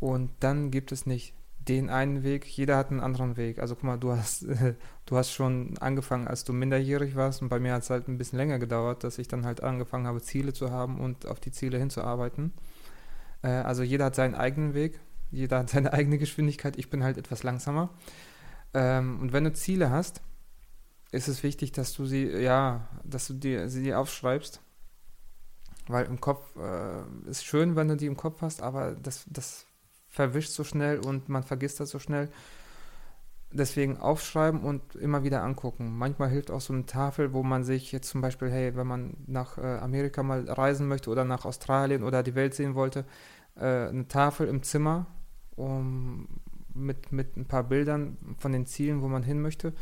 und 0.00 0.30
dann 0.40 0.70
gibt 0.70 0.92
es 0.92 1.06
nicht 1.06 1.34
den 1.68 1.90
einen 1.90 2.24
Weg, 2.24 2.44
jeder 2.44 2.76
hat 2.76 2.90
einen 2.90 3.00
anderen 3.00 3.36
Weg. 3.36 3.60
Also 3.60 3.76
guck 3.76 3.84
mal, 3.84 3.98
du 3.98 4.12
hast, 4.12 4.46
du 5.06 5.16
hast 5.16 5.30
schon 5.32 5.78
angefangen, 5.78 6.26
als 6.26 6.44
du 6.44 6.52
minderjährig 6.52 7.14
warst 7.14 7.40
und 7.40 7.48
bei 7.48 7.60
mir 7.60 7.72
hat 7.74 7.82
es 7.82 7.90
halt 7.90 8.08
ein 8.08 8.18
bisschen 8.18 8.38
länger 8.38 8.58
gedauert, 8.58 9.04
dass 9.04 9.18
ich 9.18 9.28
dann 9.28 9.46
halt 9.46 9.62
angefangen 9.62 10.06
habe, 10.06 10.20
Ziele 10.20 10.52
zu 10.52 10.70
haben 10.70 10.98
und 10.98 11.26
auf 11.26 11.38
die 11.38 11.52
Ziele 11.52 11.78
hinzuarbeiten. 11.78 12.52
Äh, 13.42 13.48
also 13.48 13.82
jeder 13.82 14.06
hat 14.06 14.16
seinen 14.16 14.34
eigenen 14.34 14.74
Weg, 14.74 14.98
jeder 15.30 15.60
hat 15.60 15.70
seine 15.70 15.92
eigene 15.92 16.18
Geschwindigkeit, 16.18 16.76
ich 16.76 16.90
bin 16.90 17.04
halt 17.04 17.16
etwas 17.16 17.44
langsamer. 17.44 17.90
Ähm, 18.74 19.20
und 19.20 19.32
wenn 19.32 19.44
du 19.44 19.52
Ziele 19.52 19.90
hast, 19.90 20.20
ist 21.12 21.28
es 21.28 21.42
wichtig, 21.42 21.72
dass 21.72 21.92
du 21.92 22.06
sie, 22.06 22.26
ja, 22.26 22.88
dass 23.04 23.28
du 23.28 23.34
dir, 23.34 23.68
sie 23.68 23.94
aufschreibst. 23.94 24.60
Weil 25.86 26.06
im 26.06 26.20
Kopf 26.20 26.56
äh, 26.56 27.28
ist 27.28 27.44
schön, 27.44 27.76
wenn 27.76 27.88
du 27.88 27.96
die 27.96 28.06
im 28.06 28.16
Kopf 28.16 28.40
hast, 28.40 28.62
aber 28.62 28.92
das, 28.92 29.26
das 29.28 29.66
verwischt 30.08 30.50
so 30.50 30.64
schnell 30.64 30.98
und 30.98 31.28
man 31.28 31.42
vergisst 31.42 31.80
das 31.80 31.90
so 31.90 31.98
schnell. 31.98 32.30
Deswegen 33.50 33.98
aufschreiben 33.98 34.62
und 34.62 34.94
immer 34.94 35.24
wieder 35.24 35.42
angucken. 35.42 35.98
Manchmal 35.98 36.30
hilft 36.30 36.50
auch 36.50 36.62
so 36.62 36.72
eine 36.72 36.86
Tafel, 36.86 37.34
wo 37.34 37.42
man 37.42 37.64
sich 37.64 37.92
jetzt 37.92 38.08
zum 38.08 38.22
Beispiel, 38.22 38.50
hey, 38.50 38.74
wenn 38.74 38.86
man 38.86 39.16
nach 39.26 39.58
äh, 39.58 39.78
Amerika 39.78 40.22
mal 40.22 40.48
reisen 40.48 40.88
möchte 40.88 41.10
oder 41.10 41.24
nach 41.24 41.44
Australien 41.44 42.02
oder 42.04 42.22
die 42.22 42.34
Welt 42.34 42.54
sehen 42.54 42.74
wollte, 42.74 43.04
äh, 43.56 43.88
eine 43.88 44.08
Tafel 44.08 44.48
im 44.48 44.62
Zimmer 44.62 45.06
um, 45.56 46.28
mit, 46.72 47.12
mit 47.12 47.36
ein 47.36 47.46
paar 47.46 47.64
Bildern 47.64 48.16
von 48.38 48.52
den 48.52 48.64
Zielen, 48.64 49.02
wo 49.02 49.08
man 49.08 49.22
hin 49.22 49.42
möchte. 49.42 49.74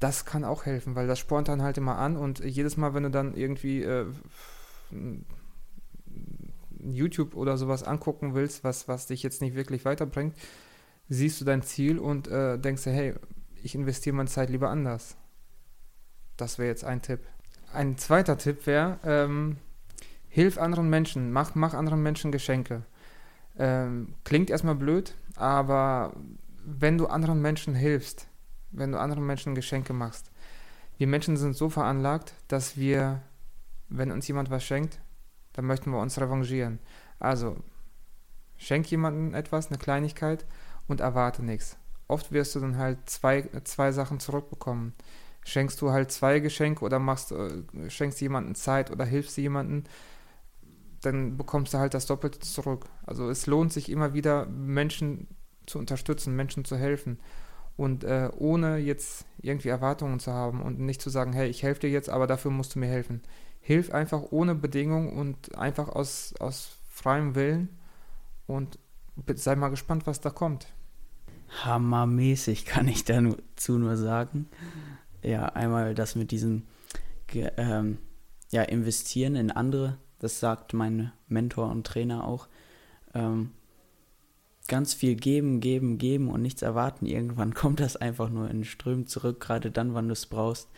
Das 0.00 0.24
kann 0.24 0.44
auch 0.44 0.66
helfen, 0.66 0.94
weil 0.94 1.06
das 1.06 1.18
spornt 1.18 1.48
dann 1.48 1.62
halt 1.62 1.78
immer 1.78 1.96
an 1.96 2.16
und 2.16 2.40
jedes 2.40 2.76
Mal, 2.76 2.94
wenn 2.94 3.04
du 3.04 3.10
dann 3.10 3.34
irgendwie 3.34 3.82
äh, 3.82 4.06
YouTube 6.80 7.34
oder 7.34 7.56
sowas 7.56 7.82
angucken 7.82 8.34
willst, 8.34 8.64
was, 8.64 8.88
was 8.88 9.06
dich 9.06 9.22
jetzt 9.22 9.40
nicht 9.40 9.54
wirklich 9.54 9.84
weiterbringt, 9.84 10.34
siehst 11.08 11.40
du 11.40 11.44
dein 11.44 11.62
Ziel 11.62 11.98
und 11.98 12.28
äh, 12.28 12.58
denkst 12.58 12.84
dir, 12.84 12.92
hey, 12.92 13.14
ich 13.62 13.74
investiere 13.74 14.14
meine 14.14 14.28
Zeit 14.28 14.50
lieber 14.50 14.70
anders. 14.70 15.16
Das 16.36 16.58
wäre 16.58 16.68
jetzt 16.68 16.84
ein 16.84 17.02
Tipp. 17.02 17.20
Ein 17.72 17.98
zweiter 17.98 18.38
Tipp 18.38 18.66
wäre, 18.66 18.98
ähm, 19.04 19.56
hilf 20.28 20.58
anderen 20.58 20.90
Menschen, 20.90 21.32
mach, 21.32 21.54
mach 21.54 21.74
anderen 21.74 22.02
Menschen 22.02 22.32
Geschenke. 22.32 22.82
Ähm, 23.58 24.14
klingt 24.24 24.50
erstmal 24.50 24.74
blöd, 24.74 25.14
aber 25.34 26.14
wenn 26.64 26.98
du 26.98 27.06
anderen 27.06 27.40
Menschen 27.40 27.74
hilfst, 27.74 28.28
wenn 28.76 28.92
du 28.92 29.00
anderen 29.00 29.26
Menschen 29.26 29.54
Geschenke 29.54 29.92
machst, 29.92 30.30
wir 30.98 31.06
Menschen 31.06 31.36
sind 31.36 31.56
so 31.56 31.68
veranlagt, 31.68 32.34
dass 32.48 32.76
wir, 32.76 33.22
wenn 33.88 34.10
uns 34.10 34.26
jemand 34.28 34.50
was 34.50 34.64
schenkt, 34.64 35.00
dann 35.52 35.66
möchten 35.66 35.90
wir 35.90 35.98
uns 35.98 36.20
revanchieren. 36.20 36.78
Also, 37.18 37.56
Schenk 38.58 38.90
jemandem 38.90 39.34
etwas, 39.34 39.68
eine 39.68 39.78
Kleinigkeit 39.78 40.46
und 40.86 41.00
erwarte 41.00 41.44
nichts. 41.44 41.76
Oft 42.08 42.32
wirst 42.32 42.54
du 42.54 42.60
dann 42.60 42.78
halt 42.78 42.98
zwei, 43.08 43.48
zwei 43.64 43.92
Sachen 43.92 44.20
zurückbekommen. 44.20 44.94
Schenkst 45.44 45.80
du 45.80 45.90
halt 45.90 46.10
zwei 46.10 46.40
Geschenke 46.40 46.84
oder 46.84 46.98
machst, 46.98 47.32
äh, 47.32 47.62
schenkst 47.88 48.20
jemandem 48.20 48.54
Zeit 48.54 48.90
oder 48.90 49.04
hilfst 49.04 49.36
jemandem, 49.36 49.84
dann 51.02 51.36
bekommst 51.36 51.74
du 51.74 51.78
halt 51.78 51.94
das 51.94 52.06
Doppelte 52.06 52.40
zurück. 52.40 52.86
Also 53.04 53.28
es 53.28 53.46
lohnt 53.46 53.72
sich 53.72 53.90
immer 53.90 54.14
wieder, 54.14 54.46
Menschen 54.46 55.28
zu 55.66 55.78
unterstützen, 55.78 56.34
Menschen 56.34 56.64
zu 56.64 56.76
helfen. 56.76 57.18
Und 57.76 58.04
äh, 58.04 58.30
ohne 58.36 58.78
jetzt 58.78 59.26
irgendwie 59.42 59.68
Erwartungen 59.68 60.18
zu 60.18 60.32
haben 60.32 60.62
und 60.62 60.78
nicht 60.78 61.02
zu 61.02 61.10
sagen, 61.10 61.32
hey, 61.32 61.48
ich 61.48 61.62
helfe 61.62 61.80
dir 61.80 61.90
jetzt, 61.90 62.08
aber 62.08 62.26
dafür 62.26 62.50
musst 62.50 62.74
du 62.74 62.78
mir 62.78 62.88
helfen. 62.88 63.22
Hilf 63.60 63.92
einfach 63.92 64.22
ohne 64.30 64.54
Bedingung 64.54 65.16
und 65.16 65.56
einfach 65.56 65.88
aus, 65.88 66.34
aus 66.38 66.76
freiem 66.88 67.34
Willen 67.34 67.68
und 68.46 68.78
sei 69.34 69.56
mal 69.56 69.68
gespannt, 69.68 70.06
was 70.06 70.20
da 70.20 70.30
kommt. 70.30 70.68
Hammermäßig 71.64 72.64
kann 72.66 72.88
ich 72.88 73.04
dazu 73.04 73.78
nur 73.78 73.96
sagen. 73.96 74.48
Ja, 75.22 75.46
einmal 75.46 75.94
das 75.94 76.14
mit 76.14 76.30
diesem 76.30 76.62
ähm, 77.34 77.98
ja, 78.50 78.62
Investieren 78.62 79.36
in 79.36 79.50
andere, 79.50 79.98
das 80.18 80.40
sagt 80.40 80.72
mein 80.72 81.12
Mentor 81.28 81.70
und 81.70 81.86
Trainer 81.86 82.26
auch. 82.26 82.48
Ähm, 83.14 83.50
ganz 84.68 84.94
viel 84.94 85.16
geben, 85.16 85.60
geben, 85.60 85.98
geben 85.98 86.28
und 86.28 86.42
nichts 86.42 86.62
erwarten. 86.62 87.06
Irgendwann 87.06 87.54
kommt 87.54 87.80
das 87.80 87.96
einfach 87.96 88.28
nur 88.28 88.50
in 88.50 88.64
Strömen 88.64 89.06
zurück, 89.06 89.40
gerade 89.40 89.70
dann, 89.70 89.94
wann 89.94 90.08
du 90.08 90.12
es 90.12 90.26
brauchst. 90.26 90.68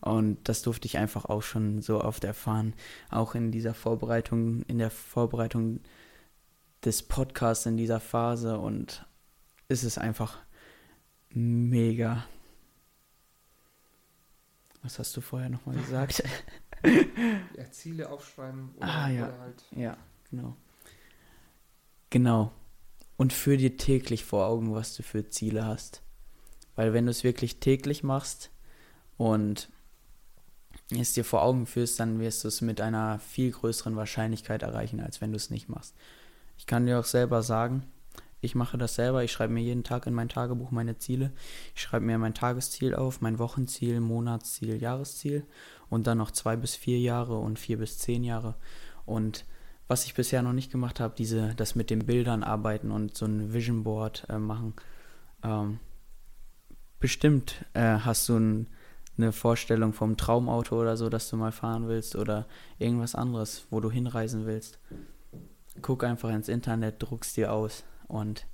Und 0.00 0.48
das 0.48 0.62
durfte 0.62 0.86
ich 0.86 0.96
einfach 0.96 1.26
auch 1.26 1.42
schon 1.42 1.82
so 1.82 2.02
oft 2.02 2.24
erfahren. 2.24 2.74
Auch 3.10 3.34
in 3.34 3.52
dieser 3.52 3.74
Vorbereitung, 3.74 4.62
in 4.62 4.78
der 4.78 4.90
Vorbereitung 4.90 5.80
des 6.84 7.02
Podcasts 7.02 7.66
in 7.66 7.76
dieser 7.76 8.00
Phase. 8.00 8.58
Und 8.58 9.06
es 9.68 9.84
ist 9.84 9.98
einfach 9.98 10.38
mega. 11.28 12.24
Was 14.82 14.98
hast 14.98 15.14
du 15.16 15.20
vorher 15.20 15.50
nochmal 15.50 15.76
gesagt? 15.76 16.22
ja, 16.82 17.70
Ziele 17.70 18.08
aufschreiben 18.08 18.70
oder, 18.76 18.86
ah, 18.86 19.10
ja. 19.10 19.28
Oder 19.28 19.38
halt. 19.40 19.64
Ja, 19.72 19.96
genau. 20.30 20.56
Genau 22.08 22.52
und 23.20 23.34
führ 23.34 23.58
dir 23.58 23.76
täglich 23.76 24.24
vor 24.24 24.46
Augen, 24.46 24.74
was 24.74 24.96
du 24.96 25.02
für 25.02 25.28
Ziele 25.28 25.66
hast. 25.66 26.00
Weil 26.74 26.94
wenn 26.94 27.04
du 27.04 27.10
es 27.10 27.22
wirklich 27.22 27.60
täglich 27.60 28.02
machst 28.02 28.50
und 29.18 29.68
es 30.98 31.12
dir 31.12 31.22
vor 31.22 31.42
Augen 31.42 31.66
führst, 31.66 32.00
dann 32.00 32.18
wirst 32.18 32.44
du 32.44 32.48
es 32.48 32.62
mit 32.62 32.80
einer 32.80 33.18
viel 33.18 33.50
größeren 33.50 33.94
Wahrscheinlichkeit 33.94 34.62
erreichen, 34.62 35.00
als 35.00 35.20
wenn 35.20 35.32
du 35.32 35.36
es 35.36 35.50
nicht 35.50 35.68
machst. 35.68 35.94
Ich 36.56 36.64
kann 36.64 36.86
dir 36.86 36.98
auch 36.98 37.04
selber 37.04 37.42
sagen, 37.42 37.82
ich 38.40 38.54
mache 38.54 38.78
das 38.78 38.94
selber. 38.94 39.22
Ich 39.22 39.32
schreibe 39.32 39.52
mir 39.52 39.60
jeden 39.60 39.84
Tag 39.84 40.06
in 40.06 40.14
mein 40.14 40.30
Tagebuch 40.30 40.70
meine 40.70 40.96
Ziele. 40.96 41.30
Ich 41.74 41.82
schreibe 41.82 42.06
mir 42.06 42.16
mein 42.16 42.32
Tagesziel 42.32 42.94
auf, 42.94 43.20
mein 43.20 43.38
Wochenziel, 43.38 44.00
Monatsziel, 44.00 44.80
Jahresziel 44.80 45.44
und 45.90 46.06
dann 46.06 46.16
noch 46.16 46.30
zwei 46.30 46.56
bis 46.56 46.74
vier 46.74 46.98
Jahre 46.98 47.36
und 47.36 47.58
vier 47.58 47.76
bis 47.76 47.98
zehn 47.98 48.24
Jahre. 48.24 48.54
Und 49.04 49.44
was 49.90 50.04
ich 50.04 50.14
bisher 50.14 50.40
noch 50.40 50.52
nicht 50.52 50.70
gemacht 50.70 51.00
habe, 51.00 51.14
diese, 51.18 51.52
das 51.56 51.74
mit 51.74 51.90
den 51.90 52.06
Bildern 52.06 52.44
arbeiten 52.44 52.92
und 52.92 53.16
so 53.16 53.26
ein 53.26 53.52
Vision 53.52 53.82
Board 53.82 54.24
äh, 54.28 54.38
machen. 54.38 54.74
Ähm, 55.42 55.80
bestimmt 57.00 57.64
äh, 57.74 57.98
hast 57.98 58.28
du 58.28 58.36
ein, 58.36 58.68
eine 59.18 59.32
Vorstellung 59.32 59.92
vom 59.92 60.16
Traumauto 60.16 60.80
oder 60.80 60.96
so, 60.96 61.08
das 61.08 61.28
du 61.28 61.36
mal 61.36 61.50
fahren 61.50 61.88
willst 61.88 62.14
oder 62.14 62.46
irgendwas 62.78 63.16
anderes, 63.16 63.66
wo 63.70 63.80
du 63.80 63.90
hinreisen 63.90 64.46
willst. 64.46 64.78
Guck 65.82 66.04
einfach 66.04 66.30
ins 66.30 66.48
Internet, 66.48 67.02
druckst 67.02 67.36
dir 67.36 67.52
aus 67.52 67.82
und 68.06 68.46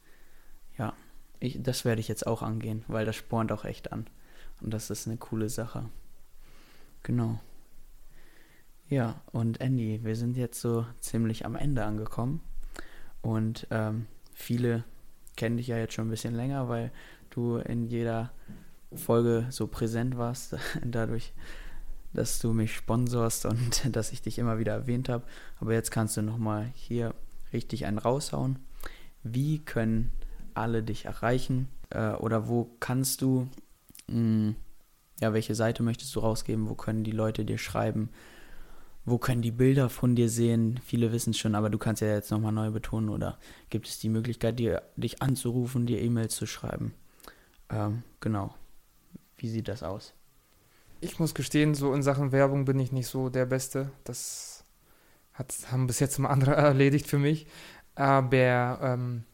ja, 0.78 0.94
ich, 1.38 1.62
das 1.62 1.84
werde 1.84 2.00
ich 2.00 2.08
jetzt 2.08 2.26
auch 2.26 2.40
angehen, 2.40 2.82
weil 2.88 3.04
das 3.04 3.14
spornt 3.14 3.52
auch 3.52 3.66
echt 3.66 3.92
an. 3.92 4.06
Und 4.62 4.72
das 4.72 4.88
ist 4.88 5.06
eine 5.06 5.18
coole 5.18 5.50
Sache. 5.50 5.90
Genau. 7.02 7.40
Ja, 8.88 9.20
und 9.32 9.60
Andy, 9.60 10.04
wir 10.04 10.14
sind 10.14 10.36
jetzt 10.36 10.60
so 10.60 10.86
ziemlich 11.00 11.44
am 11.44 11.56
Ende 11.56 11.84
angekommen. 11.84 12.40
Und 13.20 13.66
ähm, 13.70 14.06
viele 14.32 14.84
kennen 15.34 15.56
dich 15.56 15.66
ja 15.66 15.76
jetzt 15.76 15.94
schon 15.94 16.06
ein 16.06 16.10
bisschen 16.10 16.34
länger, 16.34 16.68
weil 16.68 16.92
du 17.30 17.56
in 17.56 17.88
jeder 17.88 18.30
Folge 18.94 19.46
so 19.50 19.66
präsent 19.66 20.16
warst, 20.16 20.56
dadurch, 20.84 21.32
dass 22.12 22.38
du 22.38 22.52
mich 22.52 22.76
sponsorst 22.76 23.46
und 23.46 23.82
dass 23.96 24.12
ich 24.12 24.22
dich 24.22 24.38
immer 24.38 24.60
wieder 24.60 24.74
erwähnt 24.74 25.08
habe. 25.08 25.24
Aber 25.58 25.72
jetzt 25.72 25.90
kannst 25.90 26.16
du 26.16 26.22
nochmal 26.22 26.70
hier 26.74 27.12
richtig 27.52 27.86
einen 27.86 27.98
raushauen. 27.98 28.60
Wie 29.24 29.58
können 29.58 30.12
alle 30.54 30.84
dich 30.84 31.06
erreichen? 31.06 31.68
Äh, 31.90 32.12
oder 32.12 32.46
wo 32.46 32.70
kannst 32.78 33.20
du, 33.20 33.48
mh, 34.06 34.14
hm, 34.14 34.56
ja, 35.20 35.32
welche 35.32 35.56
Seite 35.56 35.82
möchtest 35.82 36.14
du 36.14 36.20
rausgeben? 36.20 36.68
Wo 36.68 36.76
können 36.76 37.02
die 37.02 37.10
Leute 37.10 37.44
dir 37.44 37.58
schreiben? 37.58 38.10
Wo 39.06 39.18
können 39.18 39.40
die 39.40 39.52
Bilder 39.52 39.88
von 39.88 40.16
dir 40.16 40.28
sehen? 40.28 40.80
Viele 40.84 41.12
wissen 41.12 41.30
es 41.30 41.38
schon, 41.38 41.54
aber 41.54 41.70
du 41.70 41.78
kannst 41.78 42.02
ja 42.02 42.08
jetzt 42.08 42.32
nochmal 42.32 42.52
neu 42.52 42.70
betonen 42.70 43.08
oder 43.08 43.38
gibt 43.70 43.86
es 43.86 44.00
die 44.00 44.08
Möglichkeit, 44.08 44.58
dir, 44.58 44.82
dich 44.96 45.22
anzurufen, 45.22 45.86
dir 45.86 46.02
E-Mails 46.02 46.34
zu 46.34 46.46
schreiben? 46.46 46.92
Ähm, 47.70 48.02
genau. 48.20 48.54
Wie 49.36 49.48
sieht 49.48 49.68
das 49.68 49.84
aus? 49.84 50.12
Ich 51.00 51.20
muss 51.20 51.34
gestehen, 51.34 51.74
so 51.74 51.94
in 51.94 52.02
Sachen 52.02 52.32
Werbung 52.32 52.64
bin 52.64 52.80
ich 52.80 52.90
nicht 52.90 53.06
so 53.06 53.28
der 53.28 53.46
Beste. 53.46 53.92
Das 54.02 54.64
hat, 55.32 55.54
haben 55.70 55.86
bis 55.86 56.00
jetzt 56.00 56.18
mal 56.18 56.30
andere 56.30 56.54
erledigt 56.56 57.06
für 57.06 57.18
mich. 57.18 57.46
Aber 57.94 58.80
ähm, 58.82 59.24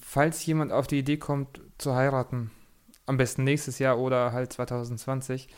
falls 0.00 0.46
jemand 0.46 0.70
auf 0.70 0.86
die 0.86 1.00
Idee 1.00 1.16
kommt, 1.16 1.60
zu 1.78 1.96
heiraten, 1.96 2.52
am 3.06 3.16
besten 3.16 3.42
nächstes 3.42 3.80
Jahr 3.80 3.98
oder 3.98 4.32
halt 4.32 4.52
2020, 4.52 5.48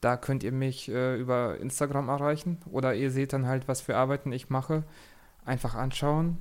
da 0.00 0.16
könnt 0.16 0.44
ihr 0.44 0.52
mich 0.52 0.88
äh, 0.88 1.16
über 1.16 1.58
Instagram 1.58 2.08
erreichen 2.08 2.58
oder 2.70 2.94
ihr 2.94 3.10
seht 3.10 3.32
dann 3.32 3.46
halt, 3.46 3.68
was 3.68 3.80
für 3.80 3.96
Arbeiten 3.96 4.32
ich 4.32 4.50
mache. 4.50 4.84
Einfach 5.44 5.74
anschauen 5.74 6.38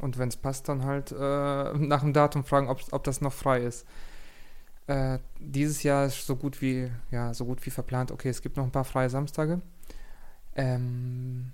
und 0.00 0.18
wenn 0.18 0.28
es 0.28 0.36
passt, 0.36 0.68
dann 0.68 0.84
halt 0.84 1.12
äh, 1.12 1.14
nach 1.78 2.00
dem 2.00 2.12
Datum 2.12 2.44
fragen, 2.44 2.68
ob, 2.68 2.80
ob 2.92 3.04
das 3.04 3.20
noch 3.20 3.32
frei 3.32 3.60
ist. 3.60 3.86
Äh, 4.86 5.18
dieses 5.38 5.82
Jahr 5.82 6.06
ist 6.06 6.26
so 6.26 6.36
gut 6.36 6.60
wie 6.60 6.90
ja 7.10 7.34
so 7.34 7.44
gut 7.44 7.64
wie 7.64 7.70
verplant. 7.70 8.10
Okay, 8.10 8.28
es 8.28 8.42
gibt 8.42 8.56
noch 8.56 8.64
ein 8.64 8.72
paar 8.72 8.84
freie 8.84 9.10
Samstage. 9.10 9.60
Ähm, 10.54 11.52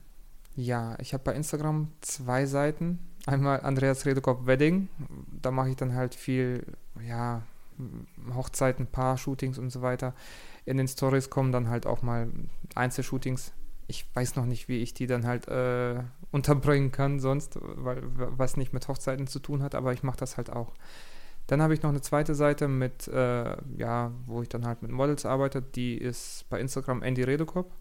ja, 0.56 0.96
ich 0.98 1.12
habe 1.12 1.24
bei 1.24 1.34
Instagram 1.34 1.92
zwei 2.00 2.46
Seiten. 2.46 2.98
Einmal 3.26 3.60
Andreas 3.60 4.06
Redekopf 4.06 4.46
Wedding. 4.46 4.88
Da 5.42 5.50
mache 5.50 5.70
ich 5.70 5.76
dann 5.76 5.94
halt 5.94 6.14
viel, 6.14 6.64
ja, 7.06 7.42
Hochzeiten, 8.34 8.86
Paar-Shootings 8.86 9.58
und 9.58 9.70
so 9.70 9.82
weiter 9.82 10.14
in 10.68 10.76
den 10.76 10.88
Stories 10.88 11.30
kommen 11.30 11.50
dann 11.50 11.68
halt 11.68 11.86
auch 11.86 12.02
mal 12.02 12.30
Einzelshootings. 12.74 13.52
Ich 13.86 14.06
weiß 14.14 14.36
noch 14.36 14.44
nicht, 14.44 14.68
wie 14.68 14.82
ich 14.82 14.92
die 14.92 15.06
dann 15.06 15.26
halt 15.26 15.48
äh, 15.48 16.02
unterbringen 16.30 16.92
kann 16.92 17.20
sonst, 17.20 17.58
weil 17.60 18.02
was 18.04 18.56
nicht 18.56 18.74
mit 18.74 18.86
Hochzeiten 18.86 19.26
zu 19.26 19.38
tun 19.38 19.62
hat, 19.62 19.74
aber 19.74 19.92
ich 19.92 20.02
mache 20.02 20.18
das 20.18 20.36
halt 20.36 20.50
auch. 20.50 20.74
Dann 21.46 21.62
habe 21.62 21.72
ich 21.72 21.82
noch 21.82 21.88
eine 21.88 22.02
zweite 22.02 22.34
Seite 22.34 22.68
mit, 22.68 23.08
äh, 23.08 23.56
ja, 23.78 24.12
wo 24.26 24.42
ich 24.42 24.50
dann 24.50 24.66
halt 24.66 24.82
mit 24.82 24.90
Models 24.90 25.24
arbeite. 25.24 25.62
Die 25.62 25.96
ist 25.96 26.44
bei 26.50 26.60
Instagram 26.60 27.02
Andy 27.02 27.22
Redekop. 27.22 27.72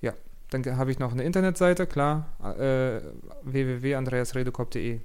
Ja, 0.00 0.12
dann 0.50 0.64
habe 0.76 0.90
ich 0.90 0.98
noch 0.98 1.12
eine 1.12 1.22
Internetseite, 1.22 1.86
klar, 1.86 2.26
äh, 2.58 3.00
www.andreasredekop.de. 3.44 5.00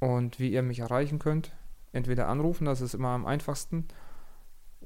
Und 0.00 0.40
wie 0.40 0.50
ihr 0.50 0.62
mich 0.62 0.78
erreichen 0.78 1.18
könnt, 1.18 1.52
entweder 1.92 2.28
anrufen, 2.28 2.64
das 2.64 2.80
ist 2.80 2.94
immer 2.94 3.08
am 3.08 3.26
einfachsten, 3.26 3.86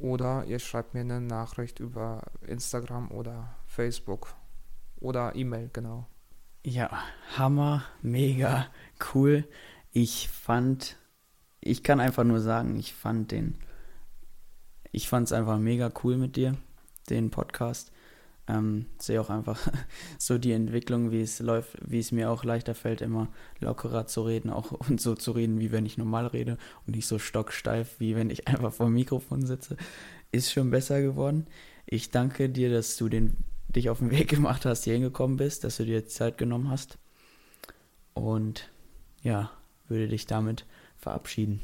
oder 0.00 0.44
ihr 0.46 0.58
schreibt 0.58 0.94
mir 0.94 1.00
eine 1.00 1.20
Nachricht 1.20 1.80
über 1.80 2.22
Instagram 2.46 3.10
oder 3.10 3.54
Facebook 3.66 4.34
oder 4.98 5.34
E-Mail, 5.34 5.70
genau. 5.72 6.06
Ja, 6.64 6.90
Hammer, 7.36 7.84
mega 8.02 8.66
cool. 9.14 9.48
Ich 9.92 10.28
fand, 10.28 10.96
ich 11.60 11.82
kann 11.82 12.00
einfach 12.00 12.24
nur 12.24 12.40
sagen, 12.40 12.76
ich 12.76 12.92
fand 12.92 13.32
den, 13.32 13.58
ich 14.92 15.08
fand 15.08 15.26
es 15.26 15.32
einfach 15.32 15.58
mega 15.58 15.90
cool 16.04 16.16
mit 16.16 16.36
dir, 16.36 16.56
den 17.08 17.30
Podcast. 17.30 17.92
Ähm, 18.50 18.86
sehe 18.98 19.20
auch 19.20 19.30
einfach 19.30 19.60
so 20.18 20.38
die 20.38 20.52
Entwicklung, 20.52 21.12
wie 21.12 21.20
es 21.20 21.38
läuft, 21.38 21.76
wie 21.86 22.00
es 22.00 22.10
mir 22.10 22.30
auch 22.30 22.42
leichter 22.42 22.74
fällt, 22.74 23.00
immer 23.00 23.28
lockerer 23.60 24.06
zu 24.06 24.22
reden, 24.22 24.50
auch 24.50 24.72
und 24.88 25.00
so 25.00 25.14
zu 25.14 25.32
reden, 25.32 25.60
wie 25.60 25.70
wenn 25.70 25.86
ich 25.86 25.98
normal 25.98 26.26
rede 26.26 26.58
und 26.86 26.96
nicht 26.96 27.06
so 27.06 27.18
stocksteif, 27.18 28.00
wie 28.00 28.16
wenn 28.16 28.30
ich 28.30 28.48
einfach 28.48 28.72
vor 28.72 28.86
dem 28.86 28.94
Mikrofon 28.94 29.46
sitze. 29.46 29.76
Ist 30.32 30.52
schon 30.52 30.70
besser 30.70 31.00
geworden. 31.00 31.46
Ich 31.86 32.10
danke 32.10 32.48
dir, 32.48 32.70
dass 32.70 32.96
du 32.96 33.08
den, 33.08 33.36
dich 33.68 33.88
auf 33.88 33.98
den 33.98 34.10
Weg 34.10 34.28
gemacht 34.28 34.64
hast, 34.64 34.84
hier 34.84 34.94
hingekommen 34.94 35.36
bist, 35.36 35.64
dass 35.64 35.76
du 35.76 35.84
dir 35.84 36.06
Zeit 36.06 36.38
genommen 36.38 36.70
hast. 36.70 36.98
Und 38.14 38.68
ja, 39.22 39.50
würde 39.88 40.08
dich 40.08 40.26
damit 40.26 40.66
verabschieden. 40.96 41.60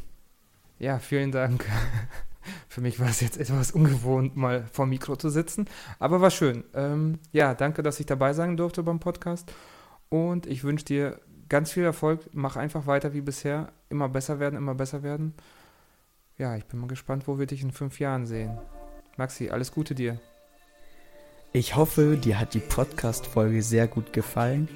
Ja, 0.78 0.98
vielen 0.98 1.32
Dank. 1.32 1.66
Für 2.68 2.80
mich 2.80 3.00
war 3.00 3.08
es 3.08 3.20
jetzt 3.20 3.38
etwas 3.38 3.70
ungewohnt, 3.72 4.36
mal 4.36 4.64
vor 4.72 4.86
Mikro 4.86 5.16
zu 5.16 5.28
sitzen, 5.30 5.66
aber 5.98 6.20
war 6.20 6.30
schön. 6.30 6.64
Ähm, 6.74 7.18
ja, 7.32 7.54
danke, 7.54 7.82
dass 7.82 8.00
ich 8.00 8.06
dabei 8.06 8.32
sein 8.32 8.56
durfte 8.56 8.82
beim 8.82 9.00
Podcast. 9.00 9.52
Und 10.08 10.46
ich 10.46 10.64
wünsche 10.64 10.84
dir 10.84 11.20
ganz 11.48 11.72
viel 11.72 11.84
Erfolg. 11.84 12.20
Mach 12.32 12.56
einfach 12.56 12.86
weiter 12.86 13.12
wie 13.12 13.20
bisher. 13.20 13.72
Immer 13.88 14.08
besser 14.08 14.38
werden, 14.38 14.56
immer 14.56 14.74
besser 14.74 15.02
werden. 15.02 15.34
Ja, 16.38 16.56
ich 16.56 16.66
bin 16.66 16.80
mal 16.80 16.86
gespannt, 16.86 17.26
wo 17.26 17.38
wir 17.38 17.46
dich 17.46 17.62
in 17.62 17.70
fünf 17.70 17.98
Jahren 17.98 18.26
sehen. 18.26 18.58
Maxi, 19.16 19.48
alles 19.50 19.72
Gute 19.72 19.94
dir. 19.94 20.20
Ich 21.52 21.74
hoffe, 21.74 22.18
dir 22.18 22.38
hat 22.38 22.52
die 22.52 22.60
Podcast-Folge 22.60 23.62
sehr 23.62 23.88
gut 23.88 24.12
gefallen. 24.12 24.68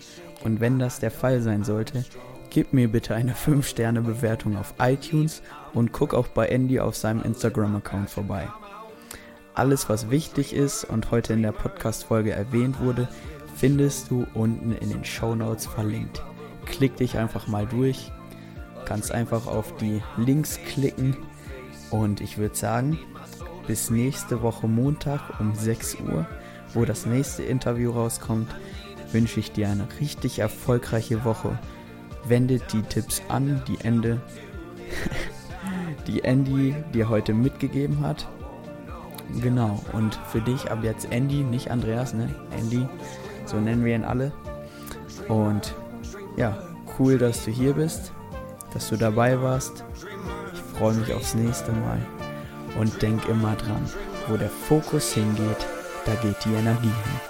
Und 0.42 0.60
wenn 0.60 0.78
das 0.78 0.98
der 0.98 1.10
Fall 1.10 1.42
sein 1.42 1.62
sollte, 1.62 2.04
gib 2.50 2.72
mir 2.72 2.88
bitte 2.88 3.14
eine 3.14 3.32
5-Sterne-Bewertung 3.32 4.56
auf 4.56 4.74
iTunes 4.78 5.42
und 5.72 5.92
guck 5.92 6.14
auch 6.14 6.28
bei 6.28 6.48
Andy 6.48 6.80
auf 6.80 6.96
seinem 6.96 7.22
Instagram-Account 7.22 8.10
vorbei. 8.10 8.48
Alles, 9.54 9.88
was 9.88 10.10
wichtig 10.10 10.52
ist 10.52 10.84
und 10.84 11.10
heute 11.10 11.32
in 11.32 11.42
der 11.42 11.52
Podcast-Folge 11.52 12.32
erwähnt 12.32 12.80
wurde, 12.80 13.08
findest 13.54 14.10
du 14.10 14.26
unten 14.34 14.72
in 14.72 14.90
den 14.90 15.04
Show 15.04 15.34
Notes 15.34 15.66
verlinkt. 15.66 16.22
Klick 16.66 16.96
dich 16.96 17.18
einfach 17.18 17.46
mal 17.46 17.66
durch, 17.66 18.10
kannst 18.84 19.12
einfach 19.12 19.46
auf 19.46 19.76
die 19.76 20.02
Links 20.16 20.58
klicken 20.66 21.16
und 21.90 22.20
ich 22.20 22.38
würde 22.38 22.54
sagen, 22.54 22.98
bis 23.66 23.90
nächste 23.90 24.42
Woche 24.42 24.66
Montag 24.66 25.38
um 25.38 25.54
6 25.54 25.98
Uhr, 26.00 26.26
wo 26.74 26.84
das 26.84 27.06
nächste 27.06 27.42
Interview 27.42 27.90
rauskommt, 27.90 28.48
wünsche 29.12 29.40
ich 29.40 29.52
dir 29.52 29.68
eine 29.68 29.86
richtig 30.00 30.38
erfolgreiche 30.38 31.24
Woche. 31.24 31.58
Wende 32.24 32.58
die 32.72 32.82
Tipps 32.82 33.22
an, 33.28 33.62
die 33.66 33.78
Ende, 33.84 34.20
die 36.06 36.22
Andy 36.24 36.74
dir 36.92 37.08
heute 37.08 37.34
mitgegeben 37.34 38.00
hat 38.00 38.28
Genau, 39.38 39.78
und 39.92 40.18
für 40.30 40.40
dich 40.40 40.70
ab 40.70 40.80
jetzt 40.82 41.10
Andy, 41.12 41.44
nicht 41.44 41.70
Andreas, 41.70 42.12
ne? 42.12 42.28
Andy, 42.58 42.86
so 43.46 43.58
nennen 43.58 43.84
wir 43.84 43.94
ihn 43.94 44.04
alle. 44.04 44.32
Und 45.28 45.74
ja, 46.36 46.58
cool, 46.98 47.16
dass 47.16 47.44
du 47.44 47.50
hier 47.50 47.74
bist, 47.74 48.12
dass 48.72 48.88
du 48.88 48.96
dabei 48.96 49.40
warst. 49.40 49.84
Ich 50.52 50.60
freue 50.78 50.94
mich 50.94 51.12
aufs 51.14 51.34
nächste 51.34 51.72
Mal. 51.72 52.00
Und 52.78 53.02
denk 53.02 53.28
immer 53.28 53.54
dran, 53.54 53.84
wo 54.28 54.36
der 54.36 54.50
Fokus 54.50 55.12
hingeht, 55.12 55.66
da 56.06 56.14
geht 56.22 56.44
die 56.44 56.54
Energie 56.54 56.86
hin. 56.86 57.29